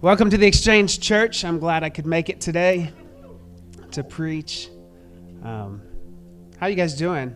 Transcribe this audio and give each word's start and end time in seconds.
Welcome 0.00 0.28
to 0.30 0.36
the 0.36 0.46
Exchange 0.46 1.00
Church. 1.00 1.44
I'm 1.44 1.58
glad 1.58 1.82
I 1.82 1.88
could 1.88 2.04
make 2.04 2.28
it 2.28 2.38
today 2.38 2.92
to 3.92 4.04
preach. 4.04 4.68
Um, 5.42 5.80
how 6.58 6.66
you 6.66 6.74
guys 6.74 6.94
doing? 6.94 7.34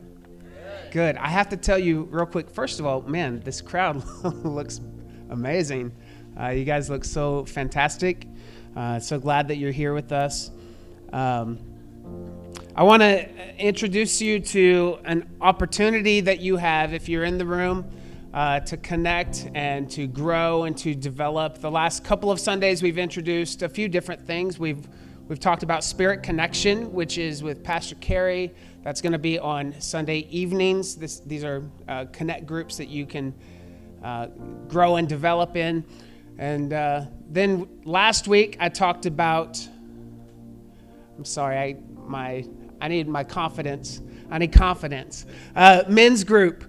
Good. 0.90 1.16
I 1.16 1.28
have 1.28 1.48
to 1.50 1.56
tell 1.56 1.78
you 1.78 2.02
real 2.10 2.26
quick. 2.26 2.50
First 2.50 2.78
of 2.78 2.84
all, 2.84 3.00
man, 3.02 3.40
this 3.40 3.62
crowd 3.62 4.04
looks 4.44 4.82
amazing. 5.30 5.92
Uh, 6.38 6.48
you 6.48 6.64
guys 6.64 6.90
look 6.90 7.04
so 7.04 7.46
fantastic. 7.46 8.26
Uh, 8.76 8.98
so 8.98 9.18
glad 9.18 9.48
that 9.48 9.56
you're 9.56 9.72
here 9.72 9.94
with 9.94 10.12
us. 10.12 10.50
Um, 11.12 11.58
I 12.76 12.82
want 12.82 13.02
to 13.02 13.56
introduce 13.58 14.20
you 14.20 14.40
to 14.40 14.98
an 15.04 15.28
opportunity 15.40 16.20
that 16.20 16.40
you 16.40 16.58
have 16.58 16.92
if 16.92 17.08
you're 17.08 17.24
in 17.24 17.38
the 17.38 17.46
room 17.46 17.90
uh, 18.34 18.60
to 18.60 18.76
connect 18.76 19.48
and 19.54 19.90
to 19.90 20.06
grow 20.06 20.64
and 20.64 20.76
to 20.78 20.94
develop. 20.94 21.58
The 21.58 21.70
last 21.70 22.04
couple 22.04 22.30
of 22.30 22.38
Sundays, 22.38 22.82
we've 22.82 22.98
introduced 22.98 23.62
a 23.62 23.68
few 23.68 23.88
different 23.88 24.26
things. 24.26 24.58
We've 24.58 24.86
we've 25.28 25.40
talked 25.40 25.62
about 25.62 25.84
Spirit 25.84 26.22
Connection, 26.22 26.92
which 26.92 27.18
is 27.18 27.42
with 27.42 27.62
Pastor 27.62 27.94
Carey. 27.96 28.54
That's 28.82 29.00
going 29.00 29.12
to 29.12 29.18
be 29.18 29.38
on 29.38 29.74
Sunday 29.80 30.26
evenings. 30.30 30.96
This, 30.96 31.20
these 31.20 31.44
are 31.44 31.62
uh, 31.88 32.06
connect 32.12 32.46
groups 32.46 32.76
that 32.78 32.88
you 32.88 33.06
can 33.06 33.34
uh, 34.02 34.28
grow 34.68 34.96
and 34.96 35.08
develop 35.08 35.56
in. 35.56 35.84
And 36.38 36.72
uh, 36.72 37.02
then 37.28 37.68
last 37.84 38.28
week, 38.28 38.56
I 38.60 38.68
talked 38.68 39.06
about. 39.06 39.66
I'm 41.16 41.24
sorry, 41.24 41.58
I 41.58 41.76
my 42.06 42.44
I 42.80 42.88
need 42.88 43.08
my 43.08 43.24
confidence. 43.24 44.00
I 44.30 44.38
need 44.38 44.52
confidence. 44.52 45.26
Uh, 45.56 45.82
men's 45.88 46.22
group. 46.24 46.64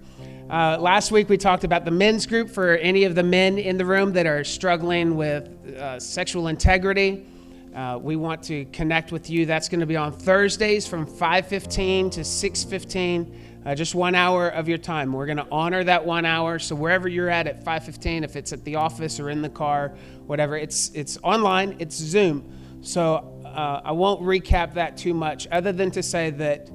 Uh, 0.50 0.76
last 0.80 1.12
week 1.12 1.28
we 1.28 1.36
talked 1.36 1.62
about 1.62 1.84
the 1.84 1.92
men's 1.92 2.26
group 2.26 2.50
for 2.50 2.74
any 2.78 3.04
of 3.04 3.14
the 3.14 3.22
men 3.22 3.56
in 3.56 3.78
the 3.78 3.84
room 3.84 4.12
that 4.12 4.26
are 4.26 4.42
struggling 4.42 5.14
with 5.14 5.48
uh, 5.76 6.00
sexual 6.00 6.48
integrity. 6.48 7.24
Uh, 7.72 7.96
we 8.02 8.16
want 8.16 8.42
to 8.42 8.64
connect 8.72 9.12
with 9.12 9.30
you. 9.30 9.46
That's 9.46 9.68
going 9.68 9.78
to 9.78 9.86
be 9.86 9.94
on 9.94 10.10
Thursdays 10.10 10.88
from 10.88 11.06
5:15 11.06 12.10
to 12.10 12.24
6:15, 12.24 13.32
uh, 13.64 13.76
just 13.76 13.94
one 13.94 14.16
hour 14.16 14.48
of 14.48 14.68
your 14.68 14.78
time. 14.78 15.12
We're 15.12 15.26
going 15.26 15.36
to 15.38 15.46
honor 15.52 15.84
that 15.84 16.04
one 16.04 16.26
hour. 16.26 16.58
So 16.58 16.74
wherever 16.74 17.06
you're 17.08 17.30
at 17.30 17.46
at 17.46 17.64
5:15, 17.64 18.24
if 18.24 18.34
it's 18.34 18.52
at 18.52 18.64
the 18.64 18.74
office 18.74 19.20
or 19.20 19.30
in 19.30 19.42
the 19.42 19.48
car, 19.48 19.92
whatever, 20.26 20.56
it's 20.56 20.90
it's 20.94 21.16
online. 21.22 21.76
It's 21.78 21.94
Zoom. 21.94 22.42
So 22.80 23.40
uh, 23.44 23.82
I 23.84 23.92
won't 23.92 24.20
recap 24.22 24.74
that 24.74 24.96
too 24.96 25.14
much, 25.14 25.46
other 25.52 25.70
than 25.70 25.92
to 25.92 26.02
say 26.02 26.30
that 26.30 26.68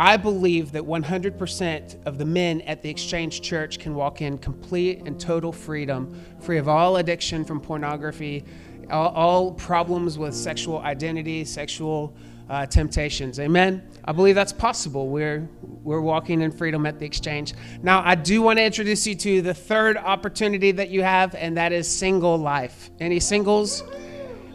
I 0.00 0.16
believe 0.16 0.72
that 0.72 0.82
100% 0.82 2.06
of 2.06 2.16
the 2.16 2.24
men 2.24 2.62
at 2.62 2.80
the 2.80 2.88
Exchange 2.88 3.42
Church 3.42 3.78
can 3.78 3.94
walk 3.94 4.22
in 4.22 4.38
complete 4.38 5.02
and 5.04 5.20
total 5.20 5.52
freedom, 5.52 6.18
free 6.40 6.56
of 6.56 6.68
all 6.68 6.96
addiction 6.96 7.44
from 7.44 7.60
pornography, 7.60 8.42
all, 8.90 9.08
all 9.08 9.52
problems 9.52 10.16
with 10.16 10.34
sexual 10.34 10.78
identity, 10.78 11.44
sexual 11.44 12.16
uh, 12.48 12.64
temptations. 12.64 13.38
Amen. 13.38 13.86
I 14.06 14.12
believe 14.12 14.34
that's 14.34 14.54
possible. 14.54 15.10
We're 15.10 15.46
we're 15.82 16.00
walking 16.00 16.40
in 16.40 16.50
freedom 16.50 16.86
at 16.86 16.98
the 16.98 17.04
exchange. 17.04 17.52
Now, 17.82 18.02
I 18.02 18.14
do 18.14 18.40
want 18.40 18.58
to 18.58 18.64
introduce 18.64 19.06
you 19.06 19.14
to 19.16 19.42
the 19.42 19.52
third 19.52 19.98
opportunity 19.98 20.72
that 20.72 20.88
you 20.88 21.02
have, 21.02 21.34
and 21.34 21.58
that 21.58 21.72
is 21.72 21.86
single 21.86 22.38
life. 22.38 22.88
Any 23.00 23.20
singles 23.20 23.82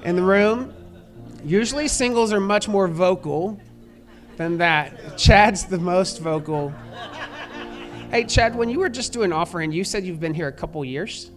in 0.03 0.15
the 0.15 0.23
room? 0.23 0.73
Usually, 1.43 1.87
singles 1.87 2.33
are 2.33 2.39
much 2.39 2.67
more 2.67 2.87
vocal 2.87 3.61
than 4.37 4.57
that. 4.57 5.17
Chad's 5.17 5.65
the 5.65 5.77
most 5.77 6.19
vocal. 6.19 6.73
Hey, 8.11 8.23
Chad, 8.23 8.55
when 8.55 8.69
you 8.69 8.79
were 8.79 8.89
just 8.89 9.13
doing 9.13 9.33
offering, 9.33 9.71
you 9.71 9.83
said 9.83 10.05
you've 10.05 10.19
been 10.19 10.33
here 10.33 10.47
a 10.47 10.51
couple 10.51 10.83
years. 10.85 11.31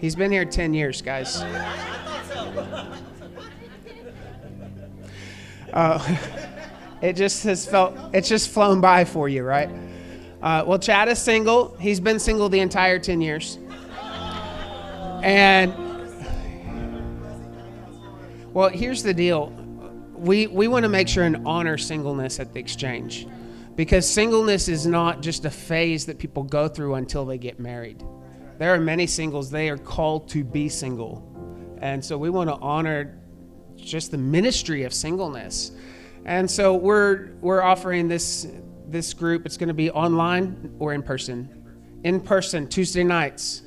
He's 0.00 0.14
been 0.14 0.30
here 0.30 0.44
10 0.44 0.74
years, 0.74 1.00
guys. 1.00 1.42
Uh, 5.72 5.98
it 7.02 7.14
just 7.14 7.42
has 7.42 7.66
felt, 7.66 7.98
it's 8.12 8.28
just 8.28 8.48
flown 8.48 8.80
by 8.80 9.04
for 9.04 9.28
you, 9.28 9.42
right? 9.42 9.68
Uh, 10.40 10.62
well, 10.64 10.78
Chad 10.78 11.08
is 11.08 11.18
single. 11.18 11.76
He's 11.80 11.98
been 11.98 12.20
single 12.20 12.48
the 12.48 12.60
entire 12.60 13.00
10 13.00 13.20
years. 13.20 13.58
And, 15.24 15.74
well, 18.52 18.68
here's 18.68 19.02
the 19.02 19.12
deal 19.12 19.52
we, 20.14 20.46
we 20.46 20.68
want 20.68 20.84
to 20.84 20.88
make 20.88 21.08
sure 21.08 21.24
and 21.24 21.46
honor 21.46 21.76
singleness 21.76 22.40
at 22.40 22.52
the 22.52 22.60
exchange 22.60 23.26
because 23.76 24.08
singleness 24.08 24.68
is 24.68 24.86
not 24.86 25.20
just 25.20 25.44
a 25.44 25.50
phase 25.50 26.06
that 26.06 26.18
people 26.18 26.42
go 26.42 26.68
through 26.68 26.94
until 26.94 27.24
they 27.24 27.38
get 27.38 27.58
married. 27.58 28.02
There 28.58 28.72
are 28.72 28.80
many 28.80 29.06
singles, 29.06 29.50
they 29.50 29.68
are 29.68 29.76
called 29.78 30.28
to 30.30 30.44
be 30.44 30.68
single. 30.68 31.28
And 31.80 32.04
so 32.04 32.16
we 32.16 32.30
want 32.30 32.48
to 32.50 32.56
honor 32.56 33.20
just 33.76 34.10
the 34.10 34.18
ministry 34.18 34.84
of 34.84 34.94
singleness. 34.94 35.72
And 36.24 36.50
so 36.50 36.74
we're 36.74 37.34
we're 37.40 37.62
offering 37.62 38.08
this 38.08 38.46
this 38.88 39.12
group. 39.12 39.44
It's 39.44 39.56
going 39.56 39.68
to 39.68 39.74
be 39.74 39.90
online 39.90 40.74
or 40.78 40.94
in 40.94 41.02
person. 41.02 42.00
In 42.04 42.20
person 42.20 42.68
Tuesday 42.68 43.04
nights. 43.04 43.62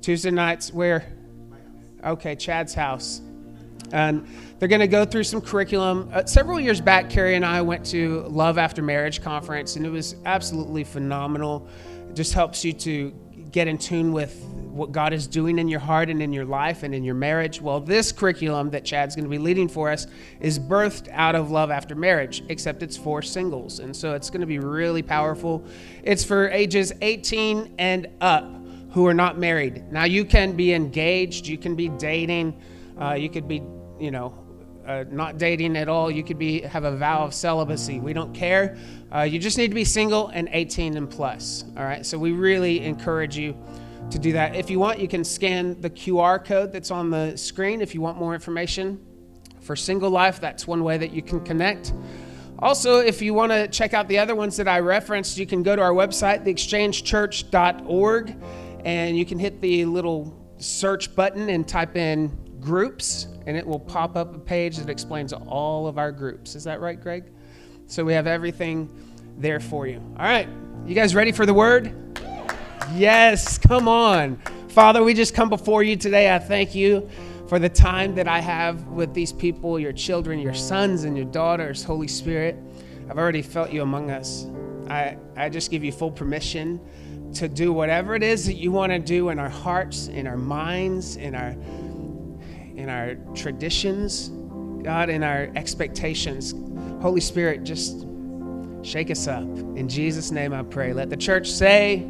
Tuesday 0.00 0.30
nights 0.30 0.72
where 0.72 1.04
okay, 2.04 2.36
Chad's 2.36 2.74
house. 2.74 3.20
And 3.92 4.26
they're 4.58 4.68
going 4.68 4.80
to 4.80 4.88
go 4.88 5.04
through 5.04 5.24
some 5.24 5.40
curriculum. 5.40 6.10
Uh, 6.12 6.24
several 6.24 6.58
years 6.58 6.80
back, 6.80 7.10
Carrie 7.10 7.36
and 7.36 7.44
I 7.44 7.62
went 7.62 7.86
to 7.86 8.22
Love 8.22 8.58
After 8.58 8.82
Marriage 8.82 9.22
conference, 9.22 9.76
and 9.76 9.86
it 9.86 9.90
was 9.90 10.16
absolutely 10.24 10.84
phenomenal. 10.84 11.68
It 12.08 12.14
just 12.14 12.32
helps 12.32 12.64
you 12.64 12.72
to 12.72 13.14
get 13.52 13.68
in 13.68 13.76
tune 13.76 14.12
with 14.12 14.42
what 14.72 14.90
God 14.90 15.12
is 15.12 15.26
doing 15.26 15.58
in 15.58 15.68
your 15.68 15.80
heart 15.80 16.08
and 16.08 16.22
in 16.22 16.32
your 16.32 16.46
life 16.46 16.82
and 16.82 16.94
in 16.94 17.04
your 17.04 17.14
marriage. 17.14 17.60
Well, 17.60 17.78
this 17.78 18.10
curriculum 18.10 18.70
that 18.70 18.84
Chad's 18.84 19.14
going 19.14 19.24
to 19.24 19.30
be 19.30 19.38
leading 19.38 19.68
for 19.68 19.90
us 19.90 20.06
is 20.40 20.58
birthed 20.58 21.08
out 21.12 21.34
of 21.34 21.50
Love 21.50 21.70
After 21.70 21.94
Marriage, 21.94 22.42
except 22.48 22.82
it's 22.82 22.96
for 22.96 23.20
singles. 23.20 23.78
And 23.78 23.94
so 23.94 24.14
it's 24.14 24.30
going 24.30 24.40
to 24.40 24.46
be 24.46 24.58
really 24.58 25.02
powerful. 25.02 25.62
It's 26.02 26.24
for 26.24 26.48
ages 26.48 26.92
18 27.02 27.74
and 27.78 28.08
up 28.22 28.44
who 28.92 29.06
are 29.06 29.14
not 29.14 29.38
married. 29.38 29.90
Now, 29.92 30.04
you 30.04 30.24
can 30.24 30.52
be 30.52 30.72
engaged, 30.72 31.46
you 31.46 31.58
can 31.58 31.74
be 31.74 31.88
dating, 31.88 32.60
uh, 33.00 33.14
you 33.14 33.30
could 33.30 33.48
be, 33.48 33.62
you 34.02 34.10
know, 34.10 34.34
uh, 34.86 35.04
not 35.10 35.38
dating 35.38 35.76
at 35.76 35.88
all. 35.88 36.10
You 36.10 36.24
could 36.24 36.38
be 36.38 36.60
have 36.62 36.82
a 36.84 36.96
vow 36.96 37.24
of 37.24 37.32
celibacy. 37.32 38.00
We 38.00 38.12
don't 38.12 38.34
care. 38.34 38.76
Uh, 39.14 39.20
you 39.20 39.38
just 39.38 39.56
need 39.56 39.68
to 39.68 39.74
be 39.74 39.84
single 39.84 40.28
and 40.28 40.48
18 40.50 40.96
and 40.96 41.08
plus. 41.08 41.64
All 41.76 41.84
right. 41.84 42.04
So 42.04 42.18
we 42.18 42.32
really 42.32 42.80
encourage 42.80 43.36
you 43.36 43.56
to 44.10 44.18
do 44.18 44.32
that. 44.32 44.56
If 44.56 44.70
you 44.70 44.80
want, 44.80 44.98
you 44.98 45.06
can 45.06 45.22
scan 45.22 45.80
the 45.80 45.88
QR 45.88 46.44
code 46.44 46.72
that's 46.72 46.90
on 46.90 47.10
the 47.10 47.36
screen. 47.36 47.80
If 47.80 47.94
you 47.94 48.00
want 48.00 48.18
more 48.18 48.34
information 48.34 49.00
for 49.60 49.76
single 49.76 50.10
life, 50.10 50.40
that's 50.40 50.66
one 50.66 50.82
way 50.82 50.98
that 50.98 51.12
you 51.12 51.22
can 51.22 51.38
connect. 51.40 51.92
Also, 52.58 52.98
if 52.98 53.22
you 53.22 53.34
want 53.34 53.52
to 53.52 53.68
check 53.68 53.94
out 53.94 54.08
the 54.08 54.18
other 54.18 54.34
ones 54.34 54.56
that 54.56 54.66
I 54.66 54.80
referenced, 54.80 55.38
you 55.38 55.46
can 55.46 55.62
go 55.62 55.76
to 55.76 55.82
our 55.82 55.92
website, 55.92 56.44
theexchangechurch.org, 56.44 58.36
and 58.84 59.16
you 59.16 59.24
can 59.24 59.38
hit 59.38 59.60
the 59.60 59.84
little 59.84 60.36
search 60.58 61.14
button 61.14 61.48
and 61.48 61.66
type 61.66 61.96
in 61.96 62.36
groups, 62.60 63.26
and 63.46 63.56
it 63.56 63.66
will 63.66 63.80
pop 63.80 64.16
up 64.16 64.34
a 64.34 64.38
page 64.38 64.76
that 64.76 64.88
explains 64.88 65.32
all 65.32 65.86
of 65.86 65.98
our 65.98 66.12
groups. 66.12 66.54
Is 66.54 66.64
that 66.64 66.80
right, 66.80 67.00
Greg? 67.00 67.24
So 67.86 68.04
we 68.04 68.12
have 68.12 68.26
everything 68.26 68.88
there 69.38 69.60
for 69.60 69.86
you. 69.86 69.98
All 70.18 70.24
right, 70.24 70.48
you 70.86 70.94
guys 70.94 71.14
ready 71.14 71.32
for 71.32 71.46
the 71.46 71.54
word? 71.54 71.94
Yes, 72.94 73.58
come 73.58 73.88
on. 73.88 74.36
Father, 74.68 75.02
we 75.02 75.14
just 75.14 75.34
come 75.34 75.48
before 75.48 75.82
you 75.82 75.96
today. 75.96 76.34
I 76.34 76.38
thank 76.38 76.74
you 76.74 77.08
for 77.48 77.58
the 77.58 77.68
time 77.68 78.14
that 78.14 78.26
I 78.26 78.40
have 78.40 78.86
with 78.88 79.12
these 79.12 79.32
people, 79.32 79.78
your 79.78 79.92
children, 79.92 80.38
your 80.38 80.54
sons, 80.54 81.04
and 81.04 81.16
your 81.16 81.26
daughters, 81.26 81.84
Holy 81.84 82.08
Spirit. 82.08 82.56
I've 83.10 83.18
already 83.18 83.42
felt 83.42 83.70
you 83.70 83.82
among 83.82 84.10
us. 84.10 84.46
I, 84.88 85.18
I 85.36 85.48
just 85.48 85.70
give 85.70 85.84
you 85.84 85.92
full 85.92 86.10
permission 86.10 86.80
to 87.34 87.48
do 87.48 87.72
whatever 87.72 88.14
it 88.14 88.22
is 88.22 88.46
that 88.46 88.54
you 88.54 88.72
want 88.72 88.92
to 88.92 88.98
do 88.98 89.28
in 89.28 89.38
our 89.38 89.48
hearts, 89.48 90.08
in 90.08 90.26
our 90.26 90.36
minds, 90.36 91.16
in 91.16 91.34
our 91.34 91.54
in 92.82 92.88
our 92.88 93.14
traditions, 93.36 94.28
God, 94.82 95.08
in 95.08 95.22
our 95.22 95.48
expectations. 95.54 96.52
Holy 97.00 97.20
Spirit, 97.20 97.62
just 97.62 98.04
shake 98.82 99.08
us 99.08 99.28
up. 99.28 99.44
In 99.44 99.88
Jesus' 99.88 100.32
name 100.32 100.52
I 100.52 100.64
pray. 100.64 100.92
Let 100.92 101.08
the 101.08 101.16
church 101.16 101.48
say, 101.48 102.00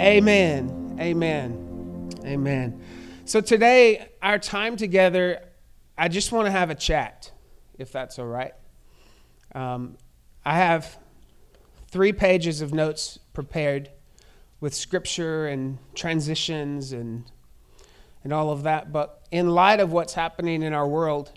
Amen. 0.00 0.96
Amen. 0.98 2.10
Amen. 2.24 2.82
So 3.26 3.42
today, 3.42 4.08
our 4.22 4.38
time 4.38 4.76
together, 4.76 5.44
I 5.98 6.08
just 6.08 6.32
want 6.32 6.46
to 6.46 6.50
have 6.50 6.70
a 6.70 6.74
chat, 6.74 7.30
if 7.78 7.92
that's 7.92 8.18
all 8.18 8.26
right. 8.26 8.54
Um, 9.54 9.98
I 10.42 10.56
have 10.56 10.98
three 11.88 12.14
pages 12.14 12.62
of 12.62 12.72
notes 12.72 13.18
prepared 13.34 13.90
with 14.60 14.74
scripture 14.74 15.48
and 15.48 15.76
transitions 15.94 16.94
and 16.94 17.24
and 18.24 18.32
all 18.32 18.50
of 18.50 18.62
that. 18.62 18.92
But 18.92 19.19
in 19.30 19.50
light 19.50 19.80
of 19.80 19.92
what's 19.92 20.14
happening 20.14 20.62
in 20.62 20.72
our 20.72 20.86
world, 20.86 21.32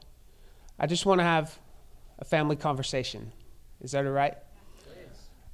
I 0.79 0.87
just 0.87 1.05
want 1.05 1.19
to 1.19 1.23
have 1.23 1.57
a 2.19 2.25
family 2.25 2.55
conversation. 2.55 3.31
Is 3.81 3.91
that 3.91 4.05
all 4.05 4.11
right? 4.11 4.37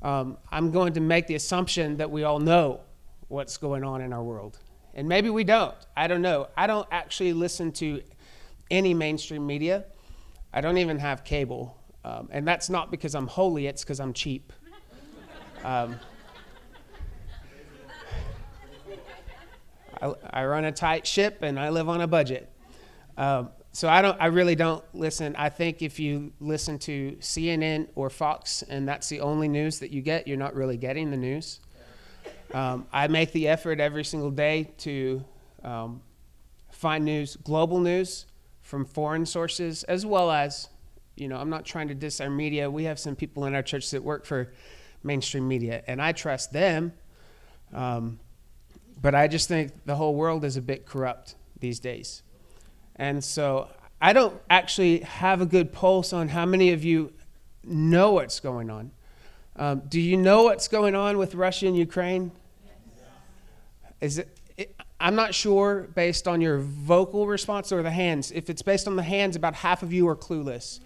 Um, 0.02 0.38
I'm 0.50 0.72
going 0.72 0.94
to 0.94 1.02
make 1.02 1.28
the 1.28 1.36
assumption 1.36 1.98
that 1.98 2.10
we 2.10 2.24
all 2.24 2.40
know 2.40 2.82
what's 3.28 3.58
going 3.58 3.84
on 3.84 4.02
in 4.02 4.14
our 4.14 4.24
world. 4.24 4.58
And 4.94 5.08
maybe 5.08 5.30
we 5.30 5.44
don't. 5.44 5.76
I 5.96 6.08
don't 6.08 6.22
know. 6.22 6.48
I 6.56 6.68
don't 6.68 6.88
actually 6.92 7.34
listen 7.34 7.72
to 7.74 8.02
any 8.72 8.94
mainstream 8.94 9.46
media. 9.46 9.86
I 10.54 10.62
don't 10.62 10.78
even 10.78 11.00
have 11.00 11.24
cable. 11.24 11.78
Um, 12.06 12.30
and 12.32 12.48
that's 12.48 12.70
not 12.70 12.92
because 12.92 13.14
I'm 13.14 13.28
holy, 13.28 13.68
it's 13.68 13.84
because 13.84 14.00
I'm 14.00 14.14
cheap. 14.14 14.54
Um, 15.62 16.00
I, 20.02 20.14
I, 20.32 20.46
run 20.46 20.66
a 20.66 20.72
tight 20.72 21.06
ship 21.06 21.40
and 21.42 21.60
I 21.60 21.70
live 21.70 21.90
on 21.90 22.02
a 22.02 22.08
budget. 22.08 22.50
Um, 23.18 23.50
so 23.72 23.88
I 23.88 24.02
don't. 24.02 24.20
I 24.20 24.28
really 24.28 24.56
don't 24.56 24.84
listen. 24.94 25.36
I 25.36 25.50
think 25.50 25.82
if 25.82 26.00
you 26.00 26.32
listen 26.40 26.80
to 26.80 27.16
CNN 27.20 27.90
or 27.96 28.10
Fox 28.10 28.64
and 28.64 28.88
that's 28.88 29.10
the 29.10 29.22
only 29.22 29.48
news 29.48 29.80
that 29.80 29.92
you 29.92 30.02
get, 30.02 30.28
you're 30.28 30.38
not 30.38 30.56
really 30.56 30.78
getting 30.78 31.12
the 31.12 31.18
news. 31.18 31.60
Um, 32.54 32.88
I 32.92 33.08
make 33.08 33.32
the 33.32 33.48
effort 33.48 33.80
every 33.80 34.04
single 34.04 34.32
day 34.32 34.72
to 34.80 35.24
um, 35.64 36.02
find 36.72 37.06
news, 37.06 37.36
global 37.36 37.80
news 37.80 38.26
from 38.62 38.86
foreign 38.86 39.26
sources, 39.26 39.84
as 39.84 40.06
well 40.06 40.32
as, 40.32 40.70
you 41.16 41.28
know, 41.28 41.38
I'm 41.38 41.50
not 41.50 41.66
trying 41.66 41.90
to 41.90 41.96
diss 41.96 42.20
our 42.22 42.30
media. 42.30 42.70
We 42.70 42.86
have 42.86 42.98
some 42.98 43.16
people 43.16 43.46
in 43.46 43.54
our 43.54 43.62
church 43.62 43.92
that 43.92 44.04
work 44.04 44.26
for 44.26 44.52
mainstream 45.04 45.48
media, 45.48 45.84
and 45.88 46.02
I 46.02 46.12
trust 46.12 46.52
them. 46.54 46.94
Um, 47.74 48.20
but 49.02 49.16
I 49.16 49.28
just 49.28 49.48
think 49.48 49.72
the 49.86 49.96
whole 49.96 50.16
world 50.16 50.44
is 50.44 50.58
a 50.58 50.62
bit 50.62 50.86
corrupt 50.86 51.36
these 51.60 51.80
days. 51.80 52.24
And 52.96 53.24
so 53.24 53.70
I 54.02 54.14
don't 54.14 54.40
actually 54.50 55.00
have 55.00 55.42
a 55.42 55.46
good 55.46 55.72
pulse 55.72 56.14
on 56.14 56.30
how 56.30 56.46
many 56.46 56.72
of 56.72 56.84
you 56.84 57.14
know 57.64 58.14
what's 58.14 58.40
going 58.40 58.70
on. 58.70 58.92
Um, 59.56 59.84
do 59.88 60.00
you 60.00 60.16
know 60.16 60.44
what's 60.44 60.68
going 60.68 60.96
on 60.96 61.18
with 61.18 61.36
Russia 61.36 61.68
and 61.68 61.78
Ukraine? 61.78 62.32
Is 64.00 64.20
it, 64.20 64.38
it, 64.58 64.76
I'm 65.00 65.16
not 65.16 65.34
sure 65.34 65.88
based 65.96 66.28
on 66.28 66.40
your 66.40 66.60
vocal 66.60 67.28
response 67.28 67.72
or 67.72 67.84
the 67.84 67.92
hands. 67.92 68.32
If 68.32 68.50
it's 68.50 68.62
based 68.62 68.88
on 68.88 68.96
the 68.96 69.04
hands, 69.04 69.36
about 69.36 69.56
half 69.56 69.84
of 69.84 69.92
you 69.92 70.08
are 70.08 70.16
clueless. 70.16 70.80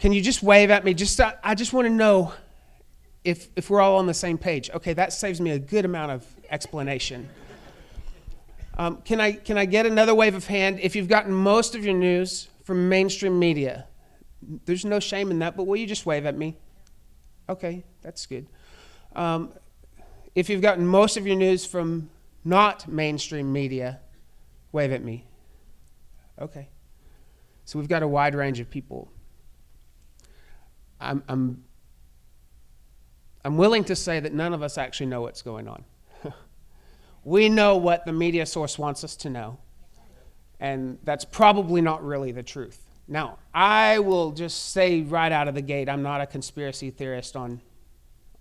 Can 0.00 0.12
you 0.12 0.20
just 0.20 0.42
wave 0.42 0.70
at 0.70 0.84
me? 0.84 0.92
Just 0.92 1.18
I 1.42 1.54
just 1.54 1.72
want 1.72 1.86
to 1.86 1.92
know 1.92 2.34
if 3.24 3.48
if 3.56 3.70
we're 3.70 3.80
all 3.80 3.96
on 3.96 4.06
the 4.06 4.14
same 4.14 4.36
page. 4.36 4.70
Okay, 4.70 4.92
that 4.92 5.14
saves 5.14 5.40
me 5.40 5.52
a 5.52 5.58
good 5.58 5.86
amount 5.86 6.12
of 6.12 6.35
explanation. 6.50 7.28
Um, 8.78 9.00
can, 9.02 9.20
I, 9.20 9.32
can 9.32 9.56
I 9.56 9.64
get 9.64 9.86
another 9.86 10.14
wave 10.14 10.34
of 10.34 10.46
hand? 10.46 10.80
If 10.82 10.94
you've 10.94 11.08
gotten 11.08 11.32
most 11.32 11.74
of 11.74 11.84
your 11.84 11.94
news 11.94 12.48
from 12.64 12.88
mainstream 12.88 13.38
media, 13.38 13.86
there's 14.66 14.84
no 14.84 15.00
shame 15.00 15.30
in 15.30 15.38
that, 15.38 15.56
but 15.56 15.66
will 15.66 15.76
you 15.76 15.86
just 15.86 16.04
wave 16.04 16.26
at 16.26 16.36
me? 16.36 16.56
Okay, 17.48 17.84
that's 18.02 18.26
good. 18.26 18.46
Um, 19.14 19.52
if 20.34 20.50
you've 20.50 20.60
gotten 20.60 20.86
most 20.86 21.16
of 21.16 21.26
your 21.26 21.36
news 21.36 21.64
from 21.64 22.10
not 22.44 22.86
mainstream 22.86 23.50
media, 23.52 24.00
wave 24.72 24.92
at 24.92 25.02
me. 25.02 25.24
Okay. 26.38 26.68
So 27.64 27.78
we've 27.78 27.88
got 27.88 28.02
a 28.02 28.08
wide 28.08 28.34
range 28.34 28.60
of 28.60 28.68
people. 28.68 29.10
I'm, 31.00 31.22
I'm, 31.28 31.64
I'm 33.44 33.56
willing 33.56 33.84
to 33.84 33.96
say 33.96 34.20
that 34.20 34.34
none 34.34 34.52
of 34.52 34.62
us 34.62 34.76
actually 34.76 35.06
know 35.06 35.22
what's 35.22 35.40
going 35.40 35.66
on 35.66 35.84
we 37.26 37.48
know 37.48 37.76
what 37.76 38.06
the 38.06 38.12
media 38.12 38.46
source 38.46 38.78
wants 38.78 39.02
us 39.02 39.16
to 39.16 39.28
know. 39.28 39.58
And 40.60 40.96
that's 41.02 41.24
probably 41.24 41.80
not 41.80 42.04
really 42.04 42.30
the 42.30 42.44
truth. 42.44 42.80
Now, 43.08 43.38
I 43.52 43.98
will 43.98 44.30
just 44.30 44.70
say 44.70 45.00
right 45.00 45.32
out 45.32 45.48
of 45.48 45.56
the 45.56 45.60
gate, 45.60 45.88
I'm 45.88 46.04
not 46.04 46.20
a 46.20 46.26
conspiracy 46.26 46.90
theorist 46.90 47.34
on, 47.34 47.60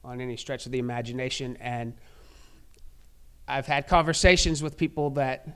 on 0.03 0.21
any 0.21 0.37
stretch 0.37 0.67
of 0.67 0.71
the 0.71 0.77
imagination. 0.77 1.57
And 1.59 1.95
I've 3.47 3.65
had 3.65 3.87
conversations 3.87 4.61
with 4.61 4.77
people 4.77 5.09
that, 5.11 5.47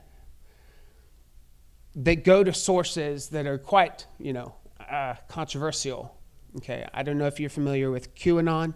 that 1.94 2.24
go 2.24 2.42
to 2.42 2.52
sources 2.52 3.28
that 3.28 3.46
are 3.46 3.58
quite, 3.58 4.06
you 4.18 4.32
know, 4.32 4.56
uh, 4.90 5.14
controversial. 5.28 6.18
Okay, 6.56 6.84
I 6.92 7.04
don't 7.04 7.16
know 7.16 7.28
if 7.28 7.38
you're 7.38 7.48
familiar 7.48 7.92
with 7.92 8.12
QAnon. 8.16 8.74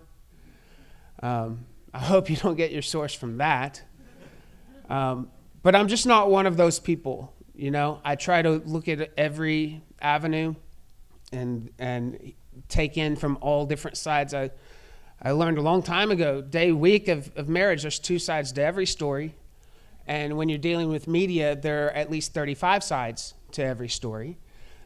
Um, 1.25 1.67
I 1.93 1.99
hope 1.99 2.31
you 2.31 2.37
don't 2.37 2.55
get 2.55 2.71
your 2.71 2.83
source 2.83 3.15
from 3.15 3.39
that. 3.39 3.83
Um, 4.89 5.31
but 5.63 5.75
I'm 5.75 5.89
just 5.89 6.07
not 6.07 6.31
one 6.31 6.47
of 6.47 6.57
those 6.57 6.79
people. 6.79 7.33
You 7.55 7.71
know, 7.71 8.01
I 8.05 8.17
try 8.17 8.43
to 8.43 8.63
look 8.65 8.89
at 8.89 9.13
every 9.17 9.83
avenue 10.01 10.55
and 11.33 11.71
and 11.79 12.33
take 12.69 12.97
in 12.97 13.17
from 13.17 13.39
all 13.41 13.67
different 13.67 13.97
sides. 13.97 14.35
I 14.35 14.51
I 15.23 15.31
learned 15.31 15.57
a 15.57 15.63
long 15.63 15.83
time 15.83 16.11
ago, 16.11 16.43
day 16.43 16.71
week 16.71 17.09
of, 17.09 17.31
of 17.35 17.49
marriage, 17.49 17.83
there's 17.83 17.99
two 17.99 18.19
sides 18.19 18.53
to 18.53 18.63
every 18.63 18.85
story. 18.85 19.35
And 20.07 20.37
when 20.37 20.51
you're 20.51 20.59
dealing 20.59 20.91
with 20.91 21.09
media, 21.09 21.57
there 21.57 21.87
are 21.87 21.91
at 21.93 22.11
least 22.11 22.35
35 22.35 22.85
sides 22.85 23.33
to 23.53 23.65
every 23.65 23.89
story. 23.89 24.37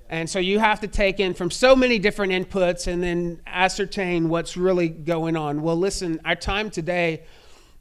And 0.08 0.30
so 0.30 0.38
you 0.38 0.58
have 0.60 0.80
to 0.80 0.88
take 0.88 1.18
in 1.18 1.34
from 1.34 1.50
so 1.50 1.74
many 1.74 1.98
different 1.98 2.32
inputs 2.32 2.86
and 2.86 3.02
then 3.02 3.42
ascertain 3.46 4.28
what's 4.28 4.56
really 4.56 4.88
going 4.88 5.36
on. 5.36 5.60
Well, 5.60 5.76
listen, 5.76 6.20
our 6.24 6.36
time 6.36 6.70
today 6.70 7.24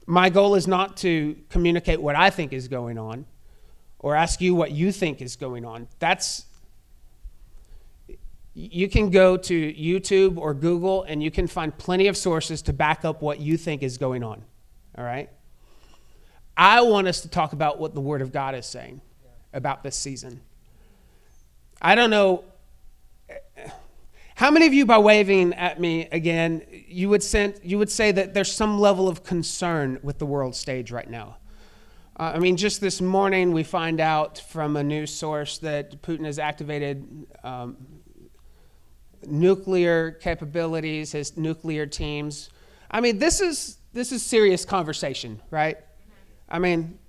my 0.08 0.30
goal 0.30 0.56
is 0.56 0.68
not 0.68 0.98
to 0.98 1.36
communicate 1.50 2.02
what 2.02 2.16
I 2.16 2.30
think 2.30 2.54
is 2.54 2.70
going 2.70 2.98
on 2.98 3.26
or 4.00 4.16
ask 4.16 4.40
you 4.40 4.56
what 4.56 4.72
you 4.72 4.92
think 4.92 5.22
is 5.22 5.36
going 5.36 5.66
on. 5.66 5.88
That's 6.00 6.46
you 8.54 8.90
can 8.90 9.12
go 9.12 9.38
to 9.38 9.74
YouTube 9.74 10.38
or 10.38 10.56
Google 10.56 11.04
and 11.04 11.22
you 11.22 11.30
can 11.30 11.46
find 11.46 11.78
plenty 11.78 12.08
of 12.08 12.18
sources 12.18 12.64
to 12.64 12.74
back 12.74 13.06
up 13.06 13.22
what 13.22 13.40
you 13.40 13.56
think 13.56 13.84
is 13.84 14.00
going 14.00 14.24
on. 14.24 14.44
All 14.98 15.04
right? 15.04 15.30
I 16.56 16.82
want 16.82 17.08
us 17.08 17.22
to 17.22 17.30
talk 17.30 17.54
about 17.54 17.78
what 17.78 17.94
the 17.94 18.02
Word 18.02 18.24
of 18.24 18.32
God 18.32 18.56
is 18.56 18.66
saying 18.66 19.02
about 19.54 19.84
this 19.84 19.96
season. 19.96 20.42
I 21.80 21.94
don't 21.94 22.10
know 22.10 22.46
how 24.38 24.52
many 24.52 24.68
of 24.68 24.74
you, 24.74 24.86
by 24.86 25.00
waving 25.00 25.56
at 25.56 25.80
me 25.80 26.08
again, 26.12 26.62
you 26.88 27.10
would, 27.10 27.24
send, 27.24 27.60
you 27.64 27.80
would 27.80 27.90
say 27.90 28.12
that 28.12 28.36
there's 28.36 28.52
some 28.52 28.80
level 28.80 29.08
of 29.08 29.24
concern 29.24 30.00
with 30.04 30.20
the 30.20 30.28
world 30.28 30.56
stage 30.56 30.92
right 30.92 31.10
now? 31.10 31.38
Uh, 32.20 32.34
I 32.36 32.38
mean, 32.38 32.56
just 32.56 32.80
this 32.80 33.02
morning 33.02 33.52
we 33.52 33.64
find 33.64 34.00
out 34.00 34.38
from 34.38 34.78
a 34.78 34.84
news 34.84 35.12
source 35.12 35.58
that 35.58 36.04
Putin 36.04 36.24
has 36.26 36.38
activated 36.38 37.26
um, 37.44 37.78
nuclear 39.26 40.12
capabilities, 40.12 41.14
his 41.14 41.36
nuclear 41.36 41.88
teams. 41.88 42.52
I 42.92 43.02
mean, 43.02 43.18
this 43.18 43.42
is 43.42 43.80
this 43.92 44.12
is 44.12 44.22
serious 44.22 44.66
conversation, 44.66 45.42
right? 45.50 45.78
I 46.48 46.60
mean, 46.60 47.00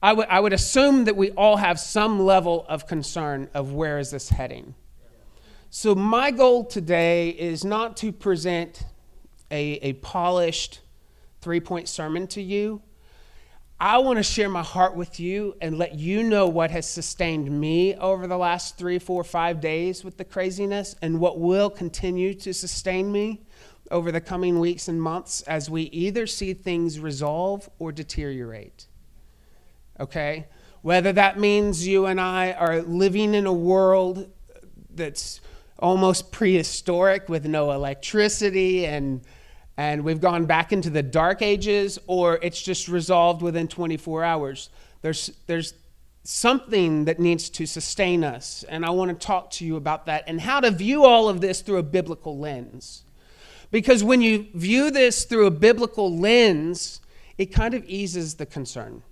I 0.00 0.12
would, 0.12 0.28
I 0.28 0.38
would 0.38 0.52
assume 0.52 1.04
that 1.06 1.16
we 1.16 1.32
all 1.32 1.56
have 1.56 1.80
some 1.80 2.24
level 2.24 2.64
of 2.68 2.86
concern 2.86 3.48
of 3.52 3.72
where 3.72 3.98
is 3.98 4.12
this 4.12 4.28
heading. 4.28 4.74
So 5.70 5.94
my 5.94 6.30
goal 6.30 6.64
today 6.64 7.30
is 7.30 7.64
not 7.64 7.96
to 7.98 8.12
present 8.12 8.84
a, 9.50 9.74
a 9.82 9.92
polished 9.94 10.80
three-point 11.40 11.88
sermon 11.88 12.28
to 12.28 12.42
you. 12.42 12.80
I 13.80 13.98
want 13.98 14.18
to 14.18 14.22
share 14.22 14.48
my 14.48 14.62
heart 14.62 14.94
with 14.96 15.20
you 15.20 15.56
and 15.60 15.78
let 15.78 15.94
you 15.94 16.22
know 16.22 16.46
what 16.48 16.70
has 16.70 16.88
sustained 16.88 17.48
me 17.48 17.94
over 17.96 18.26
the 18.26 18.38
last 18.38 18.78
three, 18.78 18.98
four, 18.98 19.22
five 19.24 19.60
days 19.60 20.04
with 20.04 20.16
the 20.16 20.24
craziness 20.24 20.96
and 21.02 21.20
what 21.20 21.38
will 21.38 21.70
continue 21.70 22.34
to 22.34 22.52
sustain 22.52 23.10
me 23.10 23.42
over 23.90 24.10
the 24.10 24.20
coming 24.20 24.60
weeks 24.60 24.88
and 24.88 25.00
months 25.00 25.42
as 25.42 25.70
we 25.70 25.82
either 25.82 26.26
see 26.26 26.54
things 26.54 26.98
resolve 26.98 27.68
or 27.78 27.92
deteriorate 27.92 28.87
okay? 30.00 30.46
Whether 30.82 31.12
that 31.12 31.38
means 31.38 31.86
you 31.86 32.06
and 32.06 32.20
I 32.20 32.52
are 32.52 32.82
living 32.82 33.34
in 33.34 33.46
a 33.46 33.52
world 33.52 34.30
that's 34.94 35.40
almost 35.78 36.32
prehistoric 36.32 37.28
with 37.28 37.46
no 37.46 37.70
electricity 37.72 38.86
and 38.86 39.22
and 39.76 40.02
we've 40.02 40.20
gone 40.20 40.44
back 40.44 40.72
into 40.72 40.90
the 40.90 41.04
dark 41.04 41.40
ages 41.40 42.00
or 42.08 42.40
it's 42.42 42.60
just 42.60 42.88
resolved 42.88 43.42
within 43.42 43.68
24 43.68 44.24
hours. 44.24 44.70
There's 45.02 45.30
there's 45.46 45.74
something 46.24 47.04
that 47.04 47.20
needs 47.20 47.48
to 47.48 47.64
sustain 47.64 48.24
us 48.24 48.64
and 48.68 48.84
I 48.84 48.90
want 48.90 49.10
to 49.10 49.26
talk 49.26 49.50
to 49.52 49.64
you 49.64 49.76
about 49.76 50.06
that 50.06 50.24
and 50.26 50.40
how 50.40 50.60
to 50.60 50.70
view 50.72 51.04
all 51.04 51.28
of 51.28 51.40
this 51.40 51.60
through 51.60 51.78
a 51.78 51.84
biblical 51.84 52.38
lens. 52.38 53.04
Because 53.70 54.02
when 54.02 54.20
you 54.20 54.46
view 54.54 54.90
this 54.90 55.24
through 55.24 55.46
a 55.46 55.50
biblical 55.50 56.16
lens, 56.16 57.00
it 57.36 57.46
kind 57.46 57.74
of 57.74 57.84
eases 57.84 58.34
the 58.34 58.46
concern 58.46 59.02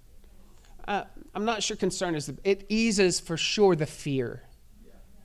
uh, 0.87 1.05
I'm 1.35 1.45
not 1.45 1.63
sure 1.63 1.77
concern 1.77 2.15
is, 2.15 2.27
the, 2.27 2.37
it 2.45 2.67
eases 2.69 3.21
for 3.21 3.37
sure 3.37 3.77
the 3.77 3.87
fear. 3.87 4.43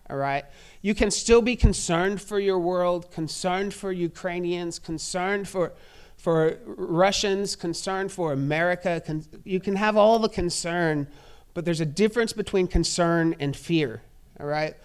All 0.10 0.18
right? 0.18 0.44
You 0.82 0.94
can 0.94 1.10
still 1.10 1.42
be 1.42 1.56
concerned 1.56 2.22
for 2.22 2.40
your 2.40 2.60
world, 2.60 3.12
concerned 3.12 3.74
for 3.74 3.92
Ukrainians, 3.92 4.78
concerned 4.78 5.48
for, 5.48 5.74
for 6.18 6.58
Russians, 6.66 7.56
concerned 7.56 8.12
for 8.12 8.34
America. 8.34 9.02
Con- 9.06 9.24
you 9.46 9.60
can 9.60 9.78
have 9.78 9.96
all 9.96 10.20
the 10.20 10.30
concern, 10.30 11.08
but 11.54 11.64
there's 11.64 11.80
a 11.80 11.86
difference 11.86 12.34
between 12.34 12.68
concern 12.68 13.36
and 13.40 13.56
fear. 13.56 14.02
All 14.40 14.48
right? 14.48 14.76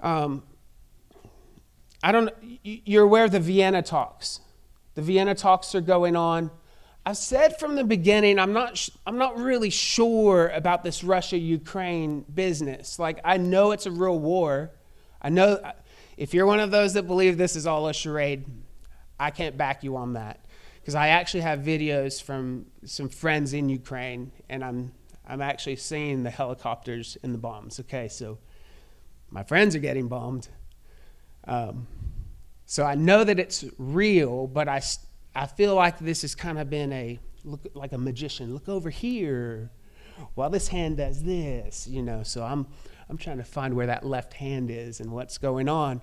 Um, 0.00 0.42
I 2.02 2.10
don't. 2.12 2.30
You're 2.62 3.04
aware 3.04 3.24
of 3.24 3.30
the 3.30 3.40
Vienna 3.40 3.80
talks. 3.80 4.40
The 4.94 5.02
Vienna 5.02 5.34
talks 5.34 5.74
are 5.74 5.80
going 5.80 6.16
on. 6.16 6.50
I've 7.04 7.16
said 7.16 7.58
from 7.58 7.74
the 7.74 7.82
beginning, 7.82 8.38
I'm 8.38 8.52
not, 8.52 8.76
sh- 8.76 8.90
I'm 9.06 9.18
not 9.18 9.36
really 9.36 9.70
sure 9.70 10.48
about 10.48 10.84
this 10.84 11.02
Russia 11.02 11.36
Ukraine 11.36 12.24
business. 12.32 12.98
Like, 12.98 13.20
I 13.24 13.38
know 13.38 13.72
it's 13.72 13.86
a 13.86 13.90
real 13.90 14.18
war. 14.18 14.70
I 15.20 15.28
know 15.28 15.60
if 16.16 16.32
you're 16.32 16.46
one 16.46 16.60
of 16.60 16.70
those 16.70 16.94
that 16.94 17.08
believe 17.08 17.38
this 17.38 17.56
is 17.56 17.66
all 17.66 17.88
a 17.88 17.94
charade, 17.94 18.44
I 19.18 19.30
can't 19.30 19.56
back 19.56 19.82
you 19.82 19.96
on 19.96 20.12
that. 20.12 20.44
Because 20.80 20.94
I 20.94 21.08
actually 21.08 21.40
have 21.40 21.60
videos 21.60 22.22
from 22.22 22.66
some 22.84 23.08
friends 23.08 23.52
in 23.52 23.68
Ukraine, 23.68 24.32
and 24.48 24.64
I'm, 24.64 24.92
I'm 25.26 25.40
actually 25.40 25.76
seeing 25.76 26.22
the 26.22 26.30
helicopters 26.30 27.16
and 27.22 27.34
the 27.34 27.38
bombs. 27.38 27.80
Okay, 27.80 28.08
so 28.08 28.38
my 29.30 29.42
friends 29.42 29.74
are 29.74 29.80
getting 29.80 30.08
bombed. 30.08 30.48
Um, 31.44 31.86
so 32.66 32.84
I 32.84 32.94
know 32.94 33.24
that 33.24 33.38
it's 33.38 33.64
real, 33.78 34.46
but 34.46 34.68
I, 34.68 34.82
I 35.34 35.46
feel 35.46 35.74
like 35.74 35.98
this 35.98 36.22
has 36.22 36.34
kind 36.34 36.58
of 36.58 36.68
been 36.68 36.92
a 36.92 37.18
look 37.44 37.66
like 37.74 37.92
a 37.92 37.98
magician. 37.98 38.52
Look 38.52 38.68
over 38.68 38.90
here 38.90 39.70
while 40.34 40.50
this 40.50 40.68
hand 40.68 40.98
does 40.98 41.22
this, 41.22 41.86
you 41.86 42.02
know. 42.02 42.22
So 42.22 42.44
I'm 42.44 42.66
I'm 43.08 43.16
trying 43.18 43.38
to 43.38 43.44
find 43.44 43.74
where 43.74 43.86
that 43.86 44.04
left 44.04 44.34
hand 44.34 44.70
is 44.70 45.00
and 45.00 45.10
what's 45.10 45.38
going 45.38 45.68
on. 45.68 46.00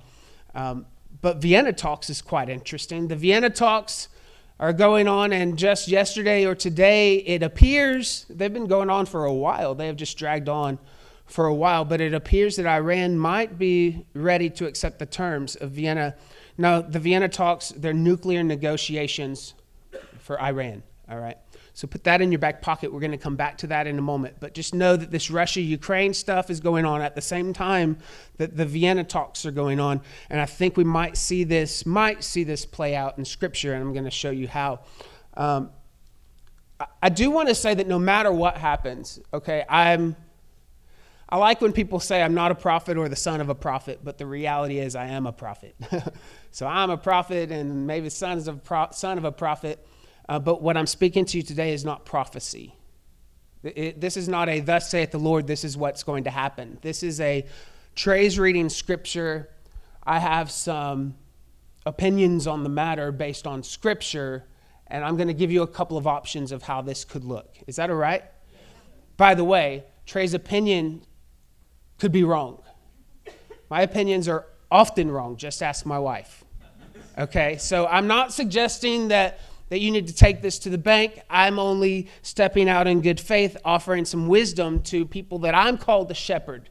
Um, 0.56 0.86
but 1.22 1.38
Vienna 1.38 1.74
talks 1.74 2.10
is 2.10 2.22
quite 2.22 2.50
interesting. 2.50 3.08
The 3.08 3.16
Vienna 3.16 3.50
talks 3.50 4.10
are 4.60 4.74
going 4.74 5.08
on, 5.08 5.32
and 5.32 5.58
just 5.58 5.88
yesterday 5.88 6.46
or 6.46 6.54
today, 6.54 7.18
it 7.18 7.42
appears 7.42 8.26
they've 8.30 8.54
been 8.54 8.68
going 8.68 8.90
on 8.90 9.06
for 9.06 9.26
a 9.26 9.34
while. 9.34 9.74
They 9.74 9.88
have 9.88 9.96
just 9.96 10.18
dragged 10.18 10.50
on 10.50 10.80
for 11.26 11.46
a 11.46 11.54
while, 11.54 11.86
but 11.86 12.02
it 12.02 12.14
appears 12.14 12.56
that 12.56 12.66
Iran 12.66 13.18
might 13.18 13.58
be 13.58 14.06
ready 14.14 14.50
to 14.50 14.66
accept 14.66 15.00
the 15.00 15.06
terms 15.06 15.56
of 15.56 15.72
Vienna 15.72 16.16
now, 16.60 16.82
the 16.82 17.00
Vienna 17.00 17.30
talks, 17.30 17.70
they're 17.70 17.94
nuclear 17.94 18.44
negotiations 18.44 19.54
for 20.20 20.40
Iran, 20.42 20.84
all 21.10 21.18
right? 21.18 21.38
So 21.74 21.88
put 21.88 22.04
that 22.04 22.22
in 22.22 22.34
your 22.34 22.40
back 22.40 22.62
pocket. 22.62 22.92
We're 22.92 23.00
going 23.00 23.12
to 23.12 23.18
come 23.18 23.38
back 23.38 23.58
to 23.60 23.68
that 23.68 23.88
in 23.88 23.98
a 23.98 24.02
moment. 24.02 24.36
But 24.42 24.54
just 24.54 24.76
know 24.76 24.98
that 24.98 25.10
this 25.10 25.32
Russia 25.32 25.62
Ukraine 25.62 26.14
stuff 26.14 26.50
is 26.50 26.60
going 26.60 26.84
on 26.84 27.02
at 27.02 27.16
the 27.16 27.22
same 27.22 27.54
time 27.54 27.98
that 28.36 28.58
the 28.58 28.66
Vienna 28.66 29.06
talks 29.06 29.46
are 29.46 29.52
going 29.52 29.80
on. 29.80 30.02
And 30.30 30.42
I 30.42 30.46
think 30.46 30.76
we 30.76 30.84
might 30.84 31.16
see 31.16 31.46
this, 31.46 31.86
might 31.86 32.26
see 32.26 32.44
this 32.44 32.66
play 32.66 32.94
out 32.94 33.18
in 33.18 33.24
Scripture, 33.24 33.74
and 33.74 33.82
I'm 33.82 33.94
going 33.94 34.04
to 34.04 34.12
show 34.12 34.32
you 34.32 34.50
how. 34.50 34.82
Um, 35.38 35.70
I 37.02 37.08
do 37.08 37.32
want 37.32 37.48
to 37.48 37.56
say 37.56 37.74
that 37.74 37.88
no 37.88 38.00
matter 38.00 38.34
what 38.34 38.58
happens, 38.58 39.18
okay, 39.34 39.64
I'm 39.70 40.18
I 41.32 41.38
like 41.38 41.62
when 41.62 41.74
people 41.74 42.00
say 42.00 42.24
I'm 42.24 42.34
not 42.34 42.52
a 42.52 42.56
prophet 42.56 42.98
or 42.98 43.08
the 43.08 43.16
son 43.16 43.40
of 43.40 43.50
a 43.50 43.56
prophet, 43.56 44.00
but 44.04 44.18
the 44.18 44.26
reality 44.26 44.80
is 44.80 44.96
I 44.96 45.08
am 45.08 45.28
a 45.28 45.32
prophet. 45.32 45.76
so 46.52 46.66
I'm 46.66 46.90
a 46.90 46.98
prophet 46.98 47.52
and 47.52 47.86
maybe 47.86 48.10
son 48.10 48.40
of 48.40 48.48
a, 48.48 48.54
pro- 48.54 48.88
son 48.92 49.20
of 49.20 49.26
a 49.26 49.32
prophet, 49.32 49.86
uh, 50.28 50.40
but 50.40 50.64
what 50.64 50.76
I'm 50.76 50.88
speaking 50.88 51.26
to 51.26 51.38
you 51.38 51.44
today 51.44 51.72
is 51.72 51.86
not 51.86 52.04
prophecy. 52.04 52.74
It, 53.62 54.02
this 54.02 54.18
is 54.18 54.28
not 54.28 54.50
a 54.50 54.60
thus 54.60 54.90
saith 54.90 55.12
the 55.12 55.20
Lord, 55.20 55.46
this 55.46 55.64
is 55.64 55.78
what's 55.78 56.02
going 56.02 56.24
to 56.24 56.32
happen. 56.32 56.80
This 56.82 57.04
is 57.04 57.22
a 57.22 57.46
Trey's 57.94 58.40
reading 58.40 58.70
scripture. 58.70 59.50
I 60.04 60.18
have 60.18 60.50
some 60.50 61.16
opinions 61.86 62.48
on 62.48 62.64
the 62.64 62.70
matter 62.70 63.12
based 63.12 63.46
on 63.46 63.62
scripture, 63.62 64.46
and 64.88 65.04
I'm 65.04 65.16
going 65.16 65.28
to 65.28 65.34
give 65.36 65.52
you 65.52 65.62
a 65.62 65.68
couple 65.68 65.98
of 65.98 66.08
options 66.08 66.52
of 66.52 66.64
how 66.64 66.82
this 66.82 67.06
could 67.06 67.24
look. 67.24 67.56
Is 67.68 67.76
that 67.76 67.92
all 67.92 67.98
right? 67.98 68.24
By 69.18 69.36
the 69.36 69.44
way, 69.44 69.84
Trey's 70.06 70.34
opinion 70.34 71.04
could 72.00 72.12
be 72.12 72.24
wrong. 72.24 72.62
My 73.70 73.82
opinions 73.82 74.28
are 74.28 74.48
often 74.72 75.12
wrong. 75.12 75.38
Just 75.38 75.62
ask 75.62 75.86
my 75.86 76.00
wife. 76.00 76.44
Okay, 77.18 77.58
so 77.58 77.86
I'm 77.88 78.08
not 78.08 78.32
suggesting 78.34 79.10
that, 79.10 79.40
that 79.68 79.80
you 79.80 79.92
need 79.92 80.08
to 80.08 80.16
take 80.16 80.42
this 80.42 80.58
to 80.60 80.70
the 80.70 80.78
bank. 80.78 81.22
I'm 81.30 81.60
only 81.60 82.08
stepping 82.22 82.70
out 82.70 82.88
in 82.88 83.02
good 83.02 83.20
faith, 83.20 83.58
offering 83.66 84.06
some 84.06 84.28
wisdom 84.28 84.82
to 84.84 85.06
people 85.06 85.40
that 85.40 85.54
I'm 85.54 85.78
called 85.78 86.08
to 86.08 86.16
shepherd. 86.16 86.70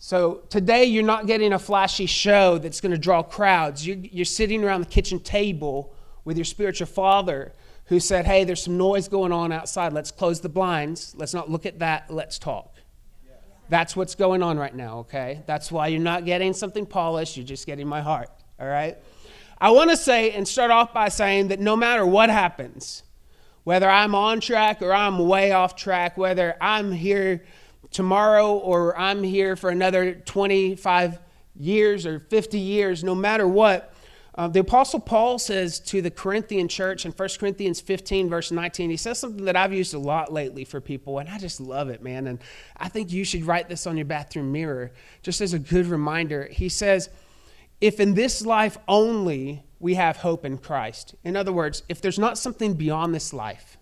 So 0.00 0.42
today, 0.48 0.84
you're 0.84 1.02
not 1.02 1.26
getting 1.26 1.52
a 1.52 1.58
flashy 1.58 2.06
show 2.06 2.58
that's 2.58 2.80
going 2.80 2.92
to 2.92 2.98
draw 2.98 3.22
crowds. 3.22 3.86
You're, 3.86 3.96
you're 3.96 4.24
sitting 4.24 4.62
around 4.62 4.80
the 4.80 4.86
kitchen 4.86 5.18
table 5.18 5.92
with 6.24 6.36
your 6.36 6.44
spiritual 6.44 6.86
father 6.86 7.52
who 7.86 7.98
said, 7.98 8.24
Hey, 8.24 8.44
there's 8.44 8.62
some 8.62 8.78
noise 8.78 9.08
going 9.08 9.32
on 9.32 9.50
outside. 9.50 9.92
Let's 9.92 10.12
close 10.12 10.40
the 10.40 10.48
blinds. 10.48 11.14
Let's 11.16 11.34
not 11.34 11.50
look 11.50 11.66
at 11.66 11.80
that. 11.80 12.10
Let's 12.10 12.38
talk. 12.38 12.77
That's 13.68 13.94
what's 13.94 14.14
going 14.14 14.42
on 14.42 14.58
right 14.58 14.74
now, 14.74 14.98
okay? 15.00 15.42
That's 15.46 15.70
why 15.70 15.88
you're 15.88 16.00
not 16.00 16.24
getting 16.24 16.52
something 16.52 16.86
polished, 16.86 17.36
you're 17.36 17.46
just 17.46 17.66
getting 17.66 17.86
my 17.86 18.00
heart, 18.00 18.30
all 18.58 18.66
right? 18.66 18.96
I 19.60 19.70
want 19.70 19.90
to 19.90 19.96
say 19.96 20.30
and 20.32 20.46
start 20.46 20.70
off 20.70 20.94
by 20.94 21.08
saying 21.08 21.48
that 21.48 21.60
no 21.60 21.76
matter 21.76 22.06
what 22.06 22.30
happens, 22.30 23.02
whether 23.64 23.90
I'm 23.90 24.14
on 24.14 24.40
track 24.40 24.80
or 24.80 24.92
I'm 24.92 25.18
way 25.18 25.52
off 25.52 25.76
track, 25.76 26.16
whether 26.16 26.56
I'm 26.60 26.92
here 26.92 27.44
tomorrow 27.90 28.54
or 28.56 28.96
I'm 28.98 29.22
here 29.22 29.56
for 29.56 29.68
another 29.68 30.14
25 30.14 31.18
years 31.58 32.06
or 32.06 32.20
50 32.20 32.58
years, 32.58 33.04
no 33.04 33.14
matter 33.14 33.46
what, 33.46 33.92
uh, 34.34 34.46
the 34.46 34.60
Apostle 34.60 35.00
Paul 35.00 35.38
says 35.38 35.80
to 35.80 36.00
the 36.00 36.10
Corinthian 36.10 36.68
church 36.68 37.04
in 37.04 37.12
1 37.12 37.28
Corinthians 37.40 37.80
15, 37.80 38.28
verse 38.28 38.52
19, 38.52 38.90
he 38.90 38.96
says 38.96 39.18
something 39.18 39.44
that 39.46 39.56
I've 39.56 39.72
used 39.72 39.94
a 39.94 39.98
lot 39.98 40.32
lately 40.32 40.64
for 40.64 40.80
people, 40.80 41.18
and 41.18 41.28
I 41.28 41.38
just 41.38 41.60
love 41.60 41.88
it, 41.88 42.02
man. 42.02 42.26
And 42.26 42.38
I 42.76 42.88
think 42.88 43.10
you 43.10 43.24
should 43.24 43.44
write 43.44 43.68
this 43.68 43.86
on 43.86 43.96
your 43.96 44.06
bathroom 44.06 44.52
mirror 44.52 44.92
just 45.22 45.40
as 45.40 45.54
a 45.54 45.58
good 45.58 45.86
reminder. 45.86 46.48
He 46.50 46.68
says, 46.68 47.10
If 47.80 47.98
in 47.98 48.14
this 48.14 48.44
life 48.44 48.78
only 48.86 49.64
we 49.80 49.94
have 49.94 50.18
hope 50.18 50.44
in 50.44 50.58
Christ, 50.58 51.14
in 51.24 51.34
other 51.34 51.52
words, 51.52 51.82
if 51.88 52.00
there's 52.00 52.18
not 52.18 52.38
something 52.38 52.74
beyond 52.74 53.14
this 53.14 53.32
life, 53.32 53.76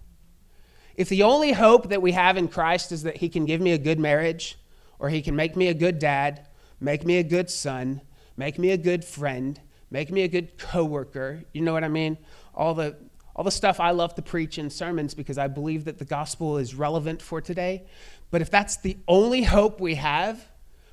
if 0.95 1.11
the 1.11 1.23
only 1.23 1.53
hope 1.53 1.91
that 1.91 2.01
we 2.01 2.13
have 2.13 2.39
in 2.39 2.49
Christ 2.49 2.93
is 2.93 3.03
that 3.03 3.19
he 3.19 3.29
can 3.29 3.45
give 3.45 3.61
me 3.61 3.73
a 3.73 3.79
good 3.79 3.99
marriage, 3.99 4.59
or 4.99 5.11
he 5.11 5.21
can 5.21 5.37
make 5.37 5.55
me 5.55 5.69
a 5.69 5.75
good 5.75 5.99
dad, 5.99 6.47
make 6.81 7.05
me 7.05 7.19
a 7.19 7.23
good 7.23 7.51
son, 7.51 8.01
make 8.37 8.59
me 8.59 8.71
a 8.71 8.79
good 8.79 9.05
friend, 9.05 9.61
make 9.91 10.11
me 10.11 10.23
a 10.23 10.29
good 10.29 10.59
coworker. 10.59 11.43
You 11.53 11.63
know 11.63 11.73
what 11.73 11.85
I 11.85 11.89
mean? 11.89 12.19
All 12.55 12.75
the 12.75 12.97
all 13.37 13.45
the 13.45 13.51
stuff 13.51 13.81
I 13.81 13.91
love 13.91 14.15
to 14.15 14.23
preach 14.23 14.57
in 14.57 14.71
sermons 14.71 15.13
because 15.13 15.37
I 15.37 15.47
believe 15.47 15.85
that 15.85 15.99
the 15.99 16.07
gospel 16.07 16.57
is 16.57 16.75
relevant 16.75 17.21
for 17.21 17.43
today. 17.43 17.85
But 18.31 18.41
if 18.41 18.51
that's 18.51 18.79
the 18.79 18.97
only 19.07 19.43
hope 19.43 19.79
we 19.79 19.97
have 19.97 20.49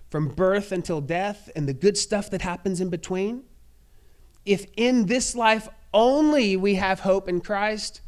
from 0.10 0.28
birth 0.28 0.74
until 0.74 1.00
death 1.00 1.50
and 1.56 1.70
the 1.70 1.74
good 1.74 1.98
stuff 1.98 2.30
that 2.32 2.42
happens 2.42 2.82
in 2.82 2.90
between, 2.90 3.44
if 4.46 4.66
in 4.76 5.06
this 5.06 5.36
life 5.36 5.70
only 5.94 6.58
we 6.58 6.76
have 6.76 7.00
hope 7.00 7.30
in 7.30 7.40
Christ, 7.40 8.02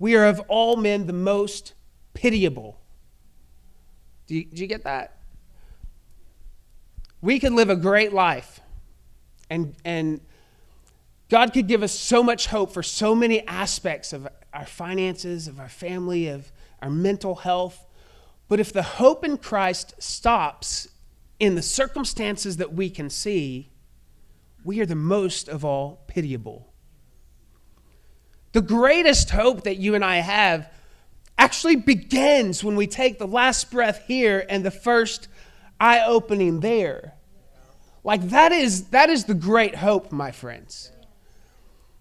we 0.00 0.16
are 0.16 0.26
of 0.26 0.40
all 0.48 0.74
men 0.76 1.06
the 1.06 1.12
most 1.12 1.74
pitiable. 2.14 2.80
Do 4.26 4.34
you, 4.34 4.44
do 4.44 4.60
you 4.60 4.66
get 4.66 4.82
that? 4.84 5.18
We 7.20 7.38
could 7.38 7.52
live 7.52 7.70
a 7.70 7.76
great 7.76 8.12
life 8.12 8.60
and, 9.50 9.74
and 9.84 10.20
God 11.28 11.52
could 11.52 11.66
give 11.66 11.82
us 11.82 11.92
so 11.92 12.22
much 12.22 12.46
hope 12.46 12.72
for 12.72 12.82
so 12.82 13.14
many 13.14 13.46
aspects 13.46 14.12
of 14.12 14.28
our 14.52 14.66
finances, 14.66 15.46
of 15.46 15.60
our 15.60 15.68
family, 15.68 16.28
of 16.28 16.50
our 16.80 16.90
mental 16.90 17.36
health. 17.36 17.86
But 18.48 18.60
if 18.60 18.72
the 18.72 18.82
hope 18.82 19.24
in 19.24 19.36
Christ 19.36 19.94
stops 19.98 20.88
in 21.38 21.54
the 21.54 21.62
circumstances 21.62 22.56
that 22.56 22.72
we 22.72 22.88
can 22.88 23.10
see, 23.10 23.70
we 24.64 24.80
are 24.80 24.86
the 24.86 24.94
most 24.94 25.48
of 25.48 25.64
all 25.64 26.02
pitiable. 26.06 26.72
The 28.52 28.62
greatest 28.62 29.30
hope 29.30 29.64
that 29.64 29.76
you 29.76 29.94
and 29.94 30.04
I 30.04 30.16
have 30.16 30.72
actually 31.36 31.76
begins 31.76 32.64
when 32.64 32.74
we 32.74 32.86
take 32.86 33.18
the 33.18 33.26
last 33.26 33.70
breath 33.70 34.04
here 34.06 34.44
and 34.48 34.64
the 34.64 34.70
first 34.70 35.28
eye 35.78 36.02
opening 36.04 36.60
there. 36.60 37.14
Like 38.08 38.30
that 38.30 38.52
is 38.52 38.84
that 38.84 39.10
is 39.10 39.26
the 39.26 39.34
great 39.34 39.74
hope, 39.74 40.12
my 40.12 40.30
friends. 40.30 40.90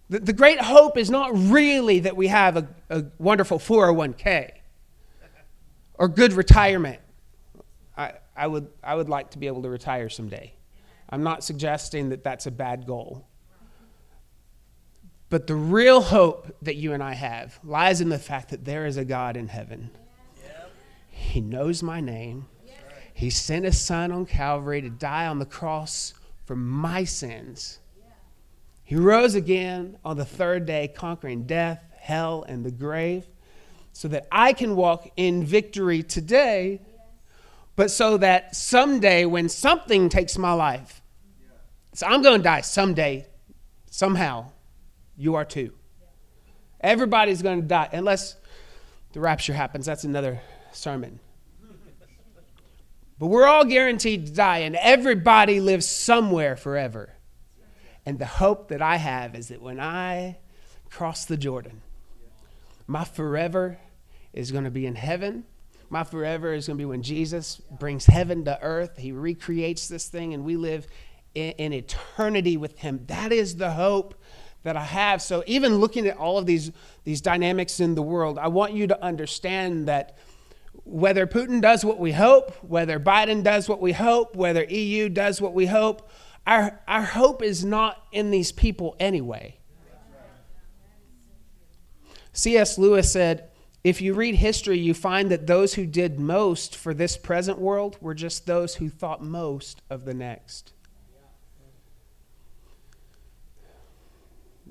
The, 0.10 0.20
the 0.20 0.32
great 0.32 0.62
hope 0.62 0.98
is 0.98 1.10
not 1.10 1.32
really 1.34 2.00
that 2.00 2.16
we 2.16 2.28
have 2.28 2.56
a, 2.56 2.66
a 2.90 3.04
wonderful 3.18 3.60
401k 3.60 4.52
or 5.96 6.08
good 6.08 6.32
retirement. 6.32 7.02
I, 7.98 8.14
I, 8.38 8.48
would, 8.48 8.70
I 8.82 8.96
would 8.96 9.10
like 9.10 9.32
to 9.32 9.38
be 9.38 9.48
able 9.48 9.64
to 9.64 9.70
retire 9.70 10.08
someday. 10.08 10.54
I'm 11.10 11.24
not 11.24 11.44
suggesting 11.44 12.08
that 12.08 12.24
that's 12.24 12.46
a 12.46 12.52
bad 12.52 12.88
goal. 12.88 13.28
But 15.30 15.46
the 15.48 15.56
real 15.56 16.00
hope 16.00 16.56
that 16.62 16.78
you 16.78 16.94
and 16.94 17.04
I 17.04 17.16
have 17.16 17.60
lies 17.66 18.00
in 18.00 18.08
the 18.08 18.18
fact 18.18 18.52
that 18.52 18.64
there 18.64 18.86
is 18.86 18.96
a 18.96 19.04
God 19.04 19.36
in 19.36 19.50
heaven. 19.50 19.90
He 21.10 21.42
knows 21.42 21.84
my 21.84 22.00
name. 22.00 22.46
He 23.18 23.32
sent 23.32 23.66
his 23.66 23.82
son 23.82 24.12
on 24.12 24.28
Calvary 24.28 24.80
to 24.80 24.92
die 24.92 25.26
on 25.26 25.40
the 25.40 25.46
cross 25.46 26.14
for 26.46 26.56
my 26.56 27.04
sins. 27.04 27.80
He 28.84 28.96
rose 28.96 29.34
again 29.34 29.98
on 30.06 30.18
the 30.18 30.24
third 30.24 30.68
day, 30.68 30.88
conquering 30.96 31.48
death, 31.48 31.84
hell, 31.98 32.46
and 32.48 32.64
the 32.64 32.70
grave, 32.70 33.26
so 33.92 34.08
that 34.10 34.28
I 34.32 34.54
can 34.54 34.76
walk 34.76 35.10
in 35.18 35.44
victory 35.44 36.04
today, 36.04 36.80
but 37.76 37.90
so 37.90 38.18
that 38.18 38.56
someday 38.56 39.26
when 39.26 39.50
something 39.50 40.10
takes 40.10 40.38
my 40.38 40.54
life, 40.54 41.02
so 41.96 42.06
I'm 42.06 42.22
going 42.22 42.38
to 42.38 42.44
die 42.44 42.62
someday, 42.62 43.26
somehow, 43.90 44.52
you 45.18 45.34
are 45.34 45.46
too. 45.46 45.74
Everybody's 46.82 47.42
going 47.42 47.64
to 47.64 47.68
die 47.68 47.90
unless 47.92 48.36
the 49.14 49.22
rapture 49.22 49.54
happens. 49.54 49.88
That's 49.88 50.04
another 50.04 50.40
sermon. 50.72 51.20
But 53.20 53.28
we're 53.28 53.48
all 53.48 53.66
guaranteed 53.66 54.28
to 54.28 54.34
die, 54.34 54.60
and 54.60 54.76
everybody 54.76 55.60
lives 55.60 55.88
somewhere 55.88 56.56
forever. 56.56 57.14
And 58.06 58.20
the 58.20 58.26
hope 58.26 58.70
that 58.70 58.82
I 58.82 58.98
have 58.98 59.36
is 59.36 59.50
that 59.50 59.62
when 59.62 59.80
I 59.80 60.38
cross 60.90 61.26
the 61.26 61.38
Jordan, 61.38 61.82
my 62.86 63.04
forever 63.04 63.80
is 64.34 64.52
going 64.52 64.64
to 64.64 64.72
be 64.72 64.86
in 64.86 64.96
heaven. 64.96 65.46
My 65.90 66.04
forever 66.04 66.54
is 66.54 66.68
going 66.68 66.78
to 66.78 66.82
be 66.82 66.86
when 66.86 67.02
Jesus 67.02 67.58
brings 67.80 68.06
heaven 68.06 68.46
to 68.46 68.62
earth. 68.62 68.98
He 68.98 69.12
recreates 69.12 69.88
this 69.88 70.08
thing, 70.08 70.34
and 70.34 70.46
we 70.46 70.56
live 70.56 70.88
in, 71.34 71.52
in 71.54 71.74
eternity 71.74 72.56
with 72.56 72.78
Him. 72.80 73.04
That 73.08 73.32
is 73.32 73.56
the 73.56 73.72
hope 73.72 74.16
that 74.64 74.78
I 74.78 74.84
have. 74.84 75.22
So 75.22 75.44
even 75.48 75.78
looking 75.78 76.08
at 76.08 76.18
all 76.18 76.38
of 76.38 76.46
these 76.46 76.72
these 77.04 77.22
dynamics 77.22 77.80
in 77.80 77.96
the 77.96 78.02
world, 78.02 78.38
I 78.38 78.48
want 78.48 78.74
you 78.74 78.88
to 78.88 79.04
understand 79.04 79.88
that 79.88 80.18
whether 80.88 81.28
Putin 81.28 81.62
does 81.62 81.84
what 81.84 82.00
we 82.00 82.14
hope, 82.14 82.52
whether 82.64 83.00
Biden 83.00 83.44
does 83.44 83.68
what 83.68 83.82
we 83.82 83.92
hope, 83.94 84.36
whether 84.36 84.64
EU 84.64 85.10
does 85.10 85.42
what 85.42 85.54
we 85.54 85.66
hope, 85.66 86.10
our 86.46 86.80
our 86.88 87.04
hope 87.04 87.44
is 87.44 87.66
not 87.66 88.06
in 88.12 88.32
these 88.32 88.52
people 88.52 88.96
anyway. 89.00 89.58
C.S. 92.32 92.78
Lewis 92.78 93.12
said, 93.12 93.50
if 93.84 94.02
you 94.02 94.14
read 94.14 94.36
history, 94.36 94.78
you 94.78 94.94
find 94.94 95.32
that 95.32 95.48
those 95.48 95.74
who 95.74 95.86
did 95.86 96.20
most 96.20 96.76
for 96.76 96.94
this 96.94 97.18
present 97.18 97.58
world 97.58 97.98
were 98.00 98.14
just 98.14 98.46
those 98.46 98.76
who 98.76 98.90
thought 98.90 99.24
most 99.24 99.82
of 99.90 100.06
the 100.06 100.14
next. 100.14 100.74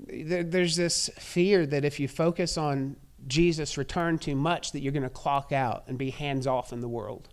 there's 0.09 0.75
this 0.75 1.09
fear 1.17 1.65
that 1.65 1.83
if 1.83 1.99
you 1.99 2.07
focus 2.07 2.57
on 2.57 2.95
Jesus' 3.27 3.77
return 3.77 4.17
too 4.17 4.35
much, 4.35 4.71
that 4.71 4.81
you're 4.81 4.93
going 4.93 5.03
to 5.03 5.09
clock 5.09 5.51
out 5.51 5.83
and 5.87 5.97
be 5.97 6.09
hands 6.09 6.47
off 6.47 6.73
in 6.73 6.81
the 6.81 6.87
world. 6.87 7.29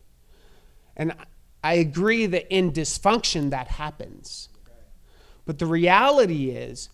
And 0.96 1.14
I 1.62 1.74
agree 1.74 2.26
that 2.26 2.54
in 2.54 2.72
dysfunction 2.72 3.50
that 3.50 3.68
happens. 3.68 4.48
But 5.46 5.58
the 5.58 5.66
reality 5.66 6.50
is, 6.50 6.88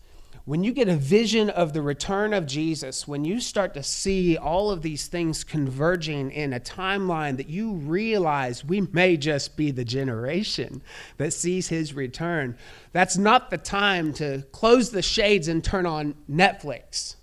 when 0.44 0.64
you 0.64 0.72
get 0.72 0.88
a 0.88 0.96
vision 0.96 1.50
of 1.50 1.74
the 1.74 1.82
return 1.82 2.32
of 2.32 2.46
Jesus, 2.46 3.06
when 3.06 3.24
you 3.24 3.40
start 3.40 3.74
to 3.74 3.82
see 3.82 4.36
all 4.36 4.70
of 4.70 4.82
these 4.82 5.06
things 5.06 5.44
converging 5.44 6.30
in 6.30 6.52
a 6.52 6.58
timeline 6.58 7.36
that 7.36 7.48
you 7.48 7.74
realize 7.74 8.64
we 8.64 8.80
may 8.80 9.16
just 9.16 9.56
be 9.56 9.70
the 9.70 9.84
generation 9.84 10.82
that 11.18 11.32
sees 11.32 11.68
his 11.68 11.94
return, 11.94 12.56
that's 12.92 13.16
not 13.16 13.50
the 13.50 13.58
time 13.58 14.12
to 14.14 14.42
close 14.50 14.90
the 14.90 15.02
shades 15.02 15.46
and 15.46 15.62
turn 15.62 15.86
on 15.86 16.14
Netflix. 16.28 17.16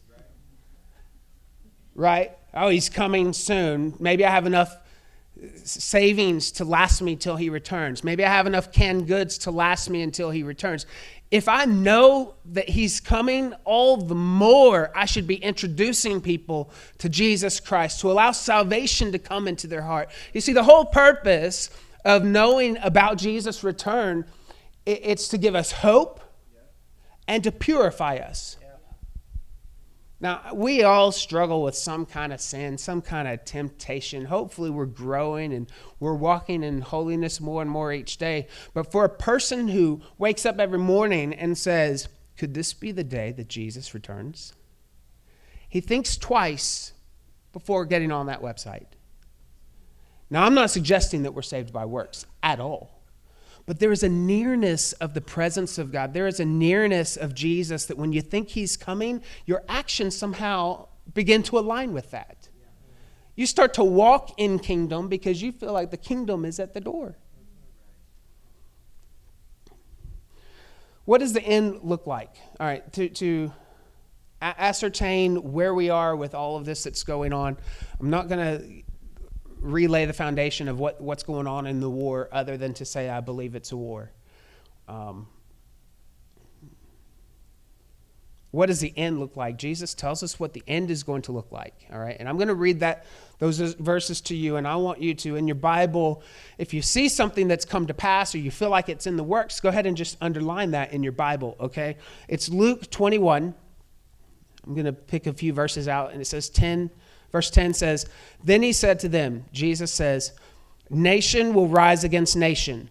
Right? 1.97 2.31
Oh, 2.53 2.69
he's 2.69 2.87
coming 2.87 3.33
soon. 3.33 3.93
Maybe 3.99 4.23
I 4.23 4.31
have 4.31 4.45
enough 4.45 4.73
savings 5.65 6.51
to 6.53 6.65
last 6.65 7.01
me 7.01 7.17
till 7.17 7.35
he 7.35 7.49
returns. 7.49 8.03
Maybe 8.03 8.23
I 8.23 8.29
have 8.29 8.47
enough 8.47 8.71
canned 8.71 9.07
goods 9.07 9.37
to 9.39 9.51
last 9.51 9.89
me 9.89 10.01
until 10.01 10.31
he 10.31 10.43
returns 10.43 10.85
if 11.29 11.49
I 11.49 11.65
know 11.65 12.35
that 12.45 12.69
He's 12.69 12.99
coming, 12.99 13.53
all 13.65 13.97
the 13.97 14.15
more 14.15 14.91
I 14.95 15.05
should 15.05 15.27
be 15.27 15.35
introducing 15.35 16.21
people 16.21 16.71
to 16.99 17.09
Jesus 17.09 17.59
Christ 17.59 17.99
to 18.01 18.11
allow 18.11 18.31
salvation 18.31 19.11
to 19.11 19.19
come 19.19 19.47
into 19.47 19.67
their 19.67 19.81
heart. 19.81 20.09
You 20.33 20.41
see, 20.41 20.53
the 20.53 20.63
whole 20.63 20.85
purpose 20.85 21.69
of 22.05 22.23
knowing 22.23 22.77
about 22.77 23.17
Jesus' 23.17 23.63
return, 23.63 24.25
it's 24.85 25.27
to 25.29 25.37
give 25.37 25.55
us 25.55 25.71
hope 25.71 26.21
and 27.27 27.43
to 27.43 27.51
purify 27.51 28.17
us. 28.17 28.56
Now, 30.19 30.41
we 30.53 30.81
all 30.81 31.11
struggle 31.11 31.61
with 31.61 31.75
some 31.75 32.05
kind 32.05 32.33
of 32.33 32.41
sin, 32.41 32.79
some 32.79 33.03
kind 33.03 33.27
of 33.27 33.45
temptation. 33.45 34.25
Hopefully, 34.25 34.71
we're 34.71 34.87
growing 34.87 35.53
and 35.53 35.71
we're 35.99 36.15
walking 36.15 36.63
in 36.63 36.81
holiness 36.81 37.39
more 37.39 37.61
and 37.61 37.69
more 37.69 37.93
each 37.93 38.17
day. 38.17 38.47
But 38.73 38.91
for 38.91 39.05
a 39.05 39.09
person 39.09 39.67
who 39.67 40.01
wakes 40.17 40.45
up 40.45 40.59
every 40.59 40.79
morning 40.79 41.33
and 41.33 41.55
says, 41.55 42.09
Could 42.35 42.55
this 42.55 42.73
be 42.73 42.91
the 42.91 43.03
day 43.03 43.31
that 43.33 43.47
Jesus 43.47 43.93
returns? 43.93 44.53
He 45.69 45.81
thinks 45.81 46.17
twice 46.17 46.93
before 47.53 47.85
getting 47.85 48.11
on 48.11 48.25
that 48.25 48.41
website. 48.41 48.87
Now, 50.31 50.43
I'm 50.45 50.55
not 50.55 50.71
suggesting 50.71 51.23
that 51.23 51.33
we're 51.33 51.41
saved 51.43 51.71
by 51.71 51.85
works 51.85 52.25
at 52.41 52.59
all. 52.59 52.96
But 53.67 53.79
there 53.79 53.91
is 53.91 54.01
a 54.01 54.09
nearness 54.09 54.93
of 54.93 55.13
the 55.13 55.21
presence 55.21 55.77
of 55.77 55.91
God. 55.91 56.13
There 56.13 56.25
is 56.25 56.39
a 56.39 56.45
nearness 56.45 57.17
of 57.17 57.35
Jesus 57.35 57.85
that 57.85 57.97
when 57.97 58.13
you 58.13 58.21
think 58.21 58.47
He's 58.47 58.77
coming, 58.77 59.21
your 59.45 59.61
actions 59.67 60.17
somehow 60.17 60.87
begin 61.13 61.43
to 61.43 61.59
align 61.59 61.93
with 61.93 62.09
that. 62.11 62.47
You 63.35 63.45
start 63.45 63.73
to 63.75 63.83
walk 63.83 64.31
in 64.37 64.57
kingdom 64.57 65.09
because 65.09 65.41
you 65.41 65.51
feel 65.51 65.73
like 65.73 65.91
the 65.91 65.97
kingdom 65.97 66.45
is 66.45 66.59
at 66.59 66.73
the 66.73 66.79
door. 66.79 67.17
What 71.03 71.19
does 71.19 71.33
the 71.33 71.43
end 71.43 71.81
look 71.83 72.07
like? 72.07 72.35
All 72.59 72.67
right, 72.67 72.91
to, 72.93 73.09
to 73.09 73.51
ascertain 74.41 75.51
where 75.51 75.73
we 75.73 75.89
are 75.89 76.15
with 76.15 76.33
all 76.33 76.55
of 76.55 76.63
this 76.63 76.83
that's 76.83 77.03
going 77.03 77.33
on, 77.33 77.57
I'm 77.99 78.09
not 78.09 78.29
going 78.29 78.39
to 78.39 78.86
relay 79.59 80.05
the 80.05 80.13
foundation 80.13 80.67
of 80.67 80.79
what, 80.79 81.01
what's 81.01 81.23
going 81.23 81.47
on 81.47 81.67
in 81.67 81.79
the 81.79 81.89
war 81.89 82.29
other 82.31 82.57
than 82.57 82.73
to 82.75 82.85
say, 82.85 83.09
I 83.09 83.21
believe 83.21 83.55
it's 83.55 83.71
a 83.71 83.77
war. 83.77 84.11
Um, 84.87 85.27
what 88.51 88.67
does 88.67 88.79
the 88.79 88.93
end 88.97 89.19
look 89.19 89.35
like? 89.35 89.57
Jesus 89.57 89.93
tells 89.93 90.23
us 90.23 90.39
what 90.39 90.53
the 90.53 90.63
end 90.67 90.89
is 90.89 91.03
going 91.03 91.21
to 91.23 91.31
look 91.31 91.51
like. 91.51 91.85
All 91.91 91.99
right, 91.99 92.15
and 92.17 92.29
I'm 92.29 92.37
going 92.37 92.47
to 92.47 92.55
read 92.55 92.79
that 92.79 93.05
those 93.39 93.59
verses 93.59 94.19
to 94.21 94.35
you, 94.35 94.55
and 94.55 94.67
I 94.67 94.77
want 94.77 94.99
you 94.99 95.13
to, 95.13 95.35
in 95.35 95.47
your 95.47 95.55
Bible, 95.55 96.23
if 96.57 96.73
you 96.73 96.81
see 96.81 97.07
something 97.07 97.47
that's 97.47 97.65
come 97.65 97.85
to 97.87 97.93
pass 97.93 98.33
or 98.33 98.39
you 98.39 98.49
feel 98.49 98.69
like 98.69 98.89
it's 98.89 99.05
in 99.05 99.15
the 99.15 99.23
works, 99.23 99.59
go 99.59 99.69
ahead 99.69 99.85
and 99.85 99.95
just 99.95 100.17
underline 100.21 100.71
that 100.71 100.91
in 100.91 101.03
your 101.03 101.11
Bible. 101.11 101.55
Okay, 101.59 101.97
it's 102.27 102.49
Luke 102.49 102.89
21. 102.89 103.53
I'm 104.65 104.73
going 104.73 104.85
to 104.85 104.93
pick 104.93 105.27
a 105.27 105.33
few 105.33 105.53
verses 105.53 105.87
out, 105.87 106.13
and 106.13 106.21
it 106.21 106.25
says 106.25 106.49
10 106.49 106.89
Verse 107.31 107.49
10 107.49 107.73
says, 107.73 108.05
Then 108.43 108.61
he 108.61 108.71
said 108.71 108.99
to 108.99 109.09
them, 109.09 109.45
Jesus 109.51 109.91
says, 109.91 110.33
Nation 110.89 111.53
will 111.53 111.67
rise 111.67 112.03
against 112.03 112.35
nation. 112.35 112.89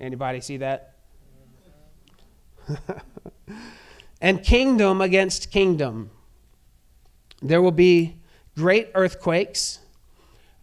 Anybody 0.00 0.40
see 0.40 0.58
that? 0.58 0.94
and 4.20 4.42
kingdom 4.42 5.00
against 5.00 5.50
kingdom. 5.50 6.10
There 7.40 7.62
will 7.62 7.72
be 7.72 8.16
great 8.56 8.90
earthquakes. 8.94 9.80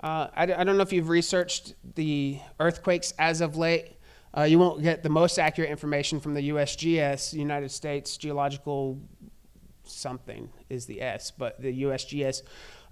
Uh, 0.02 0.28
I, 0.36 0.44
I, 0.44 0.64
don't 0.64 0.78
know 0.78 0.84
if 0.84 0.94
you've 0.94 1.10
researched 1.10 1.74
the 1.96 2.40
earthquakes 2.60 3.12
as 3.18 3.42
of 3.42 3.58
late. 3.58 3.94
Uh, 4.38 4.44
you 4.44 4.60
won't 4.60 4.84
get 4.84 5.02
the 5.02 5.10
most 5.10 5.40
accurate 5.40 5.72
information 5.72 6.20
from 6.20 6.36
the 6.36 6.50
USGS, 6.50 7.34
United 7.34 7.72
States 7.72 8.18
Geological 8.18 9.00
something 9.86 10.50
is 10.76 10.86
the 10.86 11.02
S, 11.02 11.32
but 11.32 11.60
the 11.60 11.84
USGS. 11.84 12.44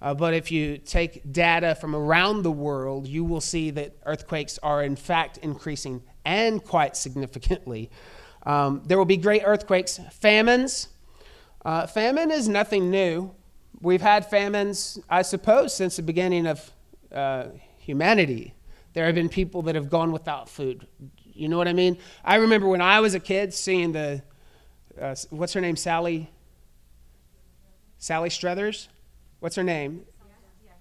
Uh, 0.02 0.14
but 0.14 0.34
if 0.34 0.52
you 0.52 0.78
take 0.78 1.32
data 1.32 1.76
from 1.76 1.96
around 1.96 2.44
the 2.44 2.52
world, 2.52 3.08
you 3.08 3.24
will 3.24 3.40
see 3.40 3.72
that 3.72 3.96
earthquakes 4.06 4.60
are 4.62 4.84
in 4.84 4.96
fact 4.96 5.38
increasing 5.38 6.04
and 6.26 6.64
quite 6.64 6.98
significantly. 6.98 7.90
Um, 8.46 8.84
there 8.86 8.98
will 8.98 9.06
be 9.06 9.16
great 9.16 9.44
earthquakes, 9.46 10.02
famines. 10.12 10.90
Uh, 11.64 11.88
famine 11.88 12.32
is 12.32 12.50
nothing 12.50 12.92
new. 12.92 13.34
We've 13.80 14.02
had 14.02 14.30
famines, 14.30 15.00
I 15.10 15.22
suppose, 15.22 15.74
since 15.74 15.96
the 15.96 16.04
beginning 16.04 16.48
of 16.48 16.72
uh, 17.14 17.46
humanity. 17.78 18.54
There 18.92 19.06
have 19.06 19.16
been 19.16 19.30
people 19.30 19.62
that 19.64 19.76
have 19.76 19.90
gone 19.90 20.12
without 20.12 20.50
food. 20.50 20.86
You 21.24 21.48
know 21.48 21.58
what 21.58 21.70
I 21.70 21.74
mean? 21.74 21.98
I 22.26 22.36
remember 22.36 22.68
when 22.68 22.82
I 22.82 23.00
was 23.00 23.16
a 23.16 23.20
kid 23.20 23.54
seeing 23.54 23.94
the, 23.94 24.22
uh, 25.02 25.16
what's 25.30 25.54
her 25.54 25.62
name, 25.62 25.78
Sally 25.78 26.30
Sally 28.04 28.30
Struthers, 28.30 28.90
what's 29.40 29.56
her 29.56 29.64
name? 29.64 30.02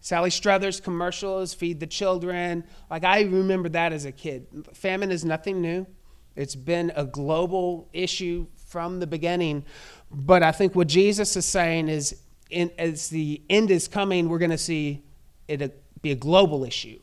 Sally 0.00 0.28
Struthers 0.28 0.80
commercials, 0.80 1.54
Feed 1.54 1.78
the 1.78 1.86
Children. 1.86 2.64
Like 2.90 3.04
I 3.04 3.20
remember 3.20 3.68
that 3.68 3.92
as 3.92 4.06
a 4.06 4.10
kid. 4.10 4.48
Famine 4.72 5.12
is 5.12 5.24
nothing 5.24 5.60
new. 5.60 5.86
It's 6.34 6.56
been 6.56 6.90
a 6.96 7.04
global 7.04 7.88
issue 7.92 8.48
from 8.66 8.98
the 8.98 9.06
beginning. 9.06 9.64
But 10.10 10.42
I 10.42 10.50
think 10.50 10.74
what 10.74 10.88
Jesus 10.88 11.36
is 11.36 11.46
saying 11.46 11.88
is 11.88 12.22
in, 12.50 12.72
as 12.76 13.08
the 13.08 13.40
end 13.48 13.70
is 13.70 13.86
coming, 13.86 14.28
we're 14.28 14.40
going 14.40 14.50
to 14.50 14.58
see 14.58 15.04
it 15.46 15.80
be 16.02 16.10
a 16.10 16.16
global 16.16 16.64
issue. 16.64 16.98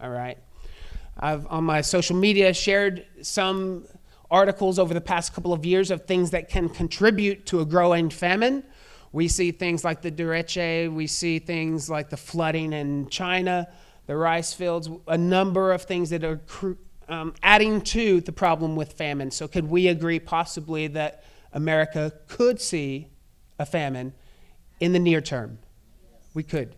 All 0.00 0.10
right? 0.10 0.38
I've 1.16 1.46
on 1.46 1.62
my 1.62 1.80
social 1.80 2.16
media 2.16 2.52
shared 2.54 3.06
some 3.22 3.86
articles 4.32 4.80
over 4.80 4.92
the 4.92 5.00
past 5.00 5.32
couple 5.32 5.52
of 5.52 5.64
years 5.64 5.92
of 5.92 6.06
things 6.06 6.32
that 6.32 6.48
can 6.48 6.68
contribute 6.68 7.46
to 7.46 7.60
a 7.60 7.64
growing 7.64 8.10
famine. 8.10 8.64
We 9.14 9.28
see 9.28 9.52
things 9.52 9.84
like 9.84 10.02
the 10.02 10.10
derecho, 10.10 10.92
we 10.92 11.06
see 11.06 11.38
things 11.38 11.88
like 11.88 12.10
the 12.10 12.16
flooding 12.16 12.72
in 12.72 13.08
China, 13.08 13.68
the 14.06 14.16
rice 14.16 14.52
fields, 14.52 14.90
a 15.06 15.16
number 15.16 15.72
of 15.72 15.82
things 15.82 16.10
that 16.10 16.24
are 16.24 16.40
um, 17.08 17.32
adding 17.42 17.80
to 17.82 18.20
the 18.20 18.32
problem 18.32 18.76
with 18.76 18.92
famine. 18.92 19.30
So, 19.30 19.46
could 19.48 19.70
we 19.70 19.88
agree 19.88 20.18
possibly 20.18 20.88
that 20.88 21.24
America 21.52 22.12
could 22.26 22.60
see 22.60 23.08
a 23.58 23.64
famine 23.64 24.12
in 24.80 24.92
the 24.92 24.98
near 24.98 25.20
term. 25.20 25.58
We 26.34 26.42
could. 26.42 26.74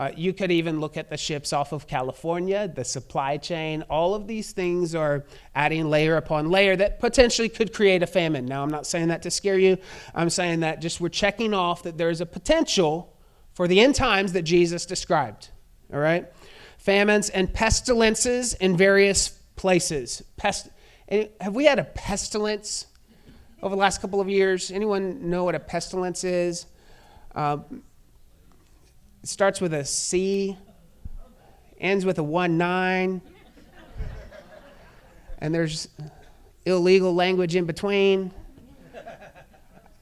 Uh, 0.00 0.10
you 0.16 0.32
could 0.32 0.50
even 0.50 0.80
look 0.80 0.96
at 0.96 1.10
the 1.10 1.16
ships 1.18 1.52
off 1.52 1.72
of 1.72 1.86
California, 1.86 2.66
the 2.66 2.82
supply 2.82 3.36
chain. 3.36 3.84
All 3.90 4.14
of 4.14 4.26
these 4.26 4.52
things 4.52 4.94
are 4.94 5.26
adding 5.54 5.90
layer 5.90 6.16
upon 6.16 6.48
layer 6.48 6.74
that 6.74 7.00
potentially 7.00 7.50
could 7.50 7.74
create 7.74 8.02
a 8.02 8.06
famine. 8.06 8.46
Now, 8.46 8.62
I'm 8.62 8.70
not 8.70 8.86
saying 8.86 9.08
that 9.08 9.20
to 9.24 9.30
scare 9.30 9.58
you. 9.58 9.76
I'm 10.14 10.30
saying 10.30 10.60
that 10.60 10.80
just 10.80 11.02
we're 11.02 11.10
checking 11.10 11.52
off 11.52 11.82
that 11.82 11.98
there's 11.98 12.22
a 12.22 12.26
potential 12.26 13.14
for 13.52 13.68
the 13.68 13.78
end 13.78 13.94
times 13.94 14.32
that 14.32 14.44
Jesus 14.44 14.86
described. 14.86 15.50
All 15.92 16.00
right? 16.00 16.32
Famines 16.78 17.28
and 17.28 17.52
pestilences 17.52 18.54
in 18.54 18.78
various 18.78 19.28
places. 19.54 20.22
Pest- 20.38 20.70
have 21.42 21.54
we 21.54 21.66
had 21.66 21.78
a 21.78 21.84
pestilence 21.84 22.86
over 23.62 23.74
the 23.74 23.80
last 23.80 24.00
couple 24.00 24.22
of 24.22 24.30
years? 24.30 24.70
Anyone 24.70 25.28
know 25.28 25.44
what 25.44 25.54
a 25.54 25.60
pestilence 25.60 26.24
is? 26.24 26.64
Um, 27.34 27.82
it 29.22 29.28
starts 29.28 29.60
with 29.60 29.74
a 29.74 29.84
C, 29.84 30.56
ends 31.78 32.04
with 32.04 32.18
a 32.18 32.22
1 32.22 32.56
9, 32.56 33.20
and 35.38 35.54
there's 35.54 35.88
illegal 36.64 37.14
language 37.14 37.56
in 37.56 37.64
between. 37.64 38.32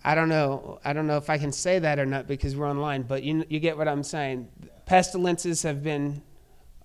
I 0.04 0.14
don't 0.14 0.28
know. 0.28 0.78
I 0.84 0.92
don't 0.92 1.06
know 1.06 1.16
if 1.16 1.28
I 1.28 1.38
can 1.38 1.52
say 1.52 1.78
that 1.80 1.98
or 1.98 2.06
not 2.06 2.26
because 2.26 2.56
we're 2.56 2.68
online, 2.68 3.02
but 3.02 3.22
you, 3.22 3.44
you 3.48 3.60
get 3.60 3.76
what 3.76 3.88
I'm 3.88 4.02
saying. 4.02 4.48
Pestilences 4.86 5.62
have 5.62 5.82
been 5.82 6.22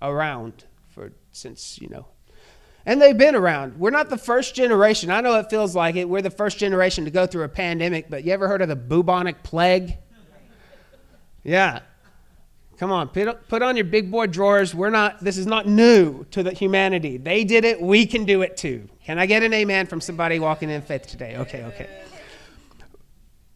around 0.01 0.65
for 0.89 1.11
since, 1.31 1.79
you 1.79 1.87
know, 1.89 2.05
and 2.85 3.01
they've 3.01 3.17
been 3.17 3.35
around. 3.35 3.79
We're 3.79 3.91
not 3.91 4.09
the 4.09 4.17
first 4.17 4.55
generation. 4.55 5.09
I 5.09 5.21
know 5.21 5.39
it 5.39 5.49
feels 5.49 5.75
like 5.75 5.95
it. 5.95 6.09
We're 6.09 6.21
the 6.21 6.29
first 6.29 6.57
generation 6.57 7.05
to 7.05 7.11
go 7.11 7.25
through 7.25 7.43
a 7.43 7.49
pandemic, 7.49 8.09
but 8.09 8.23
you 8.23 8.33
ever 8.33 8.47
heard 8.47 8.61
of 8.61 8.67
the 8.67 8.75
bubonic 8.75 9.41
plague? 9.43 9.97
Yeah. 11.43 11.79
Come 12.77 12.91
on, 12.91 13.09
put 13.09 13.61
on 13.61 13.77
your 13.77 13.85
big 13.85 14.09
boy 14.09 14.27
drawers. 14.27 14.73
We're 14.73 14.89
not, 14.89 15.19
this 15.19 15.37
is 15.37 15.45
not 15.45 15.67
new 15.67 16.25
to 16.31 16.43
the 16.43 16.51
humanity. 16.51 17.17
They 17.17 17.43
did 17.43 17.65
it, 17.65 17.81
we 17.81 18.05
can 18.05 18.25
do 18.25 18.41
it 18.41 18.57
too. 18.57 18.89
Can 19.05 19.19
I 19.19 19.25
get 19.25 19.43
an 19.43 19.53
amen 19.53 19.87
from 19.87 20.01
somebody 20.01 20.39
walking 20.39 20.69
in 20.69 20.81
faith 20.81 21.05
today? 21.07 21.37
Okay, 21.37 21.63
okay. 21.65 21.89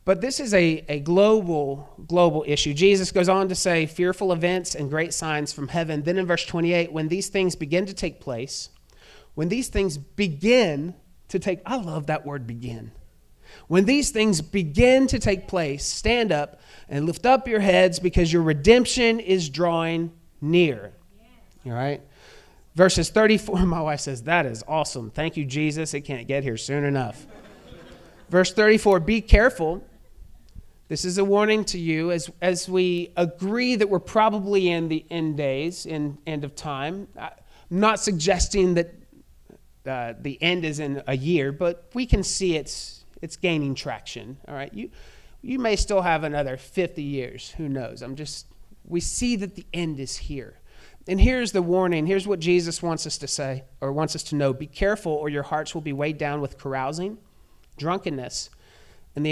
But 0.05 0.21
this 0.21 0.39
is 0.39 0.53
a, 0.53 0.85
a 0.87 0.99
global, 0.99 1.89
global 2.07 2.45
issue. 2.47 2.73
Jesus 2.73 3.11
goes 3.11 3.27
on 3.27 3.49
to 3.49 3.55
say, 3.55 3.85
fearful 3.85 4.31
events 4.31 4.73
and 4.73 4.89
great 4.89 5.13
signs 5.13 5.51
from 5.51 5.67
heaven. 5.67 6.03
Then 6.03 6.17
in 6.17 6.25
verse 6.25 6.45
28, 6.45 6.93
when 6.93 7.09
these 7.09 7.27
things 7.27 7.57
begin 7.57 7.85
to 7.87 7.93
take 7.93 8.21
place, 8.21 8.69
when 9.33 9.49
these 9.49 9.67
things 9.67 9.97
begin 9.97 10.93
to 11.27 11.39
take, 11.39 11.59
I 11.65 11.75
love 11.75 12.07
that 12.07 12.25
word 12.25 12.47
begin. 12.47 12.91
When 13.67 13.83
these 13.83 14.11
things 14.11 14.41
begin 14.41 15.07
to 15.07 15.19
take 15.19 15.47
place, 15.47 15.85
stand 15.85 16.31
up 16.31 16.61
and 16.89 17.05
lift 17.05 17.25
up 17.25 17.47
your 17.47 17.59
heads 17.59 17.99
because 17.99 18.31
your 18.31 18.41
redemption 18.41 19.19
is 19.19 19.49
drawing 19.49 20.11
near. 20.41 20.93
All 21.65 21.73
right? 21.73 22.01
Verses 22.75 23.09
34, 23.09 23.59
my 23.65 23.81
wife 23.81 23.99
says, 24.01 24.23
That 24.23 24.45
is 24.45 24.63
awesome. 24.67 25.11
Thank 25.11 25.35
you, 25.37 25.45
Jesus. 25.45 25.93
It 25.93 26.01
can't 26.01 26.27
get 26.27 26.43
here 26.43 26.57
soon 26.57 26.83
enough. 26.83 27.25
Verse 28.29 28.53
34 28.53 28.99
Be 29.01 29.21
careful. 29.21 29.83
This 30.89 31.03
is 31.03 31.17
a 31.17 31.25
warning 31.25 31.65
to 31.65 31.77
you 31.77 32.11
as, 32.11 32.29
as 32.41 32.69
we 32.69 33.11
agree 33.17 33.75
that 33.75 33.89
we're 33.89 33.99
probably 33.99 34.69
in 34.69 34.87
the 34.87 35.05
end 35.09 35.35
days, 35.35 35.85
in 35.85 36.17
end 36.25 36.45
of 36.45 36.55
time. 36.55 37.09
I'm 37.19 37.31
not 37.69 37.99
suggesting 37.99 38.75
that 38.75 38.93
uh, 39.85 40.13
the 40.21 40.41
end 40.41 40.63
is 40.63 40.79
in 40.79 41.03
a 41.05 41.17
year, 41.17 41.51
but 41.51 41.89
we 41.93 42.05
can 42.05 42.23
see 42.23 42.55
it's, 42.55 43.03
it's 43.21 43.35
gaining 43.35 43.75
traction. 43.75 44.37
All 44.47 44.53
right? 44.53 44.73
You, 44.73 44.89
you 45.41 45.59
may 45.59 45.75
still 45.75 46.01
have 46.01 46.23
another 46.23 46.57
50 46.57 47.01
years. 47.01 47.51
Who 47.57 47.69
knows? 47.69 48.01
I'm 48.01 48.15
just, 48.15 48.47
we 48.85 48.99
see 48.99 49.35
that 49.37 49.55
the 49.55 49.65
end 49.73 49.99
is 49.99 50.17
here. 50.17 50.59
And 51.07 51.21
here's 51.21 51.53
the 51.53 51.61
warning. 51.61 52.05
Here's 52.05 52.27
what 52.27 52.39
Jesus 52.39 52.83
wants 52.83 53.07
us 53.07 53.17
to 53.19 53.27
say, 53.27 53.63
or 53.79 53.93
wants 53.93 54.15
us 54.15 54.23
to 54.23 54.35
know 54.35 54.51
Be 54.51 54.67
careful, 54.67 55.13
or 55.13 55.29
your 55.29 55.43
hearts 55.43 55.73
will 55.73 55.81
be 55.81 55.93
weighed 55.93 56.17
down 56.17 56.41
with 56.41 56.57
carousing, 56.57 57.17
drunkenness, 57.77 58.49
and 59.15 59.25
the 59.25 59.31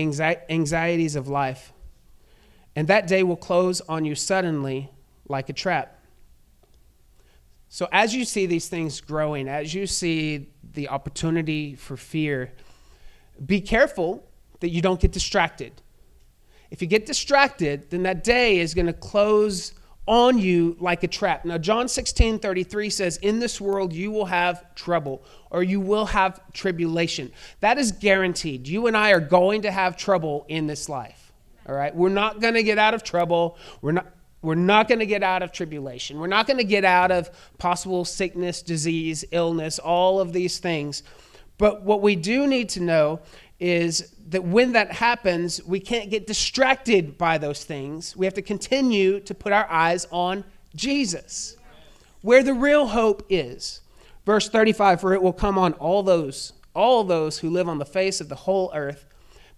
anxieties 0.50 1.16
of 1.16 1.28
life. 1.28 1.74
And 2.76 2.88
that 2.88 3.08
day 3.08 3.24
will 3.24 3.36
close 3.36 3.82
on 3.82 4.06
you 4.06 4.16
suddenly 4.16 4.92
like 5.28 5.50
a 5.50 5.54
trap. 5.54 6.00
So, 7.68 7.90
as 7.92 8.16
you 8.16 8.24
see 8.24 8.46
these 8.46 8.70
things 8.70 9.02
growing, 9.02 9.50
as 9.50 9.74
you 9.74 9.86
see 9.86 10.50
the 10.64 10.88
opportunity 10.90 11.76
for 11.76 11.98
fear, 11.98 12.54
be 13.46 13.60
careful 13.60 14.26
that 14.62 14.70
you 14.70 14.82
don't 14.82 15.00
get 15.00 15.12
distracted. 15.12 15.82
If 16.76 16.82
you 16.82 16.90
get 16.90 17.06
distracted, 17.06 17.90
then 17.90 18.04
that 18.04 18.26
day 18.26 18.60
is 18.60 18.74
going 18.74 18.88
to 18.88 18.92
close 18.92 19.72
on 20.08 20.38
you 20.38 20.76
like 20.82 21.04
a 21.04 21.08
trap. 21.08 21.46
Now, 21.46 21.58
John 21.58 21.88
16 21.88 22.38
33 22.40 22.90
says, 22.90 23.16
In 23.22 23.40
this 23.40 23.62
world 23.62 23.94
you 23.94 24.12
will 24.12 24.26
have 24.26 24.76
trouble 24.76 25.24
or 25.52 25.64
you 25.64 25.80
will 25.80 26.06
have 26.08 26.42
tribulation. 26.52 27.32
That 27.62 27.78
is 27.78 27.94
guaranteed. 27.94 28.68
You 28.68 28.88
and 28.88 28.98
I 28.98 29.12
are 29.12 29.22
going 29.22 29.62
to 29.62 29.72
have 29.72 29.96
trouble 29.96 30.46
in 30.50 30.68
this 30.68 30.90
life. 30.90 31.32
All 31.66 31.74
right? 31.74 31.96
We're 31.96 32.10
not 32.10 32.42
going 32.42 32.56
to 32.56 32.64
get 32.64 32.78
out 32.78 32.94
of 32.94 33.04
trouble. 33.04 33.58
We're 33.82 33.94
not. 33.94 34.08
We're 34.42 34.56
not 34.56 34.90
going 34.90 35.00
to 35.00 35.06
get 35.06 35.24
out 35.24 35.44
of 35.44 35.54
tribulation. 35.54 36.20
We're 36.20 36.28
not 36.28 36.46
going 36.46 36.58
to 36.58 36.66
get 36.66 36.84
out 36.84 37.10
of 37.10 37.32
possible 37.58 38.04
sickness, 38.04 38.62
disease, 38.62 39.24
illness, 39.32 39.80
all 39.80 40.20
of 40.20 40.34
these 40.34 40.60
things. 40.60 41.04
But 41.58 41.84
what 41.84 42.02
we 42.02 42.18
do 42.18 42.48
need 42.48 42.68
to 42.72 42.82
know 42.82 43.22
is 43.60 44.15
that 44.30 44.44
when 44.44 44.72
that 44.72 44.92
happens, 44.92 45.64
we 45.66 45.80
can't 45.80 46.10
get 46.10 46.26
distracted 46.26 47.18
by 47.18 47.38
those 47.38 47.64
things. 47.64 48.16
We 48.16 48.26
have 48.26 48.34
to 48.36 48.42
continue 48.42 49.20
to 49.22 49.36
put 49.36 49.54
our 49.54 49.70
eyes 49.70 50.08
on 50.12 50.44
Jesus, 50.76 51.56
where 52.22 52.44
the 52.44 52.54
real 52.54 52.88
hope 52.88 53.26
is. 53.30 53.82
Verse 54.26 54.50
35 54.50 55.00
For 55.02 55.14
it 55.14 55.22
will 55.22 55.34
come 55.34 55.58
on 55.58 55.74
all 55.74 56.02
those, 56.02 56.54
all 56.74 57.04
those 57.04 57.40
who 57.40 57.50
live 57.50 57.70
on 57.70 57.78
the 57.78 57.86
face 57.86 58.20
of 58.20 58.30
the 58.30 58.36
whole 58.36 58.72
earth. 58.74 59.06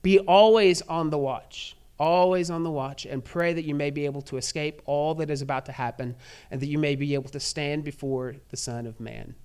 Be 0.01 0.19
always 0.19 0.81
on 0.83 1.09
the 1.09 1.17
watch, 1.17 1.75
always 1.97 2.49
on 2.49 2.63
the 2.63 2.69
watch, 2.69 3.05
and 3.05 3.23
pray 3.23 3.53
that 3.53 3.65
you 3.65 3.73
may 3.73 3.89
be 3.89 4.05
able 4.05 4.21
to 4.23 4.37
escape 4.37 4.81
all 4.85 5.15
that 5.15 5.29
is 5.29 5.41
about 5.41 5.65
to 5.65 5.71
happen 5.71 6.15
and 6.51 6.61
that 6.61 6.67
you 6.67 6.77
may 6.77 6.95
be 6.95 7.13
able 7.13 7.29
to 7.29 7.39
stand 7.39 7.83
before 7.83 8.35
the 8.49 8.57
Son 8.57 8.85
of 8.85 8.99
Man. 8.99 9.35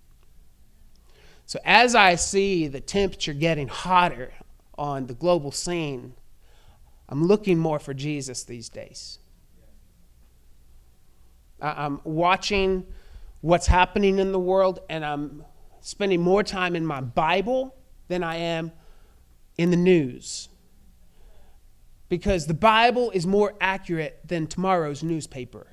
So, 1.47 1.59
as 1.65 1.95
I 1.95 2.17
see 2.17 2.67
the 2.67 2.81
temperature 2.81 3.33
getting 3.33 3.69
hotter 3.69 4.33
on 4.77 5.07
the 5.07 5.15
global 5.15 5.53
scene, 5.53 6.15
I'm 7.09 7.25
looking 7.25 7.59
more 7.59 7.79
for 7.79 7.93
Jesus 7.93 8.45
these 8.45 8.69
days. 8.69 9.19
I'm 11.61 12.01
watching 12.05 12.87
what's 13.41 13.67
happening 13.67 14.19
in 14.19 14.33
the 14.33 14.39
world, 14.39 14.81
and 14.89 15.05
I'm 15.05 15.45
spending 15.81 16.21
more 16.21 16.43
time 16.43 16.75
in 16.75 16.87
my 16.87 17.01
Bible 17.01 17.75
than 18.09 18.23
I 18.23 18.37
am 18.37 18.73
in 19.59 19.71
the 19.71 19.77
news. 19.77 20.49
Because 22.09 22.47
the 22.47 22.55
Bible 22.55 23.11
is 23.11 23.27
more 23.27 23.55
accurate 23.61 24.21
than 24.27 24.47
tomorrow's 24.47 25.03
newspaper. 25.03 25.67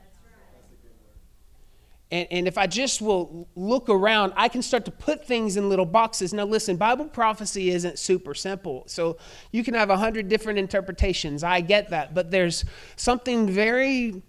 And, 2.12 2.28
and 2.32 2.48
if 2.48 2.58
I 2.58 2.66
just 2.68 3.02
will 3.02 3.48
look 3.56 3.88
around, 3.88 4.34
I 4.36 4.48
can 4.48 4.62
start 4.62 4.86
to 4.86 4.92
put 4.92 5.26
things 5.26 5.58
in 5.58 5.70
little 5.70 5.86
boxes. 5.86 6.34
Now, 6.34 6.46
listen, 6.46 6.76
Bible 6.76 7.06
prophecy 7.06 7.70
isn't 7.70 8.00
super 8.00 8.34
simple. 8.34 8.84
So 8.88 9.18
you 9.52 9.64
can 9.64 9.76
have 9.76 9.90
a 9.90 9.98
hundred 9.98 10.28
different 10.28 10.58
interpretations. 10.58 11.44
I 11.44 11.62
get 11.62 11.92
that. 11.92 12.14
But 12.16 12.32
there's 12.32 12.66
something 12.96 13.50
very 13.50 14.24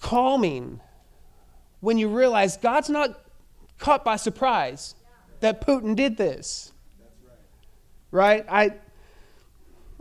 calming 0.00 0.80
when 1.80 1.98
you 1.98 2.08
realize 2.08 2.56
God's 2.56 2.88
not 2.88 3.20
caught 3.78 4.04
by 4.04 4.16
surprise 4.16 4.94
that 5.40 5.60
Putin 5.66 5.94
did 5.94 6.16
this. 6.16 6.72
Right? 8.10 8.46
I, 8.48 8.74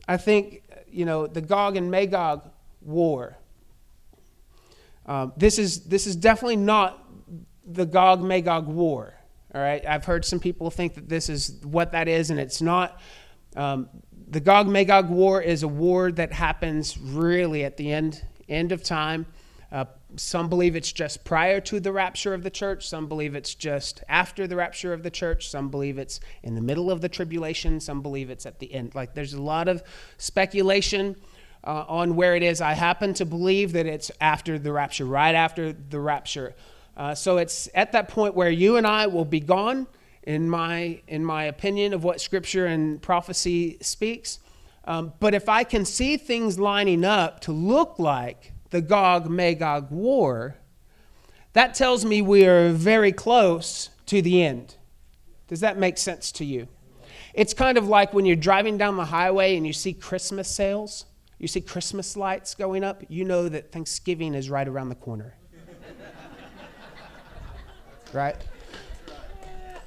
I 0.07 0.17
think, 0.17 0.63
you 0.89 1.03
know, 1.03 1.27
the 1.27 1.41
Gog 1.41 1.75
and 1.75 1.91
Magog 1.91 2.49
war 2.81 3.37
um, 5.05 5.33
this, 5.37 5.59
is, 5.59 5.85
this 5.85 6.07
is 6.07 6.15
definitely 6.15 6.57
not 6.57 7.03
the 7.65 7.85
Gog 7.85 8.21
Magog 8.21 8.67
war. 8.67 9.13
All 9.53 9.61
right, 9.61 9.85
I've 9.85 10.05
heard 10.05 10.25
some 10.25 10.39
people 10.39 10.71
think 10.71 10.95
that 10.95 11.07
this 11.07 11.29
is 11.29 11.59
what 11.63 11.91
that 11.91 12.07
is, 12.07 12.31
and 12.31 12.39
it's 12.39 12.61
not. 12.61 12.99
Um, 13.55 13.87
the 14.27 14.39
Gog 14.39 14.67
Magog 14.67 15.09
war 15.09 15.41
is 15.41 15.61
a 15.61 15.67
war 15.67 16.11
that 16.11 16.33
happens 16.33 16.97
really 16.97 17.63
at 17.63 17.77
the 17.77 17.91
end 17.91 18.25
end 18.49 18.71
of 18.71 18.83
time. 18.83 19.27
Uh, 19.71 19.85
some 20.15 20.49
believe 20.49 20.75
it's 20.75 20.91
just 20.91 21.23
prior 21.23 21.59
to 21.61 21.79
the 21.79 21.91
rapture 21.91 22.33
of 22.33 22.43
the 22.43 22.49
church. 22.49 22.87
Some 22.87 23.07
believe 23.07 23.35
it's 23.35 23.55
just 23.55 24.03
after 24.07 24.47
the 24.47 24.55
rapture 24.55 24.93
of 24.93 25.03
the 25.03 25.09
church. 25.09 25.49
Some 25.49 25.69
believe 25.69 25.97
it's 25.97 26.19
in 26.43 26.55
the 26.55 26.61
middle 26.61 26.91
of 26.91 27.01
the 27.01 27.09
tribulation. 27.09 27.79
Some 27.79 28.01
believe 28.01 28.29
it's 28.29 28.45
at 28.45 28.59
the 28.59 28.73
end. 28.73 28.95
Like 28.95 29.13
there's 29.13 29.33
a 29.33 29.41
lot 29.41 29.67
of 29.67 29.83
speculation 30.17 31.15
uh, 31.63 31.85
on 31.87 32.15
where 32.15 32.35
it 32.35 32.43
is. 32.43 32.61
I 32.61 32.73
happen 32.73 33.13
to 33.15 33.25
believe 33.25 33.73
that 33.73 33.85
it's 33.85 34.11
after 34.19 34.59
the 34.59 34.71
rapture, 34.71 35.05
right 35.05 35.35
after 35.35 35.73
the 35.73 35.99
rapture. 35.99 36.55
Uh, 36.95 37.15
so 37.15 37.37
it's 37.37 37.69
at 37.73 37.91
that 37.93 38.09
point 38.09 38.35
where 38.35 38.49
you 38.49 38.77
and 38.77 38.85
I 38.85 39.07
will 39.07 39.25
be 39.25 39.39
gone, 39.39 39.87
in 40.23 40.49
my, 40.49 41.01
in 41.07 41.23
my 41.23 41.45
opinion 41.45 41.93
of 41.93 42.03
what 42.03 42.21
Scripture 42.21 42.65
and 42.65 43.01
prophecy 43.01 43.77
speaks. 43.81 44.39
Um, 44.85 45.13
but 45.19 45.33
if 45.33 45.49
I 45.49 45.63
can 45.63 45.85
see 45.85 46.17
things 46.17 46.59
lining 46.59 47.03
up 47.03 47.41
to 47.41 47.51
look 47.51 47.99
like 47.99 48.53
the 48.69 48.81
Gog 48.81 49.29
Magog 49.29 49.91
war, 49.91 50.55
that 51.53 51.75
tells 51.75 52.03
me 52.05 52.21
we 52.21 52.45
are 52.45 52.71
very 52.71 53.11
close 53.11 53.89
to 54.07 54.21
the 54.21 54.43
end. 54.43 54.75
Does 55.47 55.59
that 55.59 55.77
make 55.77 55.97
sense 55.97 56.31
to 56.33 56.45
you? 56.45 56.67
It's 57.33 57.53
kind 57.53 57.77
of 57.77 57.87
like 57.87 58.13
when 58.13 58.25
you're 58.25 58.35
driving 58.35 58.77
down 58.77 58.97
the 58.97 59.05
highway 59.05 59.55
and 59.55 59.65
you 59.65 59.73
see 59.73 59.93
Christmas 59.93 60.47
sales, 60.47 61.05
you 61.43 61.47
see 61.49 61.59
Christmas 61.59 62.15
lights 62.15 62.55
going 62.55 62.85
up, 62.85 63.03
you 63.09 63.25
know 63.25 63.49
that 63.49 63.73
Thanksgiving 63.73 64.33
is 64.33 64.49
right 64.49 64.65
around 64.65 64.87
the 64.87 64.95
corner. 64.95 65.35
right? 68.13 68.37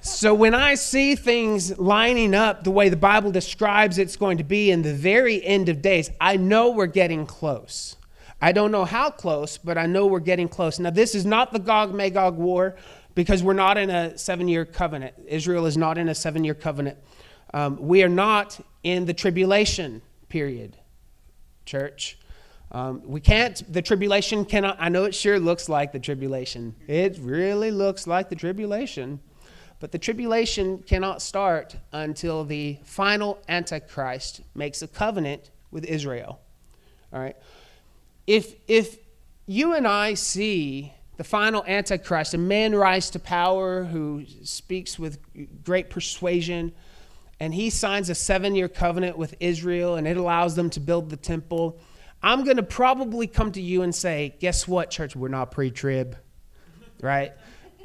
So 0.03 0.35
when 0.35 0.55
I 0.55 0.75
see 0.75 1.17
things 1.17 1.79
lining 1.79 2.35
up 2.35 2.63
the 2.63 2.71
way 2.71 2.91
the 2.91 2.97
Bible 2.97 3.33
describes 3.33 3.97
it's 3.97 4.17
going 4.17 4.37
to 4.37 4.45
be 4.45 4.71
in 4.71 4.83
the 4.83 4.93
very 4.93 5.43
end 5.43 5.71
of 5.71 5.81
days, 5.81 6.11
I 6.21 6.37
know 6.37 6.73
we're 6.73 6.87
getting 6.87 7.25
close. 7.25 7.97
I 8.39 8.53
don't 8.53 8.71
know 8.71 8.85
how 8.85 9.09
close, 9.09 9.57
but 9.57 9.79
I 9.79 9.87
know 9.87 10.07
we're 10.07 10.21
getting 10.21 10.49
close. 10.49 10.79
Now, 10.79 10.91
this 10.91 11.15
is 11.15 11.25
not 11.25 11.55
the 11.55 11.59
Gog 11.59 11.95
Magog 11.95 12.37
war 12.37 12.77
because 13.15 13.43
we're 13.43 13.55
not 13.55 13.79
in 13.79 13.89
a 13.89 14.19
seven 14.19 14.47
year 14.47 14.67
covenant. 14.67 15.15
Israel 15.27 15.65
is 15.65 15.79
not 15.79 15.97
in 15.97 16.11
a 16.11 16.15
seven 16.15 16.45
year 16.45 16.55
covenant. 16.55 16.99
Um, 17.55 17.79
we 17.81 18.03
are 18.03 18.11
not 18.11 18.61
in 18.83 19.07
the 19.07 19.15
tribulation 19.15 20.03
period, 20.29 20.77
church. 21.67 22.19
Um, 22.73 23.03
we 23.05 23.21
can't, 23.21 23.63
the 23.73 23.83
tribulation 23.83 24.45
cannot, 24.45 24.77
I 24.81 24.89
know 24.89 25.05
it 25.05 25.15
sure 25.15 25.39
looks 25.39 25.69
like 25.69 25.93
the 25.93 26.01
tribulation. 26.01 26.75
It 26.89 27.19
really 27.21 27.71
looks 27.71 28.07
like 28.07 28.29
the 28.29 28.37
tribulation. 28.37 29.21
But 29.79 29.93
the 29.93 29.99
tribulation 29.99 30.79
cannot 30.79 31.21
start 31.21 31.77
until 31.93 32.45
the 32.45 32.79
final 32.83 33.39
Antichrist 33.49 34.41
makes 34.55 34.83
a 34.83 34.89
covenant 34.89 35.51
with 35.71 35.85
Israel. 35.85 36.41
All 37.13 37.21
right? 37.21 37.37
If, 38.27 38.55
if 38.67 38.99
you 39.47 39.75
and 39.75 39.87
I 39.87 40.15
see 40.15 40.93
the 41.19 41.25
final 41.25 41.65
Antichrist, 41.67 42.35
a 42.35 42.39
man 42.39 42.75
rise 42.75 43.11
to 43.11 43.19
power 43.19 43.85
who 43.85 44.25
speaks 44.43 44.99
with 44.99 45.19
great 45.63 45.91
persuasion, 45.91 46.73
and 47.39 47.55
he 47.55 47.71
signs 47.71 48.11
a 48.11 48.15
seven 48.15 48.55
year 48.55 48.69
covenant 48.69 49.19
with 49.19 49.35
Israel 49.41 49.97
and 49.97 50.07
it 50.07 50.17
allows 50.17 50.57
them 50.57 50.71
to 50.71 50.81
build 50.81 51.11
the 51.11 51.17
temple, 51.17 51.79
I'm 52.23 52.45
going 52.45 52.57
to 52.57 52.63
probably 52.63 53.27
come 53.27 53.53
to 53.53 53.61
you 53.61 53.83
and 53.83 53.95
say, 53.95 54.35
Guess 54.41 54.67
what, 54.67 54.91
church? 54.91 55.15
We're 55.15 55.29
not 55.29 55.51
pre 55.51 55.71
trib, 55.71 56.17
right? 57.01 57.33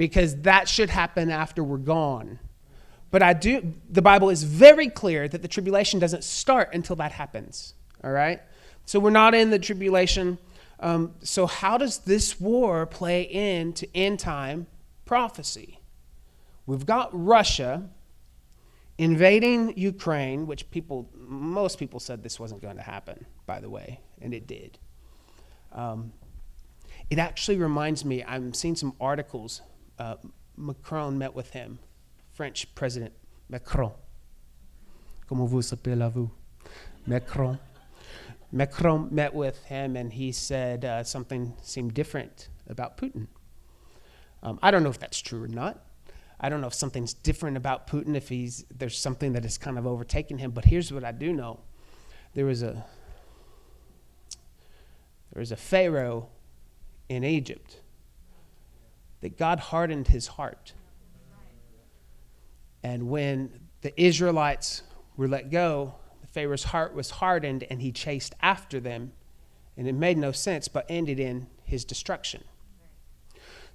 because 0.02 0.36
that 0.42 0.68
should 0.68 0.90
happen 0.90 1.30
after 1.30 1.64
we're 1.64 1.78
gone. 1.78 2.40
But 3.12 3.22
I 3.22 3.34
do, 3.34 3.74
the 3.88 4.02
Bible 4.02 4.32
is 4.32 4.42
very 4.42 4.90
clear 4.90 5.28
that 5.28 5.44
the 5.44 5.48
tribulation 5.48 6.00
doesn't 6.00 6.24
start 6.24 6.74
until 6.74 6.96
that 6.96 7.12
happens. 7.12 7.76
All 8.04 8.12
right? 8.12 8.42
So 8.86 9.00
we're 9.00 9.12
not 9.12 9.36
in 9.36 9.52
the 9.52 9.60
tribulation. 9.60 10.40
Um, 10.80 11.14
so, 11.22 11.46
how 11.46 11.78
does 11.78 12.00
this 12.00 12.42
war 12.42 12.88
play 12.88 13.22
into 13.22 13.88
end 13.96 14.20
time 14.20 14.66
prophecy? 15.06 15.80
We've 16.66 16.88
got 16.88 17.10
Russia 17.14 17.88
invading 19.02 19.74
Ukraine, 19.78 20.46
which 20.46 20.70
people, 20.70 21.10
most 21.18 21.80
people 21.80 22.00
said 22.00 22.22
this 22.22 22.40
wasn't 22.40 22.62
going 22.62 22.76
to 22.76 22.84
happen, 22.84 23.26
by 23.48 23.60
the 23.60 23.68
way, 23.68 24.00
and 24.22 24.32
it 24.32 24.46
did. 24.46 24.78
Um, 25.72 26.14
it 27.10 27.18
actually 27.18 27.58
reminds 27.58 28.06
me, 28.06 28.24
I'm 28.24 28.54
seeing 28.54 28.76
some 28.76 28.94
articles 29.02 29.64
uh, 29.98 30.18
Macron 30.56 31.18
met 31.18 31.34
with 31.34 31.50
him, 31.50 31.80
French 32.32 32.76
President 32.76 33.14
Macron. 33.50 33.92
Comment 35.28 35.50
vous 35.50 35.72
appelez-vous? 35.72 36.30
Macron. 37.08 37.58
Macron 38.52 39.08
met 39.10 39.34
with 39.34 39.64
him 39.64 39.96
and 39.96 40.14
he 40.14 40.32
said 40.32 40.86
uh, 40.86 41.04
something 41.04 41.56
seemed 41.64 41.96
different 41.96 42.50
about 42.68 42.98
Putin. 42.98 43.28
Um, 44.44 44.60
I 44.62 44.70
don't 44.70 44.84
know 44.84 44.90
if 44.90 45.00
that's 45.00 45.20
true 45.20 45.44
or 45.44 45.48
not. 45.48 45.84
I 46.44 46.50
don't 46.50 46.60
know 46.60 46.68
if 46.68 46.74
something's 46.74 47.14
different 47.14 47.56
about 47.56 47.86
Putin, 47.86 48.16
if 48.16 48.28
he's, 48.28 48.66
there's 48.76 48.98
something 48.98 49.34
that 49.34 49.44
has 49.44 49.60
kind 49.60 49.78
of 49.78 49.86
overtaken 49.86 50.40
him. 50.40 50.50
But 50.50 50.66
here's 50.66 50.92
what 50.92 51.04
I 51.04 51.12
do 51.12 51.32
know 51.32 51.60
there 52.34 52.46
was 52.46 52.64
a, 52.64 52.84
there 55.32 55.40
was 55.40 55.52
a 55.52 55.56
Pharaoh 55.56 56.30
in 57.08 57.24
Egypt 57.24 57.78
that 59.22 59.38
God 59.38 59.60
hardened 59.60 60.08
his 60.08 60.28
heart. 60.28 60.74
And 62.82 63.10
when 63.10 63.52
the 63.82 64.02
Israelites 64.02 64.82
were 65.16 65.28
let 65.28 65.52
go, 65.52 65.94
the 66.22 66.28
Pharaoh's 66.28 66.64
heart 66.64 66.96
was 66.96 67.12
hardened 67.12 67.66
and 67.70 67.84
he 67.84 67.92
chased 67.92 68.34
after 68.42 68.80
them. 68.80 69.12
And 69.78 69.88
it 69.88 69.94
made 69.94 70.18
no 70.18 70.32
sense, 70.32 70.68
but 70.68 70.86
ended 70.90 71.20
in 71.20 71.48
his 71.64 71.86
destruction. 71.86 72.44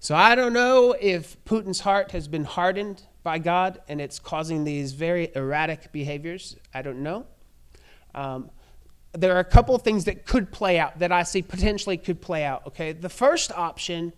So 0.07 0.15
I 0.15 0.37
don't 0.37 0.53
know 0.53 0.95
if 1.01 1.37
Putin's 1.45 1.81
heart 1.81 2.13
has 2.13 2.29
been 2.29 2.45
hardened 2.45 3.03
by 3.25 3.41
God 3.41 3.81
and 3.89 4.01
it's 4.01 4.21
causing 4.21 4.63
these 4.63 4.93
very 4.93 5.33
erratic 5.35 5.91
behaviors. 5.91 6.55
I 6.73 6.83
don't 6.83 7.03
know. 7.03 7.27
Um, 8.15 8.51
there 9.15 9.35
are 9.35 9.41
a 9.41 9.45
couple 9.45 9.75
of 9.75 9.83
things 9.83 10.05
that 10.05 10.25
could 10.25 10.53
play 10.53 10.79
out 10.79 11.01
that 11.01 11.11
I 11.11 11.25
see 11.25 11.43
potentially 11.43 11.97
could 11.97 12.21
play 12.21 12.45
out. 12.45 12.69
Okay, 12.69 12.93
the 12.93 13.09
first 13.09 13.51
option 13.51 14.13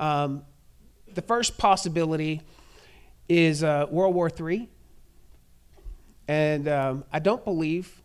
um, 0.00 0.42
the 1.06 1.22
first 1.22 1.56
possibility 1.56 2.42
is 3.28 3.62
uh, 3.62 3.86
World 3.88 4.16
War 4.16 4.28
III. 4.28 4.68
And 6.26 6.66
um, 6.66 7.04
I 7.12 7.20
don't 7.20 7.44
believe, 7.44 8.02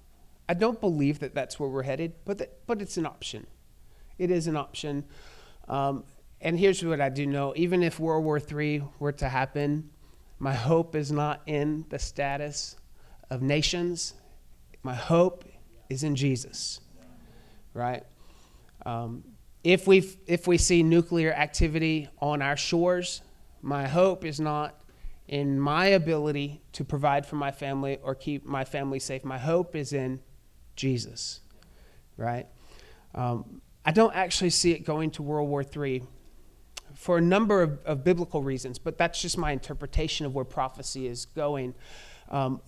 I 0.48 0.54
don't 0.54 0.80
believe 0.80 1.18
that 1.22 1.34
that's 1.34 1.60
where 1.60 1.68
we're 1.68 1.82
headed, 1.82 2.14
but, 2.26 2.60
but 2.68 2.80
it's 2.80 2.98
an 2.98 3.08
option. 3.08 3.48
It 4.20 4.30
is 4.30 4.46
an 4.46 4.56
option. 4.56 5.06
Um, 5.68 6.04
and 6.44 6.60
here's 6.60 6.84
what 6.84 7.00
I 7.00 7.08
do 7.08 7.26
know 7.26 7.54
even 7.56 7.82
if 7.82 8.00
World 8.00 8.26
War 8.26 8.40
III 8.40 8.84
were 9.00 9.14
to 9.14 9.30
happen, 9.30 9.90
my 10.40 10.54
hope 10.54 10.94
is 10.94 11.10
not 11.12 11.42
in 11.46 11.86
the 11.90 11.98
status 11.98 12.76
of 13.30 13.42
nations. 13.42 14.14
My 14.84 14.94
hope 14.94 15.46
is 15.90 16.04
in 16.04 16.16
Jesus, 16.16 16.82
right? 17.74 18.04
Um, 18.86 19.24
if 19.64 19.88
we 19.88 20.18
if 20.28 20.46
we 20.46 20.58
see 20.58 20.84
nuclear 20.84 21.32
activity 21.32 22.10
on 22.20 22.42
our 22.42 22.58
shores, 22.58 23.22
my 23.62 23.88
hope 23.88 24.26
is 24.26 24.42
not 24.42 24.82
in 25.30 25.58
my 25.58 25.86
ability 25.86 26.62
to 26.74 26.84
provide 26.84 27.26
for 27.26 27.38
my 27.38 27.52
family 27.52 28.00
or 28.04 28.14
keep 28.16 28.46
my 28.46 28.66
family 28.66 29.00
safe. 29.00 29.24
My 29.24 29.38
hope 29.38 29.78
is 29.78 29.94
in 29.94 30.20
Jesus, 30.76 31.40
right? 32.18 32.48
Um, 33.16 33.62
I 33.86 33.92
don't 33.92 34.14
actually 34.14 34.50
see 34.50 34.74
it 34.74 34.84
going 34.84 35.12
to 35.12 35.24
World 35.24 35.48
War 35.48 35.64
III 35.64 36.04
for 37.04 37.18
a 37.18 37.22
number 37.22 37.62
of, 37.62 37.84
of, 37.84 38.02
biblical 38.02 38.42
reasons, 38.42 38.80
but 38.80 38.98
that's 38.98 39.22
just 39.22 39.38
my 39.38 39.52
interpretation 39.52 40.26
of 40.26 40.34
where 40.34 40.46
prophecy 40.46 41.06
is 41.06 41.26
going. 41.26 41.76
Um, 42.30 42.62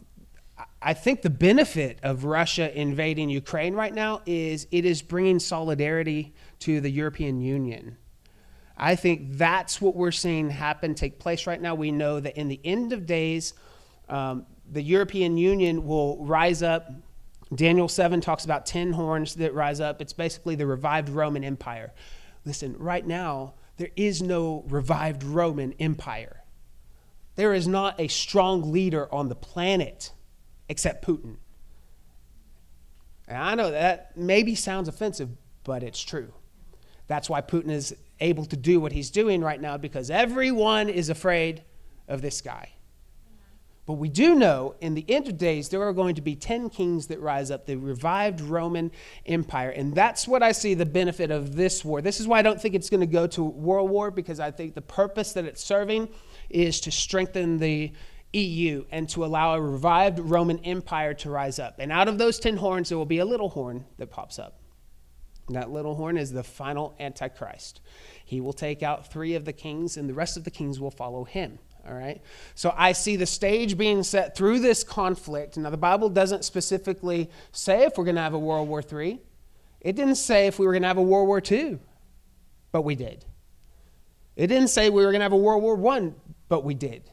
I 0.81 0.93
think 0.93 1.21
the 1.21 1.29
benefit 1.29 1.99
of 2.03 2.25
Russia 2.25 2.77
invading 2.77 3.29
Ukraine 3.29 3.75
right 3.75 3.93
now 3.93 4.21
is 4.25 4.67
it 4.71 4.83
is 4.83 5.01
bringing 5.01 5.39
solidarity 5.39 6.33
to 6.59 6.81
the 6.81 6.89
European 6.89 7.39
Union. 7.39 7.95
I 8.77 8.95
think 8.95 9.37
that's 9.37 9.79
what 9.79 9.95
we're 9.95 10.11
seeing 10.11 10.49
happen, 10.49 10.95
take 10.95 11.17
place 11.17 11.47
right 11.47 11.61
now. 11.61 11.73
We 11.73 11.91
know 11.91 12.19
that 12.19 12.35
in 12.35 12.49
the 12.49 12.59
end 12.65 12.91
of 12.91 13.05
days, 13.05 13.53
um, 14.09 14.45
the 14.69 14.81
European 14.81 15.37
Union 15.37 15.87
will 15.87 16.25
rise 16.25 16.61
up. 16.61 16.91
Daniel 17.53 17.87
7 17.87 18.19
talks 18.19 18.43
about 18.43 18.65
10 18.65 18.91
horns 18.91 19.35
that 19.35 19.53
rise 19.53 19.79
up. 19.79 20.01
It's 20.01 20.11
basically 20.11 20.55
the 20.55 20.67
revived 20.67 21.07
Roman 21.07 21.45
Empire. 21.45 21.93
Listen, 22.43 22.75
right 22.77 23.07
now, 23.07 23.53
there 23.77 23.91
is 23.95 24.21
no 24.21 24.63
revived 24.67 25.23
Roman 25.23 25.73
Empire. 25.79 26.43
There 27.35 27.53
is 27.53 27.67
not 27.67 27.99
a 27.99 28.07
strong 28.07 28.71
leader 28.71 29.13
on 29.13 29.29
the 29.29 29.35
planet 29.35 30.11
except 30.69 31.05
Putin. 31.05 31.37
And 33.27 33.37
I 33.37 33.55
know 33.55 33.71
that 33.71 34.15
maybe 34.15 34.55
sounds 34.55 34.87
offensive, 34.87 35.29
but 35.63 35.83
it's 35.83 36.01
true. 36.01 36.31
That's 37.07 37.29
why 37.29 37.41
Putin 37.41 37.71
is 37.71 37.95
able 38.19 38.45
to 38.45 38.55
do 38.55 38.79
what 38.79 38.91
he's 38.91 39.09
doing 39.09 39.41
right 39.41 39.59
now 39.59 39.77
because 39.77 40.09
everyone 40.09 40.89
is 40.89 41.09
afraid 41.09 41.63
of 42.07 42.21
this 42.21 42.41
guy. 42.41 42.69
But 43.85 43.93
we 43.93 44.09
do 44.09 44.33
know 44.33 44.75
in 44.81 44.95
the 44.95 45.05
end 45.07 45.27
of 45.27 45.37
days, 45.37 45.69
there 45.69 45.83
are 45.83 45.93
going 45.93 46.15
to 46.15 46.21
be 46.21 46.35
10 46.35 46.69
kings 46.71 47.07
that 47.07 47.19
rise 47.19 47.51
up, 47.51 47.67
the 47.67 47.75
revived 47.75 48.41
Roman 48.41 48.91
Empire. 49.27 49.69
And 49.69 49.93
that's 49.93 50.27
what 50.27 50.41
I 50.41 50.53
see 50.53 50.73
the 50.73 50.87
benefit 50.87 51.29
of 51.29 51.55
this 51.55 51.85
war. 51.85 52.01
This 52.01 52.19
is 52.19 52.27
why 52.27 52.39
I 52.39 52.41
don't 52.41 52.59
think 52.59 52.73
it's 52.73 52.89
going 52.89 53.01
to 53.01 53.05
go 53.05 53.27
to 53.27 53.43
world 53.43 53.91
war, 53.91 54.09
because 54.09 54.39
I 54.39 54.49
think 54.49 54.73
the 54.73 54.81
purpose 54.81 55.33
that 55.33 55.45
it's 55.45 55.63
serving 55.63 56.09
is 56.49 56.79
to 56.81 56.91
strengthen 56.91 57.59
the 57.59 57.91
EU 58.33 58.85
and 58.91 59.07
to 59.09 59.23
allow 59.23 59.53
a 59.53 59.61
revived 59.61 60.19
Roman 60.19 60.59
Empire 60.59 61.13
to 61.13 61.29
rise 61.29 61.59
up. 61.59 61.75
And 61.77 61.91
out 61.91 62.07
of 62.07 62.17
those 62.17 62.39
10 62.39 62.57
horns, 62.57 62.89
there 62.89 62.97
will 62.97 63.05
be 63.05 63.19
a 63.19 63.25
little 63.25 63.49
horn 63.49 63.85
that 63.97 64.09
pops 64.09 64.39
up. 64.39 64.59
That 65.49 65.69
little 65.69 65.93
horn 65.93 66.17
is 66.17 66.31
the 66.31 66.43
final 66.43 66.95
Antichrist. 66.99 67.81
He 68.25 68.41
will 68.41 68.51
take 68.51 68.81
out 68.81 69.11
three 69.11 69.35
of 69.35 69.45
the 69.45 69.53
kings, 69.53 69.95
and 69.95 70.09
the 70.09 70.13
rest 70.15 70.37
of 70.37 70.43
the 70.43 70.49
kings 70.49 70.79
will 70.79 70.89
follow 70.89 71.23
him. 71.23 71.59
All 71.87 71.93
right. 71.93 72.21
So 72.55 72.73
I 72.75 72.93
see 72.93 73.15
the 73.15 73.25
stage 73.25 73.77
being 73.77 74.01
set 74.03 74.35
through 74.35 74.59
this 74.59 74.83
conflict. 74.83 75.57
Now, 75.57 75.69
the 75.69 75.77
Bible 75.77 76.09
doesn't 76.09 76.43
specifically 76.43 77.29
say 77.51 77.83
if 77.83 77.97
we're 77.97 78.05
going 78.05 78.15
to 78.15 78.21
have 78.21 78.33
a 78.33 78.39
World 78.39 78.67
War 78.67 78.81
III, 78.81 79.19
it 79.81 79.95
didn't 79.95 80.15
say 80.15 80.47
if 80.47 80.57
we 80.57 80.65
were 80.65 80.71
going 80.71 80.81
to 80.81 80.87
have 80.87 80.97
a 80.97 81.03
World 81.03 81.27
War 81.27 81.41
II, 81.49 81.77
but 82.71 82.81
we 82.81 82.95
did. 82.95 83.23
It 84.35 84.47
didn't 84.47 84.69
say 84.69 84.89
we 84.89 85.05
were 85.05 85.11
going 85.11 85.19
to 85.19 85.25
have 85.25 85.31
a 85.31 85.37
World 85.37 85.61
War 85.61 85.95
I, 85.95 86.11
but 86.49 86.63
we 86.63 86.73
did. 86.73 87.03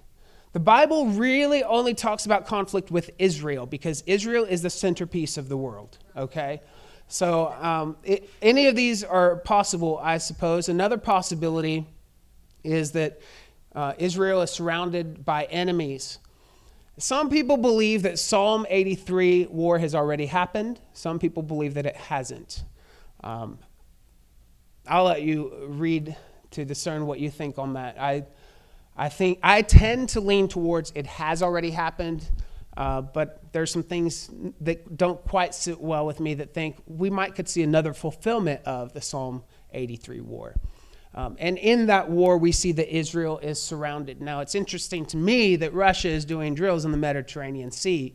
The 0.52 0.60
Bible 0.60 1.06
really 1.06 1.64
only 1.64 1.94
talks 1.94 2.26
about 2.26 2.46
conflict 2.46 2.90
with 2.90 3.10
Israel 3.18 3.66
because 3.66 4.02
Israel 4.06 4.44
is 4.44 4.62
the 4.62 4.70
centerpiece 4.70 5.38
of 5.38 5.48
the 5.48 5.56
world, 5.56 5.98
okay? 6.16 6.60
So 7.08 7.52
um, 7.60 7.96
it, 8.04 8.28
any 8.40 8.66
of 8.66 8.76
these 8.76 9.04
are 9.04 9.36
possible, 9.36 9.98
I 10.02 10.18
suppose. 10.18 10.68
Another 10.68 10.98
possibility 10.98 11.86
is 12.64 12.92
that 12.92 13.20
uh, 13.74 13.94
Israel 13.98 14.42
is 14.42 14.50
surrounded 14.50 15.24
by 15.24 15.44
enemies. 15.44 16.18
Some 16.98 17.30
people 17.30 17.56
believe 17.56 18.02
that 18.02 18.18
Psalm 18.18 18.66
83 18.68 19.46
war 19.46 19.78
has 19.78 19.94
already 19.94 20.26
happened. 20.26 20.78
Some 20.92 21.18
people 21.18 21.42
believe 21.42 21.74
that 21.74 21.86
it 21.86 21.96
hasn't. 21.96 22.64
Um, 23.24 23.58
I'll 24.86 25.04
let 25.04 25.22
you 25.22 25.66
read 25.68 26.16
to 26.50 26.64
discern 26.64 27.06
what 27.06 27.18
you 27.18 27.30
think 27.30 27.58
on 27.58 27.74
that. 27.74 27.98
I, 27.98 28.26
I 28.96 29.08
think 29.08 29.38
I 29.42 29.62
tend 29.62 30.10
to 30.10 30.20
lean 30.20 30.48
towards 30.48 30.92
it 30.94 31.06
has 31.06 31.42
already 31.42 31.70
happened, 31.70 32.28
uh, 32.76 33.00
but 33.00 33.52
there's 33.52 33.70
some 33.70 33.82
things 33.82 34.30
that 34.60 34.96
don't 34.96 35.22
quite 35.26 35.54
sit 35.54 35.80
well 35.80 36.04
with 36.04 36.20
me 36.20 36.34
that 36.34 36.52
think 36.52 36.76
we 36.86 37.08
might 37.08 37.34
could 37.34 37.48
see 37.48 37.62
another 37.62 37.94
fulfillment 37.94 38.60
of 38.66 38.92
the 38.92 39.00
Psalm 39.00 39.44
83 39.72 40.20
war. 40.20 40.54
Um, 41.14 41.36
and 41.38 41.58
in 41.58 41.86
that 41.86 42.10
war, 42.10 42.38
we 42.38 42.52
see 42.52 42.72
that 42.72 42.94
Israel 42.94 43.38
is 43.38 43.60
surrounded. 43.60 44.20
Now, 44.20 44.40
it's 44.40 44.54
interesting 44.54 45.04
to 45.06 45.16
me 45.16 45.56
that 45.56 45.74
Russia 45.74 46.08
is 46.08 46.24
doing 46.24 46.54
drills 46.54 46.84
in 46.84 46.90
the 46.90 46.96
Mediterranean 46.96 47.70
Sea 47.70 48.14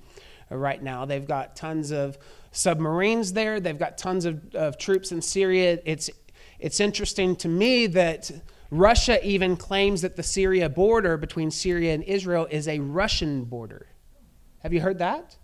uh, 0.52 0.58
right 0.58 0.82
now. 0.82 1.06
They've 1.06 1.28
got 1.28 1.56
tons 1.56 1.92
of 1.92 2.18
submarines 2.52 3.34
there, 3.34 3.60
they've 3.60 3.78
got 3.78 3.98
tons 3.98 4.26
of, 4.26 4.56
of 4.56 4.78
troops 4.78 5.12
in 5.12 5.22
Syria. 5.22 5.80
It's, 5.86 6.10
it's 6.58 6.80
interesting 6.80 7.36
to 7.38 7.48
me 7.48 7.86
that 7.88 8.32
Russia 8.72 9.26
even 9.26 9.56
claims 9.56 10.02
that 10.02 10.16
the 10.16 10.24
Syria 10.24 10.68
border 10.68 11.18
between 11.18 11.52
Syria 11.52 11.94
and 11.94 12.04
Israel 12.04 12.48
is 12.50 12.68
a 12.68 12.80
Russian 12.80 13.44
border. 13.44 13.88
Have 14.64 14.74
you 14.74 14.82
heard 14.82 14.98
that? 14.98 15.38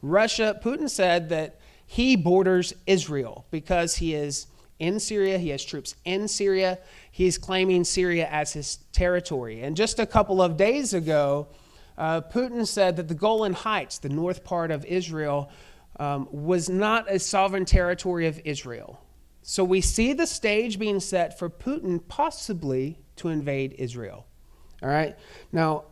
Russia, 0.00 0.58
Putin 0.62 0.88
said 0.88 1.28
that 1.28 1.60
he 1.86 2.16
borders 2.16 2.72
Israel 2.86 3.46
because 3.50 3.96
he 3.96 4.14
is 4.14 4.46
in 4.78 4.98
Syria. 5.00 5.38
He 5.38 5.50
has 5.50 5.64
troops 5.64 5.94
in 6.04 6.28
Syria. 6.28 6.78
He's 7.10 7.38
claiming 7.38 7.84
Syria 7.84 8.28
as 8.30 8.52
his 8.52 8.78
territory. 8.92 9.62
And 9.62 9.76
just 9.76 9.98
a 9.98 10.06
couple 10.06 10.42
of 10.42 10.56
days 10.56 10.94
ago, 10.94 11.48
uh, 11.96 12.22
Putin 12.22 12.66
said 12.66 12.96
that 12.96 13.08
the 13.08 13.14
Golan 13.14 13.52
Heights, 13.52 13.98
the 13.98 14.08
north 14.08 14.44
part 14.44 14.70
of 14.70 14.84
Israel, 14.84 15.50
um, 16.00 16.28
was 16.32 16.68
not 16.68 17.10
a 17.10 17.18
sovereign 17.18 17.64
territory 17.64 18.26
of 18.26 18.40
Israel. 18.44 19.00
So 19.42 19.62
we 19.62 19.80
see 19.80 20.12
the 20.12 20.26
stage 20.26 20.78
being 20.78 21.00
set 21.00 21.38
for 21.38 21.48
Putin 21.50 22.00
possibly 22.08 22.98
to 23.16 23.28
invade 23.28 23.74
Israel. 23.78 24.26
All 24.82 24.88
right? 24.88 25.16
Now, 25.52 25.84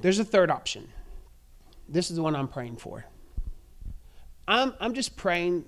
there's 0.00 0.18
a 0.18 0.24
third 0.24 0.50
option. 0.50 0.88
This 1.88 2.10
is 2.10 2.16
the 2.16 2.22
one 2.22 2.34
I'm 2.34 2.48
praying 2.48 2.76
for. 2.76 3.04
I'm, 4.48 4.72
I'm 4.80 4.94
just 4.94 5.16
praying 5.16 5.64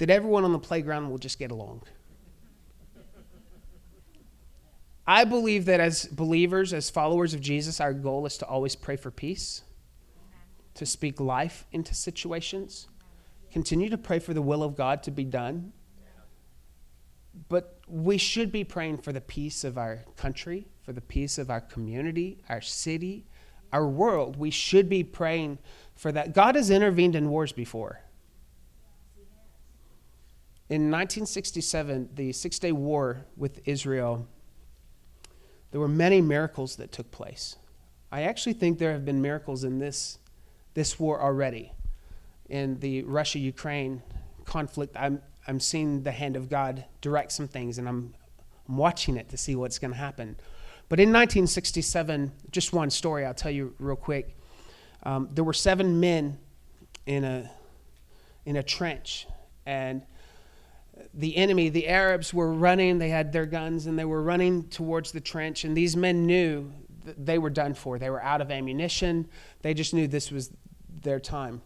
that 0.00 0.08
everyone 0.08 0.44
on 0.44 0.52
the 0.52 0.58
playground 0.58 1.10
will 1.10 1.18
just 1.18 1.38
get 1.38 1.50
along. 1.50 1.82
I 5.06 5.24
believe 5.24 5.66
that 5.66 5.78
as 5.78 6.06
believers, 6.06 6.72
as 6.72 6.88
followers 6.88 7.34
of 7.34 7.42
Jesus, 7.42 7.82
our 7.82 7.92
goal 7.92 8.24
is 8.24 8.38
to 8.38 8.46
always 8.46 8.74
pray 8.74 8.96
for 8.96 9.10
peace, 9.10 9.62
to 10.74 10.86
speak 10.86 11.20
life 11.20 11.66
into 11.70 11.94
situations, 11.94 12.88
continue 13.52 13.90
to 13.90 13.98
pray 13.98 14.20
for 14.20 14.32
the 14.32 14.40
will 14.40 14.62
of 14.62 14.74
God 14.74 15.02
to 15.02 15.10
be 15.10 15.24
done. 15.24 15.74
But 17.50 17.80
we 17.86 18.16
should 18.16 18.50
be 18.50 18.64
praying 18.64 18.98
for 18.98 19.12
the 19.12 19.20
peace 19.20 19.64
of 19.64 19.76
our 19.76 20.04
country, 20.16 20.66
for 20.82 20.94
the 20.94 21.02
peace 21.02 21.36
of 21.36 21.50
our 21.50 21.60
community, 21.60 22.42
our 22.48 22.62
city, 22.62 23.26
our 23.70 23.86
world. 23.86 24.38
We 24.38 24.50
should 24.50 24.88
be 24.88 25.04
praying 25.04 25.58
for 25.94 26.10
that. 26.12 26.32
God 26.32 26.54
has 26.54 26.70
intervened 26.70 27.14
in 27.14 27.28
wars 27.28 27.52
before. 27.52 28.00
In 30.70 30.82
1967, 30.82 32.10
the 32.14 32.30
Six 32.30 32.60
Day 32.60 32.70
War 32.70 33.26
with 33.36 33.60
Israel, 33.64 34.28
there 35.72 35.80
were 35.80 35.88
many 35.88 36.20
miracles 36.20 36.76
that 36.76 36.92
took 36.92 37.10
place. 37.10 37.56
I 38.12 38.22
actually 38.22 38.52
think 38.52 38.78
there 38.78 38.92
have 38.92 39.04
been 39.04 39.20
miracles 39.20 39.64
in 39.64 39.80
this, 39.80 40.18
this 40.74 40.96
war 41.00 41.20
already. 41.20 41.72
In 42.48 42.78
the 42.78 43.02
Russia 43.02 43.40
Ukraine 43.40 44.00
conflict, 44.44 44.96
I'm, 44.96 45.20
I'm 45.48 45.58
seeing 45.58 46.04
the 46.04 46.12
hand 46.12 46.36
of 46.36 46.48
God 46.48 46.84
direct 47.00 47.32
some 47.32 47.48
things, 47.48 47.76
and 47.76 47.88
I'm, 47.88 48.14
I'm 48.68 48.76
watching 48.76 49.16
it 49.16 49.28
to 49.30 49.36
see 49.36 49.56
what's 49.56 49.80
going 49.80 49.90
to 49.90 49.98
happen. 49.98 50.36
But 50.88 51.00
in 51.00 51.08
1967, 51.08 52.30
just 52.52 52.72
one 52.72 52.90
story 52.90 53.26
I'll 53.26 53.34
tell 53.34 53.50
you 53.50 53.74
real 53.80 53.96
quick. 53.96 54.36
Um, 55.02 55.30
there 55.32 55.42
were 55.42 55.52
seven 55.52 55.98
men 55.98 56.38
in 57.06 57.24
a, 57.24 57.50
in 58.46 58.54
a 58.54 58.62
trench, 58.62 59.26
and 59.66 60.02
the 61.12 61.36
enemy, 61.36 61.68
the 61.68 61.88
Arabs, 61.88 62.32
were 62.32 62.52
running. 62.52 62.98
They 62.98 63.08
had 63.08 63.32
their 63.32 63.46
guns 63.46 63.86
and 63.86 63.98
they 63.98 64.04
were 64.04 64.22
running 64.22 64.68
towards 64.68 65.12
the 65.12 65.20
trench. 65.20 65.64
And 65.64 65.76
these 65.76 65.96
men 65.96 66.26
knew 66.26 66.72
they 67.04 67.38
were 67.38 67.50
done 67.50 67.74
for. 67.74 67.98
They 67.98 68.10
were 68.10 68.22
out 68.22 68.40
of 68.40 68.50
ammunition. 68.50 69.28
They 69.62 69.74
just 69.74 69.92
knew 69.92 70.06
this 70.06 70.30
was 70.30 70.50
their 71.02 71.18
time. 71.18 71.62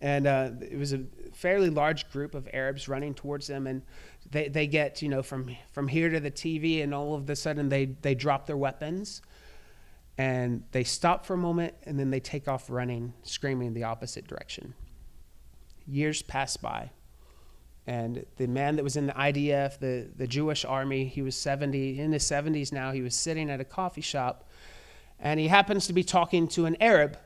And 0.00 0.26
uh, 0.26 0.50
it 0.60 0.78
was 0.78 0.92
a 0.92 1.04
fairly 1.34 1.70
large 1.70 2.10
group 2.10 2.34
of 2.34 2.48
Arabs 2.52 2.88
running 2.88 3.14
towards 3.14 3.48
them. 3.48 3.66
And 3.66 3.82
they, 4.30 4.48
they 4.48 4.66
get, 4.66 5.02
you 5.02 5.08
know, 5.08 5.22
from, 5.22 5.54
from 5.72 5.88
here 5.88 6.08
to 6.08 6.20
the 6.20 6.30
TV, 6.30 6.82
and 6.82 6.94
all 6.94 7.14
of 7.14 7.28
a 7.28 7.36
sudden 7.36 7.68
they, 7.68 7.86
they 7.86 8.14
drop 8.14 8.46
their 8.46 8.56
weapons 8.56 9.22
and 10.18 10.64
they 10.72 10.82
stop 10.82 11.24
for 11.24 11.34
a 11.34 11.38
moment 11.38 11.74
and 11.84 11.98
then 11.98 12.10
they 12.10 12.20
take 12.20 12.48
off 12.48 12.68
running, 12.68 13.12
screaming 13.22 13.72
the 13.72 13.84
opposite 13.84 14.26
direction. 14.26 14.74
Years 15.86 16.22
pass 16.22 16.56
by 16.56 16.90
and 17.88 18.26
the 18.36 18.46
man 18.46 18.76
that 18.76 18.82
was 18.82 18.98
in 18.98 19.06
the 19.06 19.14
IDF, 19.14 19.78
the, 19.78 20.10
the 20.14 20.26
Jewish 20.26 20.66
army, 20.66 21.06
he 21.06 21.22
was 21.22 21.34
70, 21.34 21.98
in 21.98 22.12
his 22.12 22.22
70s 22.22 22.70
now, 22.70 22.92
he 22.92 23.00
was 23.00 23.14
sitting 23.14 23.48
at 23.48 23.62
a 23.62 23.64
coffee 23.64 24.02
shop, 24.02 24.46
and 25.18 25.40
he 25.40 25.48
happens 25.48 25.86
to 25.86 25.94
be 25.94 26.04
talking 26.04 26.48
to 26.48 26.66
an 26.66 26.76
Arab. 26.82 27.16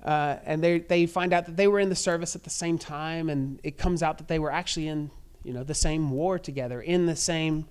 Uh, 0.00 0.36
and 0.44 0.62
they, 0.62 0.78
they 0.78 1.06
find 1.06 1.32
out 1.32 1.46
that 1.46 1.56
they 1.56 1.66
were 1.66 1.80
in 1.80 1.88
the 1.88 1.96
service 1.96 2.36
at 2.36 2.44
the 2.44 2.50
same 2.50 2.78
time, 2.78 3.28
and 3.28 3.58
it 3.64 3.78
comes 3.78 4.00
out 4.00 4.18
that 4.18 4.28
they 4.28 4.38
were 4.38 4.52
actually 4.52 4.86
in 4.86 5.10
you 5.42 5.52
know, 5.52 5.64
the 5.64 5.74
same 5.74 6.12
war 6.12 6.38
together, 6.38 6.80
in 6.80 7.06
the 7.06 7.16
same 7.16 7.66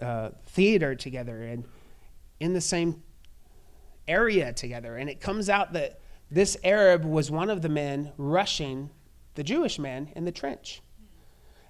uh, 0.00 0.30
theater 0.46 0.94
together, 0.94 1.42
and 1.42 1.64
in 2.40 2.54
the 2.54 2.60
same 2.62 3.02
area 4.08 4.50
together. 4.54 4.96
And 4.96 5.10
it 5.10 5.20
comes 5.20 5.50
out 5.50 5.74
that 5.74 6.00
this 6.30 6.56
Arab 6.64 7.04
was 7.04 7.30
one 7.30 7.50
of 7.50 7.60
the 7.60 7.68
men 7.68 8.12
rushing 8.16 8.88
the 9.34 9.44
Jewish 9.44 9.78
man 9.78 10.10
in 10.16 10.24
the 10.24 10.32
trench 10.32 10.80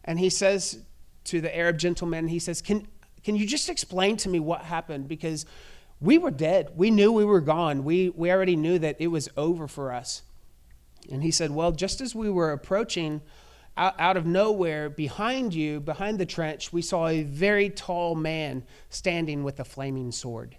and 0.04 0.18
he 0.18 0.30
says 0.30 0.78
to 1.24 1.40
the 1.40 1.54
Arab 1.56 1.78
gentleman, 1.78 2.28
he 2.28 2.38
says, 2.38 2.60
Can, 2.60 2.86
can 3.22 3.36
you 3.36 3.46
just 3.46 3.68
explain 3.68 4.16
to 4.18 4.28
me 4.28 4.38
what 4.38 4.62
happened? 4.62 5.08
Because 5.08 5.46
we 6.00 6.18
were 6.18 6.30
dead. 6.30 6.72
We 6.76 6.90
knew 6.90 7.10
we 7.12 7.24
were 7.24 7.40
gone. 7.40 7.84
We, 7.84 8.10
we 8.10 8.30
already 8.30 8.56
knew 8.56 8.78
that 8.78 8.96
it 8.98 9.06
was 9.08 9.28
over 9.36 9.66
for 9.66 9.92
us. 9.92 10.22
And 11.10 11.22
he 11.22 11.30
said, 11.30 11.50
Well, 11.50 11.72
just 11.72 12.00
as 12.00 12.14
we 12.14 12.30
were 12.30 12.52
approaching 12.52 13.22
out, 13.76 13.98
out 13.98 14.16
of 14.16 14.26
nowhere, 14.26 14.90
behind 14.90 15.54
you, 15.54 15.80
behind 15.80 16.18
the 16.18 16.26
trench, 16.26 16.72
we 16.72 16.82
saw 16.82 17.08
a 17.08 17.22
very 17.22 17.70
tall 17.70 18.14
man 18.14 18.64
standing 18.90 19.42
with 19.42 19.58
a 19.60 19.64
flaming 19.64 20.12
sword. 20.12 20.56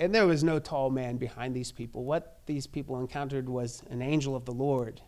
and 0.00 0.14
there 0.14 0.26
was 0.26 0.42
no 0.42 0.58
tall 0.58 0.88
man 0.88 1.18
behind 1.18 1.54
these 1.54 1.72
people. 1.72 2.04
What 2.04 2.40
these 2.46 2.66
people 2.66 2.98
encountered 2.98 3.48
was 3.48 3.82
an 3.90 4.00
angel 4.00 4.34
of 4.34 4.46
the 4.46 4.52
Lord 4.52 5.02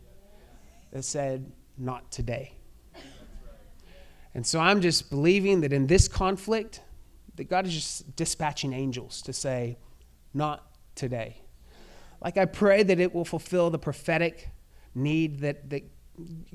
that 0.92 1.04
said, 1.04 1.50
not 1.78 2.10
today. 2.10 2.54
And 4.34 4.46
so 4.46 4.60
I'm 4.60 4.80
just 4.80 5.10
believing 5.10 5.60
that 5.60 5.72
in 5.72 5.86
this 5.86 6.08
conflict, 6.08 6.80
that 7.36 7.44
God 7.44 7.66
is 7.66 7.74
just 7.74 8.16
dispatching 8.16 8.72
angels 8.72 9.22
to 9.22 9.32
say, 9.32 9.78
not 10.32 10.66
today. 10.94 11.42
Like 12.22 12.36
I 12.38 12.44
pray 12.44 12.82
that 12.82 12.98
it 13.00 13.14
will 13.14 13.24
fulfill 13.24 13.70
the 13.70 13.78
prophetic 13.78 14.48
need 14.94 15.40
that, 15.40 15.68
that 15.70 15.82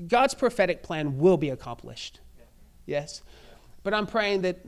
God's 0.06 0.34
prophetic 0.34 0.82
plan 0.82 1.18
will 1.18 1.36
be 1.36 1.50
accomplished. 1.50 2.20
Yes. 2.86 3.22
But 3.82 3.94
I'm 3.94 4.06
praying 4.06 4.42
that 4.42 4.64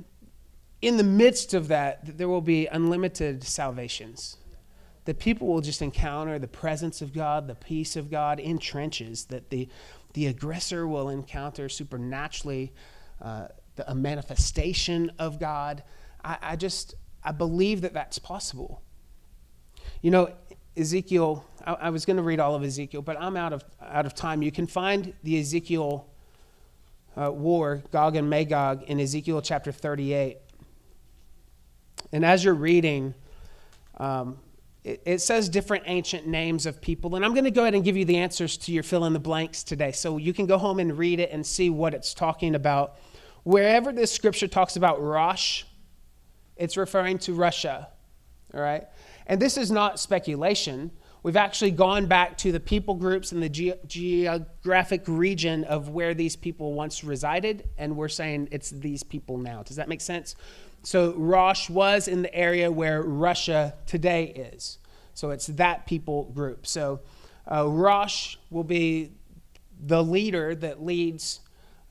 in 0.82 0.96
the 0.96 1.05
midst 1.05 1.55
of 1.55 1.68
that, 1.68 2.05
that 2.07 2.18
there 2.18 2.28
will 2.28 2.40
be 2.40 2.66
unlimited 2.66 3.44
salvations. 3.44 4.36
That 5.07 5.18
people 5.18 5.48
will 5.48 5.61
just 5.61 5.82
encounter 5.82 6.38
the 6.38 6.48
presence 6.48 7.01
of 7.01 7.12
God, 7.12 7.48
the 7.48 7.55
peace 7.55 7.96
of 7.96 8.11
God 8.11 8.38
in 8.38 8.59
trenches, 8.59 9.24
that 9.26 9.51
the 9.51 9.68
the 10.14 10.26
aggressor 10.26 10.86
will 10.86 11.08
encounter 11.08 11.68
supernaturally 11.68 12.72
uh, 13.20 13.48
the 13.76 13.90
a 13.90 13.94
manifestation 13.94 15.11
of 15.18 15.38
God. 15.38 15.82
I, 16.24 16.38
I 16.42 16.56
just, 16.56 16.94
I 17.22 17.32
believe 17.32 17.82
that 17.82 17.94
that's 17.94 18.18
possible. 18.18 18.82
You 20.02 20.11
know, 20.11 20.32
Ezekiel, 20.76 21.44
I, 21.64 21.72
I 21.74 21.90
was 21.90 22.04
going 22.04 22.16
to 22.16 22.22
read 22.22 22.40
all 22.40 22.54
of 22.54 22.62
Ezekiel, 22.62 23.02
but 23.02 23.16
I'm 23.20 23.36
out 23.36 23.52
of, 23.52 23.64
out 23.80 24.06
of 24.06 24.14
time. 24.14 24.42
You 24.42 24.52
can 24.52 24.66
find 24.66 25.12
the 25.22 25.38
Ezekiel 25.38 26.06
uh, 27.16 27.30
war, 27.30 27.82
Gog 27.90 28.16
and 28.16 28.28
Magog, 28.30 28.82
in 28.84 29.00
Ezekiel 29.00 29.42
chapter 29.42 29.72
38. 29.72 30.38
And 32.12 32.24
as 32.24 32.44
you're 32.44 32.54
reading, 32.54 33.14
um, 33.98 34.38
it, 34.85 35.20
says 35.20 35.49
different 35.49 35.85
ancient 35.87 36.26
names 36.26 36.66
of 36.66 36.81
people. 36.81 37.16
And 37.16 37.24
I'm 37.24 37.33
going 37.35 37.45
to 37.45 37.51
go 37.51 37.62
ahead 37.62 37.74
and 37.74 37.85
give 37.85 37.97
you 37.97 38.05
the 38.05 38.16
answers 38.16 38.57
to 38.59 38.72
your 38.72 38.83
fill 38.83 39.05
in 39.05 39.12
the 39.12 39.18
blanks 39.20 39.62
today. 39.62 39.93
So 39.93 40.16
you 40.16 40.33
can 40.33 40.47
go 40.47 40.59
home 40.59 40.78
and 40.78 40.97
read 40.97 41.20
it 41.20 41.31
and 41.33 41.47
see 41.47 41.70
what 41.70 41.95
it's 41.95 42.14
talking 42.14 42.55
about. 42.55 42.97
Wherever 43.43 43.93
this 43.93 44.12
scripture 44.12 44.49
talks 44.49 44.76
about 44.76 45.03
Rosh, 45.03 45.64
it's 46.57 46.76
referring 46.76 47.18
to 47.20 47.35
Russia. 47.35 47.89
All 48.55 48.61
right? 48.61 48.85
And 49.26 49.41
this 49.41 49.57
is 49.57 49.70
not 49.70 50.01
speculation. 50.01 50.91
We've 51.22 51.37
actually 51.37 51.72
gone 51.72 52.07
back 52.07 52.39
to 52.39 52.53
the 52.53 52.61
people 52.61 52.95
groups 52.95 53.33
and 53.33 53.43
the 53.43 53.49
ge- 53.49 53.74
geographic 53.87 55.03
region 55.07 55.64
of 55.64 55.91
where 55.91 56.14
these 56.14 56.37
people 56.37 56.72
once 56.72 57.05
resided, 57.05 57.68
and 57.76 57.97
we're 57.97 58.09
saying 58.09 58.49
it's 58.51 58.70
these 58.70 59.03
people 59.03 59.37
now. 59.37 59.62
Does 59.62 59.76
that 59.76 59.89
make 59.89 60.01
sense? 60.01 60.35
So 60.83 61.14
Rosh 61.14 61.68
was 61.68 62.09
in 62.09 62.22
the 62.22 62.35
area 62.35 62.70
where 62.70 63.03
Russia 63.03 63.74
today 63.87 64.24
is. 64.26 64.78
So 65.14 65.31
it's 65.31 65.47
that 65.49 65.87
people 65.87 66.24
group. 66.24 66.66
So 66.66 67.01
uh, 67.51 67.68
Rosh 67.68 68.37
will 68.51 68.64
be 68.64 69.12
the 69.78 70.03
leader 70.03 70.55
that 70.55 70.83
leads 70.83 71.41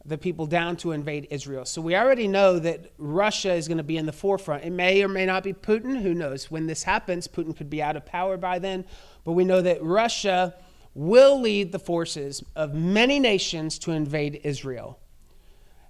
the 0.05 0.17
people 0.17 0.45
down 0.45 0.77
to 0.77 0.91
invade 0.91 1.27
Israel. 1.29 1.65
So 1.65 1.81
we 1.81 1.95
already 1.95 2.27
know 2.27 2.57
that 2.59 2.91
Russia 2.97 3.53
is 3.53 3.67
going 3.67 3.77
to 3.77 3.83
be 3.83 3.97
in 3.97 4.05
the 4.05 4.13
forefront. 4.13 4.63
It 4.63 4.71
may 4.71 5.03
or 5.03 5.07
may 5.07 5.25
not 5.25 5.43
be 5.43 5.53
Putin. 5.53 6.01
Who 6.01 6.13
knows? 6.13 6.49
When 6.49 6.67
this 6.67 6.83
happens, 6.83 7.27
Putin 7.27 7.55
could 7.55 7.69
be 7.69 7.83
out 7.83 7.95
of 7.95 8.05
power 8.05 8.37
by 8.37 8.59
then. 8.59 8.85
But 9.23 9.33
we 9.33 9.43
know 9.43 9.61
that 9.61 9.83
Russia 9.83 10.55
will 10.95 11.39
lead 11.39 11.71
the 11.71 11.79
forces 11.79 12.43
of 12.55 12.73
many 12.73 13.19
nations 13.19 13.77
to 13.79 13.91
invade 13.91 14.41
Israel. 14.43 14.99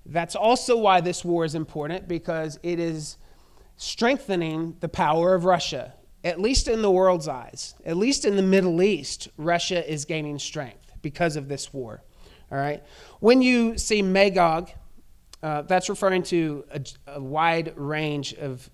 That's 0.05 0.35
also 0.35 0.77
why 0.77 1.01
this 1.01 1.23
war 1.23 1.45
is 1.45 1.55
important 1.55 2.07
because 2.07 2.59
it 2.63 2.79
is 2.79 3.17
strengthening 3.77 4.75
the 4.79 4.89
power 4.89 5.33
of 5.35 5.45
Russia, 5.45 5.93
at 6.23 6.39
least 6.39 6.67
in 6.67 6.81
the 6.81 6.91
world's 6.91 7.27
eyes. 7.27 7.75
At 7.85 7.97
least 7.97 8.25
in 8.25 8.35
the 8.35 8.41
Middle 8.41 8.81
East, 8.81 9.29
Russia 9.37 9.89
is 9.89 10.05
gaining 10.05 10.39
strength 10.39 10.91
because 11.01 11.35
of 11.35 11.47
this 11.47 11.73
war. 11.73 12.03
All 12.51 12.57
right? 12.57 12.83
When 13.19 13.41
you 13.41 13.77
see 13.77 14.01
Magog, 14.01 14.71
uh, 15.41 15.61
that's 15.61 15.89
referring 15.89 16.23
to 16.23 16.65
a, 16.71 16.81
a 17.07 17.21
wide 17.21 17.73
range 17.77 18.33
of, 18.33 18.69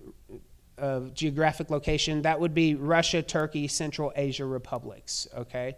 of 0.78 1.14
geographic 1.14 1.70
location. 1.70 2.22
That 2.22 2.40
would 2.40 2.54
be 2.54 2.74
Russia, 2.74 3.22
Turkey, 3.22 3.68
Central 3.68 4.12
Asia 4.16 4.44
republics. 4.44 5.28
Okay? 5.36 5.76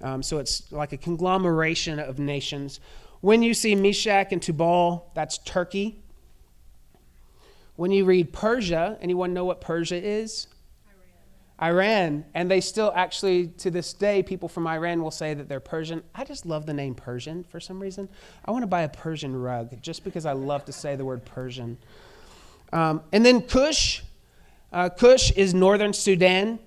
Um, 0.00 0.22
so 0.22 0.38
it's 0.38 0.70
like 0.72 0.92
a 0.92 0.96
conglomeration 0.96 1.98
of 2.00 2.18
nations. 2.18 2.80
When 3.26 3.42
you 3.42 3.54
see 3.54 3.74
Meshech 3.74 4.30
and 4.30 4.40
Tubal, 4.40 5.10
that's 5.12 5.38
Turkey. 5.38 5.98
When 7.74 7.90
you 7.90 8.04
read 8.04 8.32
Persia, 8.32 8.96
anyone 9.00 9.34
know 9.34 9.44
what 9.44 9.60
Persia 9.60 9.96
is? 9.96 10.46
Iran. 11.60 11.74
Iran. 11.74 12.24
And 12.34 12.48
they 12.48 12.60
still 12.60 12.92
actually, 12.94 13.48
to 13.48 13.68
this 13.72 13.92
day, 13.94 14.22
people 14.22 14.48
from 14.48 14.68
Iran 14.68 15.02
will 15.02 15.10
say 15.10 15.34
that 15.34 15.48
they're 15.48 15.58
Persian. 15.58 16.04
I 16.14 16.22
just 16.22 16.46
love 16.46 16.66
the 16.66 16.72
name 16.72 16.94
Persian 16.94 17.42
for 17.42 17.58
some 17.58 17.80
reason. 17.80 18.08
I 18.44 18.52
want 18.52 18.62
to 18.62 18.68
buy 18.68 18.82
a 18.82 18.88
Persian 18.88 19.34
rug 19.34 19.82
just 19.82 20.04
because 20.04 20.24
I 20.24 20.30
love 20.30 20.64
to 20.66 20.72
say 20.72 20.94
the 20.94 21.04
word 21.04 21.24
Persian. 21.24 21.78
Um, 22.72 23.02
and 23.10 23.26
then 23.26 23.42
Kush. 23.42 24.02
Uh, 24.72 24.88
Cush 24.88 25.32
is 25.32 25.52
northern 25.52 25.92
Sudan. 25.92 26.60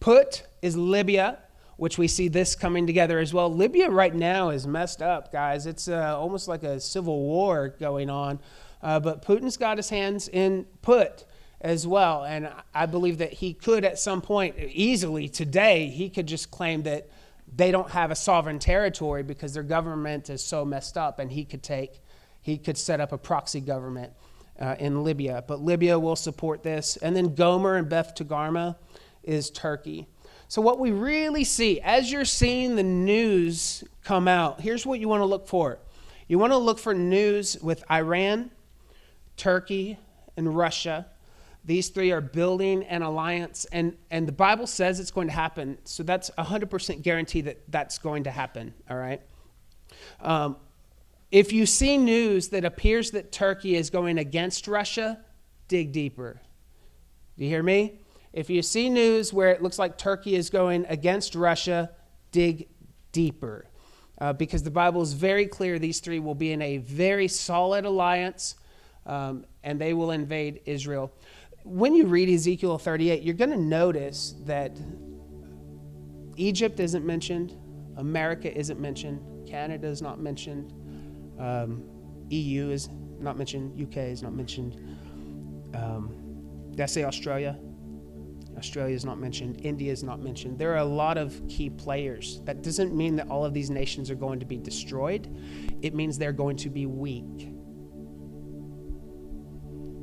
Put 0.00 0.44
is 0.62 0.78
Libya 0.78 1.40
which 1.80 1.96
we 1.96 2.06
see 2.06 2.28
this 2.28 2.54
coming 2.54 2.86
together 2.86 3.18
as 3.18 3.32
well. 3.32 3.50
Libya 3.50 3.88
right 3.88 4.14
now 4.14 4.50
is 4.50 4.66
messed 4.66 5.00
up, 5.00 5.32
guys. 5.32 5.64
It's 5.64 5.88
uh, 5.88 6.14
almost 6.14 6.46
like 6.46 6.62
a 6.62 6.78
civil 6.78 7.22
war 7.22 7.70
going 7.70 8.10
on. 8.10 8.38
Uh, 8.82 9.00
but 9.00 9.24
Putin's 9.24 9.56
got 9.56 9.78
his 9.78 9.88
hands 9.88 10.28
in 10.28 10.66
Put 10.82 11.24
as 11.58 11.86
well. 11.86 12.22
And 12.22 12.50
I 12.74 12.84
believe 12.84 13.16
that 13.16 13.32
he 13.32 13.54
could, 13.54 13.86
at 13.86 13.98
some 13.98 14.20
point, 14.20 14.56
easily 14.58 15.26
today, 15.26 15.88
he 15.88 16.10
could 16.10 16.26
just 16.26 16.50
claim 16.50 16.82
that 16.82 17.08
they 17.56 17.70
don't 17.70 17.90
have 17.92 18.10
a 18.10 18.14
sovereign 18.14 18.58
territory 18.58 19.22
because 19.22 19.54
their 19.54 19.62
government 19.62 20.28
is 20.28 20.44
so 20.44 20.66
messed 20.66 20.98
up, 20.98 21.18
and 21.18 21.32
he 21.32 21.46
could 21.46 21.62
take, 21.62 22.02
he 22.42 22.58
could 22.58 22.76
set 22.76 23.00
up 23.00 23.10
a 23.10 23.18
proxy 23.18 23.60
government 23.60 24.12
uh, 24.60 24.76
in 24.78 25.02
Libya. 25.02 25.44
But 25.48 25.62
Libya 25.62 25.98
will 25.98 26.16
support 26.16 26.62
this. 26.62 26.98
And 26.98 27.16
then 27.16 27.34
Gomer 27.34 27.76
and 27.76 27.88
Beth 27.88 28.14
Togarmah 28.14 28.76
is 29.22 29.48
Turkey. 29.48 30.08
So, 30.50 30.60
what 30.60 30.80
we 30.80 30.90
really 30.90 31.44
see 31.44 31.80
as 31.80 32.10
you're 32.10 32.24
seeing 32.24 32.74
the 32.74 32.82
news 32.82 33.84
come 34.02 34.26
out, 34.26 34.60
here's 34.60 34.84
what 34.84 34.98
you 34.98 35.08
want 35.08 35.20
to 35.20 35.24
look 35.24 35.46
for. 35.46 35.78
You 36.26 36.40
want 36.40 36.52
to 36.52 36.56
look 36.56 36.80
for 36.80 36.92
news 36.92 37.56
with 37.62 37.84
Iran, 37.88 38.50
Turkey, 39.36 39.96
and 40.36 40.56
Russia. 40.56 41.06
These 41.64 41.90
three 41.90 42.10
are 42.10 42.20
building 42.20 42.82
an 42.86 43.02
alliance, 43.02 43.64
and, 43.70 43.96
and 44.10 44.26
the 44.26 44.32
Bible 44.32 44.66
says 44.66 44.98
it's 44.98 45.12
going 45.12 45.28
to 45.28 45.32
happen. 45.32 45.78
So 45.84 46.02
that's 46.02 46.30
100% 46.30 47.00
guarantee 47.02 47.42
that 47.42 47.62
that's 47.68 47.98
going 47.98 48.24
to 48.24 48.32
happen, 48.32 48.74
all 48.90 48.96
right? 48.96 49.22
Um, 50.20 50.56
if 51.30 51.52
you 51.52 51.64
see 51.64 51.96
news 51.96 52.48
that 52.48 52.64
appears 52.64 53.12
that 53.12 53.30
Turkey 53.30 53.76
is 53.76 53.88
going 53.88 54.18
against 54.18 54.66
Russia, 54.66 55.20
dig 55.68 55.92
deeper. 55.92 56.40
Do 57.38 57.44
you 57.44 57.50
hear 57.50 57.62
me? 57.62 58.00
If 58.32 58.48
you 58.48 58.62
see 58.62 58.88
news 58.88 59.32
where 59.32 59.50
it 59.50 59.62
looks 59.62 59.78
like 59.78 59.98
Turkey 59.98 60.36
is 60.36 60.50
going 60.50 60.86
against 60.88 61.34
Russia, 61.34 61.90
dig 62.30 62.68
deeper. 63.12 63.66
Uh, 64.20 64.32
because 64.32 64.62
the 64.62 64.70
Bible 64.70 65.00
is 65.00 65.14
very 65.14 65.46
clear 65.46 65.78
these 65.78 66.00
three 66.00 66.20
will 66.20 66.34
be 66.34 66.52
in 66.52 66.60
a 66.60 66.76
very 66.78 67.26
solid 67.26 67.86
alliance 67.86 68.54
um, 69.06 69.46
and 69.64 69.80
they 69.80 69.94
will 69.94 70.10
invade 70.10 70.60
Israel. 70.66 71.12
When 71.64 71.94
you 71.94 72.06
read 72.06 72.28
Ezekiel 72.28 72.78
38, 72.78 73.22
you're 73.22 73.34
going 73.34 73.50
to 73.50 73.56
notice 73.56 74.34
that 74.44 74.72
Egypt 76.36 76.80
isn't 76.80 77.04
mentioned, 77.04 77.56
America 77.96 78.54
isn't 78.56 78.78
mentioned, 78.78 79.48
Canada 79.48 79.88
is 79.88 80.00
not 80.00 80.20
mentioned, 80.20 80.72
um, 81.38 81.82
EU 82.28 82.70
is 82.70 82.88
not 83.18 83.36
mentioned, 83.36 83.80
UK 83.80 83.96
is 83.96 84.22
not 84.22 84.32
mentioned. 84.32 84.76
Um, 85.74 86.14
did 86.70 86.80
I 86.80 86.86
say 86.86 87.04
Australia? 87.04 87.58
Australia 88.56 88.94
is 88.94 89.04
not 89.04 89.18
mentioned, 89.18 89.60
India 89.64 89.92
is 89.92 90.02
not 90.02 90.20
mentioned. 90.20 90.58
There 90.58 90.72
are 90.72 90.78
a 90.78 90.84
lot 90.84 91.16
of 91.16 91.40
key 91.48 91.70
players. 91.70 92.40
That 92.44 92.62
doesn't 92.62 92.94
mean 92.94 93.16
that 93.16 93.28
all 93.28 93.44
of 93.44 93.54
these 93.54 93.70
nations 93.70 94.10
are 94.10 94.14
going 94.14 94.40
to 94.40 94.46
be 94.46 94.56
destroyed, 94.56 95.28
it 95.82 95.94
means 95.94 96.18
they're 96.18 96.32
going 96.32 96.56
to 96.58 96.70
be 96.70 96.86
weak. 96.86 97.54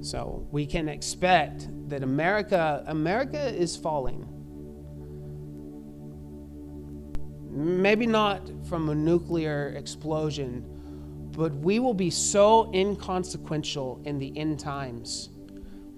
So 0.02 0.48
we 0.52 0.66
can 0.66 0.88
expect 0.90 1.68
that 1.90 2.04
America 2.04 2.84
America 2.88 3.54
is 3.54 3.76
falling. 3.76 4.28
Maybe 7.50 8.06
not 8.06 8.50
from 8.68 8.90
a 8.90 8.96
nuclear 8.96 9.70
explosion, 9.70 10.64
but 11.32 11.54
we 11.56 11.80
will 11.80 11.94
be 11.94 12.10
so 12.10 12.72
inconsequential 12.74 14.02
in 14.06 14.20
the 14.20 14.38
end 14.38 14.60
times 14.60 15.30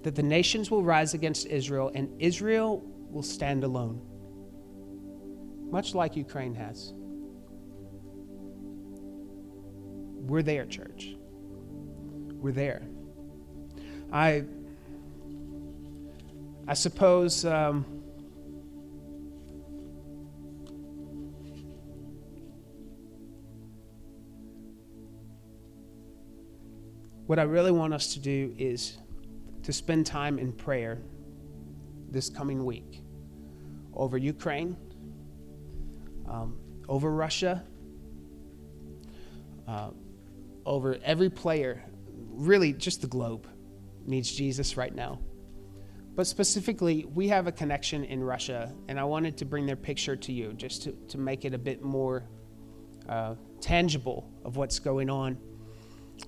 that 0.02 0.14
the 0.14 0.22
nations 0.22 0.70
will 0.70 0.82
rise 0.82 1.14
against 1.14 1.46
Israel 1.46 1.90
and 1.94 2.10
Israel 2.20 2.82
will 3.10 3.22
stand 3.22 3.64
alone, 3.64 4.00
much 5.70 5.94
like 5.94 6.16
Ukraine 6.16 6.54
has. 6.54 6.92
We're 10.30 10.42
there, 10.42 10.64
church. 10.66 11.16
We're 12.34 12.52
there. 12.52 12.82
I, 14.12 14.44
I 16.66 16.74
suppose. 16.74 17.44
Um, 17.44 17.84
what 27.30 27.38
I 27.38 27.42
really 27.42 27.70
want 27.70 27.94
us 27.94 28.14
to 28.14 28.18
do 28.18 28.52
is 28.58 28.98
to 29.70 29.76
spend 29.76 30.04
time 30.04 30.40
in 30.40 30.52
prayer 30.52 30.98
this 32.10 32.28
coming 32.28 32.64
week 32.64 33.02
over 33.94 34.18
Ukraine, 34.18 34.76
um, 36.28 36.58
over 36.88 37.12
Russia, 37.12 37.62
uh, 39.68 39.90
over 40.66 40.98
every 41.04 41.30
player, 41.30 41.84
really 42.32 42.72
just 42.72 43.00
the 43.00 43.06
globe 43.06 43.46
needs 44.06 44.32
Jesus 44.32 44.76
right 44.76 44.92
now. 44.92 45.20
But 46.16 46.26
specifically, 46.26 47.04
we 47.04 47.28
have 47.28 47.46
a 47.46 47.52
connection 47.52 48.04
in 48.04 48.24
Russia, 48.24 48.74
and 48.88 48.98
I 48.98 49.04
wanted 49.04 49.36
to 49.36 49.44
bring 49.44 49.66
their 49.66 49.76
picture 49.76 50.16
to 50.16 50.32
you 50.32 50.52
just 50.54 50.82
to, 50.82 50.92
to 51.10 51.18
make 51.18 51.44
it 51.44 51.54
a 51.54 51.58
bit 51.58 51.80
more 51.80 52.24
uh, 53.08 53.36
tangible 53.60 54.28
of 54.44 54.56
what's 54.56 54.80
going 54.80 55.08
on. 55.08 55.38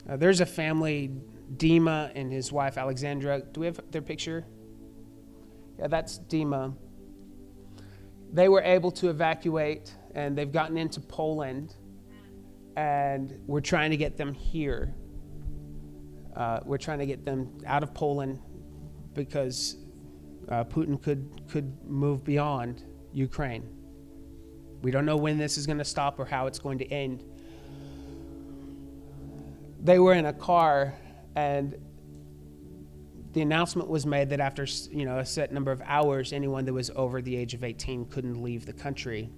Uh, 0.09 0.17
there's 0.17 0.41
a 0.41 0.47
family, 0.47 1.11
Dima 1.57 2.11
and 2.15 2.33
his 2.33 2.53
wife 2.53 2.79
Alexandra. 2.79 3.43
Do 3.53 3.61
we 3.61 3.67
have 3.67 3.81
their 3.91 4.03
picture? 4.03 4.45
Yeah, 5.79 5.89
that's 5.89 6.19
Dima. 6.19 6.75
They 8.33 8.49
were 8.49 8.63
able 8.63 8.91
to 8.93 9.11
evacuate 9.11 9.95
and 10.15 10.37
they've 10.37 10.53
gotten 10.53 10.77
into 10.77 11.01
Poland, 11.01 11.77
and 12.77 13.39
we're 13.47 13.61
trying 13.61 13.91
to 13.91 13.97
get 13.97 14.17
them 14.17 14.33
here. 14.35 14.95
Uh, 16.37 16.61
we're 16.65 16.79
trying 16.79 16.99
to 16.99 17.07
get 17.07 17.25
them 17.25 17.59
out 17.67 17.83
of 17.83 17.93
Poland 17.93 18.39
because 19.15 19.77
uh, 20.49 20.65
Putin 20.65 21.01
could 21.03 21.43
could 21.49 21.73
move 21.85 22.25
beyond 22.25 22.85
Ukraine. 23.13 23.69
We 24.83 24.91
don't 24.91 25.07
know 25.07 25.17
when 25.17 25.39
this 25.39 25.59
is 25.59 25.67
going 25.67 25.79
to 25.79 25.85
stop 25.85 26.19
or 26.19 26.25
how 26.25 26.47
it's 26.47 26.59
going 26.59 26.79
to 26.79 26.87
end. 26.91 27.23
They 29.83 29.99
were 29.99 30.15
in 30.15 30.27
a 30.27 30.33
car, 30.33 30.95
and 31.37 31.77
the 33.33 33.41
announcement 33.41 33.89
was 33.89 34.05
made 34.05 34.31
that 34.31 34.41
after 34.41 34.67
you 34.91 35.05
know 35.05 35.19
a 35.19 35.27
set 35.27 35.53
number 35.53 35.73
of 35.73 35.81
hours, 35.85 36.33
anyone 36.33 36.65
that 36.65 36.73
was 36.73 36.91
over 36.95 37.23
the 37.23 37.35
age 37.35 37.55
of 37.55 37.65
18 37.65 38.07
couldn't 38.07 38.43
leave 38.43 38.67
the 38.67 38.73
country. 38.73 39.31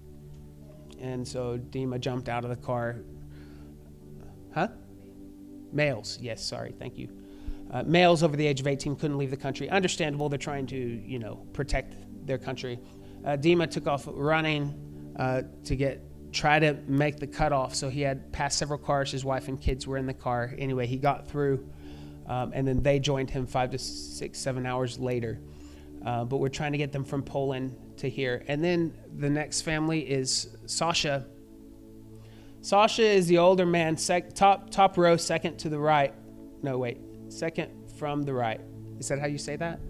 And 1.00 1.26
so 1.26 1.58
Dima 1.58 2.00
jumped 2.00 2.28
out 2.28 2.44
of 2.44 2.50
the 2.50 2.56
car. 2.56 2.96
Huh? 4.54 4.68
Males, 5.72 6.18
yes, 6.20 6.42
sorry, 6.42 6.72
thank 6.78 6.96
you. 6.96 7.08
Uh, 7.70 7.82
males 7.84 8.22
over 8.22 8.36
the 8.36 8.46
age 8.46 8.60
of 8.60 8.66
18 8.66 8.96
couldn't 8.96 9.18
leave 9.18 9.30
the 9.30 9.36
country. 9.36 9.68
Understandable, 9.68 10.28
they're 10.28 10.38
trying 10.38 10.66
to, 10.66 10.76
you 10.76 11.18
know, 11.18 11.44
protect 11.52 11.94
their 12.26 12.38
country. 12.38 12.78
Uh, 13.24 13.30
Dima 13.30 13.68
took 13.68 13.86
off 13.86 14.06
running 14.06 15.12
uh, 15.18 15.42
to 15.64 15.76
get 15.76 16.02
try 16.34 16.58
to 16.58 16.74
make 16.86 17.18
the 17.18 17.26
cutoff. 17.26 17.74
So 17.74 17.88
he 17.88 18.00
had 18.02 18.32
passed 18.32 18.58
several 18.58 18.78
cars. 18.78 19.10
His 19.10 19.24
wife 19.24 19.48
and 19.48 19.60
kids 19.60 19.86
were 19.86 19.96
in 19.96 20.06
the 20.06 20.14
car. 20.14 20.52
Anyway, 20.58 20.86
he 20.86 20.98
got 20.98 21.28
through, 21.28 21.68
um, 22.26 22.52
and 22.54 22.66
then 22.66 22.82
they 22.82 22.98
joined 22.98 23.30
him 23.30 23.46
five 23.46 23.70
to 23.70 23.78
six, 23.78 24.38
seven 24.38 24.66
hours 24.66 24.98
later. 24.98 25.40
Uh, 26.04 26.24
but 26.24 26.36
we're 26.36 26.48
trying 26.48 26.72
to 26.72 26.78
get 26.78 26.92
them 26.92 27.04
from 27.04 27.22
Poland 27.22 27.76
to 27.96 28.10
here. 28.10 28.44
And 28.46 28.62
then 28.62 28.94
the 29.16 29.30
next 29.30 29.62
family 29.62 30.00
is 30.00 30.54
Sasha. 30.66 31.26
Sasha 32.60 33.04
is 33.04 33.26
the 33.26 33.38
older 33.38 33.66
man, 33.66 33.96
sec- 33.96 34.34
top 34.34 34.70
top 34.70 34.96
row, 34.96 35.16
second 35.16 35.58
to 35.58 35.68
the 35.68 35.78
right. 35.78 36.14
No, 36.62 36.78
wait, 36.78 36.98
second 37.28 37.70
from 37.98 38.22
the 38.22 38.32
right. 38.32 38.60
Is 38.98 39.08
that 39.08 39.18
how 39.18 39.26
you 39.26 39.38
say 39.38 39.56
that? 39.56 39.80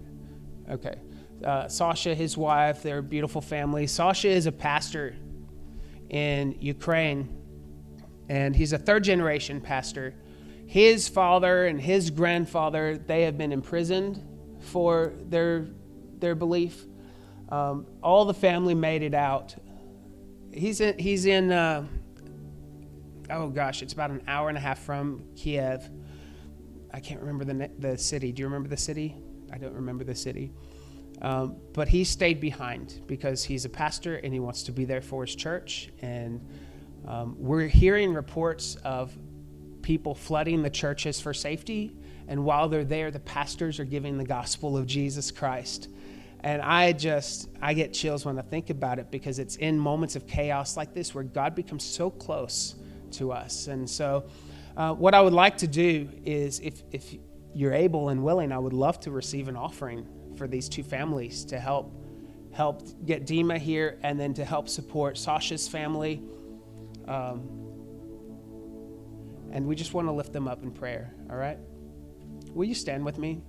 Okay. 0.69 0.95
Uh, 1.43 1.67
Sasha, 1.67 2.15
his 2.15 2.37
wife, 2.37 2.81
their 2.81 3.01
beautiful 3.01 3.41
family. 3.41 3.87
Sasha 3.87 4.29
is 4.29 4.45
a 4.45 4.51
pastor 4.51 5.15
in 6.09 6.55
Ukraine, 6.59 7.29
and 8.29 8.55
he's 8.55 8.73
a 8.73 8.77
third 8.77 9.03
generation 9.03 9.61
pastor. 9.61 10.15
His 10.65 11.07
father 11.07 11.65
and 11.65 11.79
his 11.79 12.09
grandfather, 12.09 12.97
they 12.97 13.23
have 13.23 13.37
been 13.37 13.51
imprisoned 13.51 14.21
for 14.59 15.13
their, 15.21 15.67
their 16.19 16.35
belief. 16.35 16.85
Um, 17.49 17.85
all 18.01 18.25
the 18.25 18.33
family 18.33 18.73
made 18.73 19.03
it 19.03 19.13
out. 19.13 19.55
He's 20.51 20.81
in, 20.81 20.97
he's 20.97 21.25
in 21.25 21.51
uh, 21.51 21.85
oh 23.29 23.49
gosh, 23.49 23.81
it's 23.81 23.93
about 23.93 24.11
an 24.11 24.21
hour 24.27 24.49
and 24.49 24.57
a 24.57 24.61
half 24.61 24.79
from 24.79 25.23
Kiev. 25.35 25.89
I 26.93 26.99
can't 26.99 27.19
remember 27.19 27.45
the, 27.45 27.69
the 27.79 27.97
city. 27.97 28.31
Do 28.31 28.41
you 28.41 28.47
remember 28.47 28.69
the 28.69 28.77
city? 28.77 29.15
I 29.51 29.57
don't 29.57 29.73
remember 29.73 30.03
the 30.03 30.15
city. 30.15 30.53
Um, 31.21 31.57
but 31.73 31.87
he 31.87 32.03
stayed 32.03 32.39
behind 32.39 33.01
because 33.07 33.43
he's 33.43 33.65
a 33.65 33.69
pastor 33.69 34.15
and 34.17 34.33
he 34.33 34.39
wants 34.39 34.63
to 34.63 34.71
be 34.71 34.85
there 34.85 35.01
for 35.01 35.25
his 35.25 35.35
church. 35.35 35.89
And 36.01 36.45
um, 37.07 37.35
we're 37.37 37.67
hearing 37.67 38.13
reports 38.13 38.75
of 38.83 39.15
people 39.85 40.15
flooding 40.15 40.63
the 40.63 40.69
churches 40.69 41.21
for 41.21 41.31
safety. 41.31 41.95
And 42.27 42.43
while 42.43 42.67
they're 42.67 42.83
there, 42.83 43.11
the 43.11 43.19
pastors 43.19 43.79
are 43.79 43.85
giving 43.85 44.17
the 44.17 44.25
gospel 44.25 44.75
of 44.75 44.87
Jesus 44.87 45.29
Christ. 45.29 45.89
And 46.39 46.59
I 46.59 46.91
just, 46.91 47.49
I 47.61 47.75
get 47.75 47.93
chills 47.93 48.25
when 48.25 48.39
I 48.39 48.41
think 48.41 48.71
about 48.71 48.97
it 48.97 49.11
because 49.11 49.37
it's 49.37 49.57
in 49.57 49.77
moments 49.77 50.15
of 50.15 50.25
chaos 50.25 50.75
like 50.75 50.95
this 50.95 51.13
where 51.13 51.23
God 51.23 51.53
becomes 51.53 51.83
so 51.83 52.09
close 52.09 52.73
to 53.11 53.31
us. 53.31 53.67
And 53.67 53.87
so, 53.87 54.25
uh, 54.75 54.93
what 54.93 55.13
I 55.13 55.21
would 55.21 55.33
like 55.33 55.57
to 55.59 55.67
do 55.67 56.09
is, 56.25 56.59
if, 56.61 56.81
if 56.91 57.15
you're 57.53 57.73
able 57.73 58.09
and 58.09 58.23
willing, 58.23 58.51
I 58.51 58.57
would 58.57 58.73
love 58.73 58.99
to 59.01 59.11
receive 59.11 59.47
an 59.47 59.55
offering 59.55 60.07
for 60.35 60.47
these 60.47 60.67
two 60.67 60.83
families 60.83 61.45
to 61.45 61.59
help 61.59 61.93
help 62.51 63.05
get 63.05 63.25
Dima 63.27 63.57
here 63.57 63.99
and 64.01 64.19
then 64.19 64.33
to 64.33 64.45
help 64.45 64.67
support 64.67 65.17
Sasha's 65.17 65.67
family. 65.67 66.23
Um, 67.07 67.64
and 69.55 69.65
we 69.65 69.73
just 69.73 69.93
want 69.93 70.05
to 70.05 70.11
lift 70.11 70.33
them 70.33 70.49
up 70.49 70.63
in 70.63 70.69
prayer, 70.69 71.13
all 71.29 71.37
right? 71.37 71.57
Will 72.53 72.65
you 72.65 72.75
stand 72.75 73.05
with 73.05 73.17
me? 73.17 73.41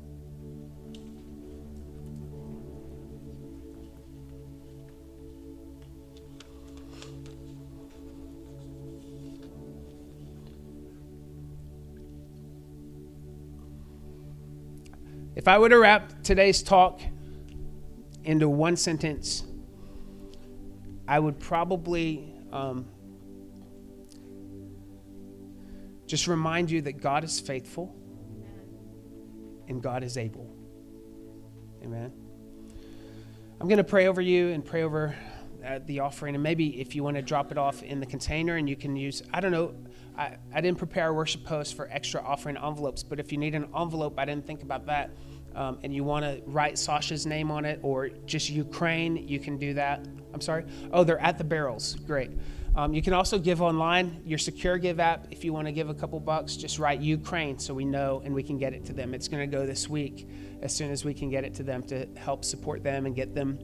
If 15.34 15.48
I 15.48 15.58
were 15.58 15.68
to 15.68 15.78
wrap 15.78 16.22
today's 16.22 16.62
talk 16.62 17.00
into 18.22 18.48
one 18.48 18.76
sentence, 18.76 19.42
I 21.08 21.18
would 21.18 21.40
probably 21.40 22.32
um, 22.52 22.86
just 26.06 26.26
remind 26.26 26.70
you 26.70 26.82
that 26.82 27.00
God 27.00 27.24
is 27.24 27.40
faithful 27.40 27.94
and 29.68 29.82
God 29.82 30.02
is 30.04 30.16
able. 30.16 30.54
Amen. 31.82 32.12
I'm 33.60 33.68
going 33.68 33.78
to 33.78 33.84
pray 33.84 34.06
over 34.06 34.20
you 34.20 34.48
and 34.48 34.64
pray 34.64 34.82
over 34.82 35.16
uh, 35.64 35.80
the 35.86 36.00
offering. 36.00 36.34
And 36.34 36.42
maybe 36.42 36.80
if 36.80 36.94
you 36.94 37.02
want 37.02 37.16
to 37.16 37.22
drop 37.22 37.50
it 37.50 37.58
off 37.58 37.82
in 37.82 38.00
the 38.00 38.06
container 38.06 38.56
and 38.56 38.68
you 38.68 38.76
can 38.76 38.96
use, 38.96 39.22
I 39.32 39.40
don't 39.40 39.50
know, 39.52 39.74
I, 40.16 40.36
I 40.54 40.60
didn't 40.60 40.78
prepare 40.78 41.08
a 41.08 41.12
worship 41.12 41.44
post 41.44 41.74
for 41.74 41.88
extra 41.90 42.22
offering 42.22 42.56
envelopes, 42.56 43.02
but 43.02 43.18
if 43.18 43.32
you 43.32 43.38
need 43.38 43.54
an 43.54 43.68
envelope, 43.76 44.18
I 44.18 44.24
didn't 44.24 44.46
think 44.46 44.62
about 44.62 44.86
that. 44.86 45.10
Um, 45.54 45.78
and 45.82 45.94
you 45.94 46.04
want 46.04 46.24
to 46.24 46.42
write 46.46 46.78
Sasha's 46.78 47.24
name 47.24 47.50
on 47.50 47.64
it 47.64 47.80
or 47.82 48.10
just 48.26 48.50
Ukraine, 48.50 49.16
you 49.26 49.38
can 49.38 49.56
do 49.56 49.74
that. 49.74 50.06
I'm 50.34 50.40
sorry. 50.42 50.66
Oh, 50.92 51.02
they're 51.02 51.18
at 51.18 51.38
the 51.38 51.44
barrels. 51.44 51.94
Great. 52.06 52.30
Um, 52.76 52.92
you 52.92 53.00
can 53.00 53.14
also 53.14 53.38
give 53.38 53.62
online 53.62 54.20
your 54.26 54.38
Secure 54.38 54.76
Give 54.76 55.00
app. 55.00 55.28
If 55.30 55.44
you 55.44 55.52
want 55.54 55.66
to 55.66 55.72
give 55.72 55.88
a 55.88 55.94
couple 55.94 56.20
bucks, 56.20 56.56
just 56.56 56.78
write 56.78 57.00
Ukraine 57.00 57.58
so 57.58 57.72
we 57.72 57.86
know 57.86 58.20
and 58.22 58.34
we 58.34 58.42
can 58.42 58.58
get 58.58 58.74
it 58.74 58.84
to 58.86 58.92
them. 58.92 59.14
It's 59.14 59.28
going 59.28 59.50
to 59.50 59.56
go 59.56 59.64
this 59.64 59.88
week 59.88 60.28
as 60.60 60.74
soon 60.74 60.90
as 60.90 61.02
we 61.02 61.14
can 61.14 61.30
get 61.30 61.42
it 61.42 61.54
to 61.54 61.62
them 61.62 61.82
to 61.84 62.06
help 62.16 62.44
support 62.44 62.84
them 62.84 63.06
and 63.06 63.16
get 63.16 63.34
them 63.34 63.58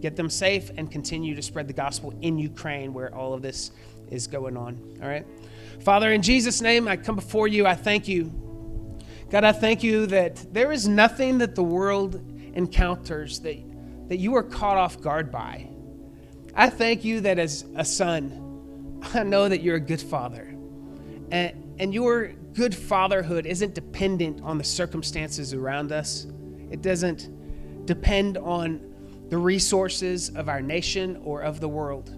get 0.00 0.14
them 0.14 0.30
safe 0.30 0.70
and 0.76 0.92
continue 0.92 1.34
to 1.34 1.42
spread 1.42 1.66
the 1.66 1.72
gospel 1.72 2.16
in 2.22 2.38
Ukraine 2.38 2.94
where 2.94 3.12
all 3.12 3.34
of 3.34 3.42
this 3.42 3.72
is 4.10 4.28
going 4.28 4.56
on. 4.56 4.78
All 5.02 5.08
right. 5.08 5.26
Father, 5.80 6.12
in 6.12 6.22
Jesus' 6.22 6.60
name, 6.60 6.86
I 6.86 6.96
come 6.96 7.16
before 7.16 7.48
you. 7.48 7.66
I 7.66 7.74
thank 7.74 8.06
you. 8.06 8.30
God, 9.28 9.42
I 9.42 9.50
thank 9.50 9.82
you 9.82 10.06
that 10.06 10.54
there 10.54 10.70
is 10.70 10.86
nothing 10.86 11.38
that 11.38 11.56
the 11.56 11.64
world 11.64 12.14
encounters 12.54 13.40
that, 13.40 13.56
that 14.08 14.18
you 14.18 14.36
are 14.36 14.42
caught 14.44 14.76
off 14.76 15.00
guard 15.00 15.32
by. 15.32 15.68
I 16.54 16.70
thank 16.70 17.04
you 17.04 17.20
that 17.22 17.40
as 17.40 17.64
a 17.74 17.84
son, 17.84 18.47
I 19.14 19.22
know 19.22 19.48
that 19.48 19.62
you're 19.62 19.76
a 19.76 19.80
good 19.80 20.00
father. 20.00 20.54
And, 21.30 21.74
and 21.78 21.94
your 21.94 22.28
good 22.54 22.74
fatherhood 22.74 23.46
isn't 23.46 23.74
dependent 23.74 24.40
on 24.42 24.58
the 24.58 24.64
circumstances 24.64 25.54
around 25.54 25.92
us, 25.92 26.26
it 26.70 26.82
doesn't 26.82 27.86
depend 27.86 28.36
on 28.36 28.80
the 29.28 29.38
resources 29.38 30.30
of 30.30 30.48
our 30.48 30.60
nation 30.60 31.20
or 31.24 31.42
of 31.42 31.60
the 31.60 31.68
world. 31.68 32.10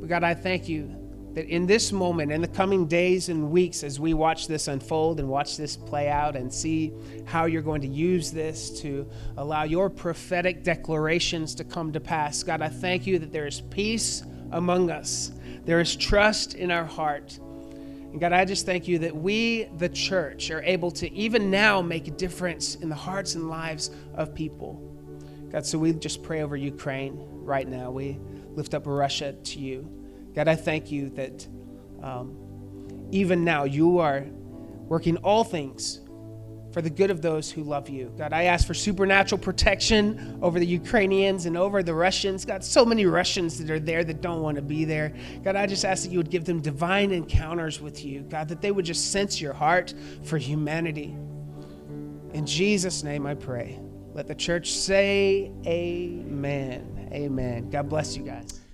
But 0.00 0.08
God, 0.08 0.24
I 0.24 0.34
thank 0.34 0.68
you 0.68 0.94
that 1.36 1.48
in 1.48 1.66
this 1.66 1.92
moment, 1.92 2.32
in 2.32 2.40
the 2.40 2.48
coming 2.48 2.86
days 2.86 3.28
and 3.28 3.50
weeks, 3.50 3.82
as 3.82 4.00
we 4.00 4.14
watch 4.14 4.48
this 4.48 4.68
unfold 4.68 5.20
and 5.20 5.28
watch 5.28 5.58
this 5.58 5.76
play 5.76 6.08
out 6.08 6.34
and 6.34 6.52
see 6.52 6.94
how 7.26 7.44
you're 7.44 7.60
going 7.60 7.82
to 7.82 7.88
use 7.88 8.30
this 8.30 8.80
to 8.80 9.06
allow 9.36 9.64
your 9.64 9.90
prophetic 9.90 10.64
declarations 10.64 11.54
to 11.54 11.64
come 11.64 11.92
to 11.92 12.00
pass, 12.00 12.42
God, 12.42 12.62
I 12.62 12.68
thank 12.68 13.06
you 13.06 13.18
that 13.18 13.32
there 13.32 13.46
is 13.46 13.60
peace 13.60 14.22
among 14.52 14.90
us, 14.90 15.32
there 15.66 15.80
is 15.80 15.94
trust 15.94 16.54
in 16.54 16.70
our 16.70 16.84
heart. 16.84 17.38
And 17.38 18.20
God, 18.20 18.32
I 18.32 18.44
just 18.44 18.64
thank 18.64 18.88
you 18.88 19.00
that 19.00 19.14
we, 19.14 19.64
the 19.76 19.88
church, 19.88 20.50
are 20.50 20.62
able 20.62 20.90
to 20.92 21.12
even 21.12 21.50
now 21.50 21.82
make 21.82 22.08
a 22.08 22.12
difference 22.12 22.76
in 22.76 22.88
the 22.88 22.94
hearts 22.94 23.34
and 23.34 23.50
lives 23.50 23.90
of 24.14 24.34
people. 24.34 24.80
God, 25.50 25.66
so 25.66 25.78
we 25.78 25.92
just 25.92 26.22
pray 26.22 26.42
over 26.42 26.56
Ukraine 26.56 27.18
right 27.18 27.68
now. 27.68 27.90
We 27.90 28.18
lift 28.54 28.74
up 28.74 28.84
Russia 28.86 29.32
to 29.32 29.58
you. 29.58 29.88
God, 30.34 30.48
I 30.48 30.54
thank 30.54 30.90
you 30.90 31.10
that 31.10 31.46
um, 32.02 33.08
even 33.10 33.44
now 33.44 33.64
you 33.64 33.98
are 33.98 34.24
working 34.88 35.16
all 35.18 35.42
things 35.42 36.00
for 36.76 36.82
the 36.82 36.90
good 36.90 37.10
of 37.10 37.22
those 37.22 37.50
who 37.50 37.62
love 37.62 37.88
you. 37.88 38.12
God, 38.18 38.34
I 38.34 38.42
ask 38.42 38.66
for 38.66 38.74
supernatural 38.74 39.38
protection 39.38 40.38
over 40.42 40.58
the 40.58 40.66
Ukrainians 40.66 41.46
and 41.46 41.56
over 41.56 41.82
the 41.82 41.94
Russians. 41.94 42.44
God, 42.44 42.62
so 42.62 42.84
many 42.84 43.06
Russians 43.06 43.56
that 43.56 43.70
are 43.70 43.80
there 43.80 44.04
that 44.04 44.20
don't 44.20 44.42
want 44.42 44.56
to 44.56 44.62
be 44.62 44.84
there. 44.84 45.14
God, 45.42 45.56
I 45.56 45.64
just 45.64 45.86
ask 45.86 46.02
that 46.04 46.12
you 46.12 46.18
would 46.18 46.28
give 46.28 46.44
them 46.44 46.60
divine 46.60 47.12
encounters 47.12 47.80
with 47.80 48.04
you. 48.04 48.20
God, 48.24 48.48
that 48.50 48.60
they 48.60 48.72
would 48.72 48.84
just 48.84 49.10
sense 49.10 49.40
your 49.40 49.54
heart 49.54 49.94
for 50.22 50.36
humanity. 50.36 51.16
In 52.34 52.44
Jesus' 52.44 53.02
name 53.02 53.26
I 53.26 53.36
pray. 53.36 53.80
Let 54.12 54.26
the 54.26 54.34
church 54.34 54.72
say 54.72 55.50
amen. 55.64 57.08
Amen. 57.10 57.70
God 57.70 57.88
bless 57.88 58.18
you 58.18 58.22
guys. 58.22 58.65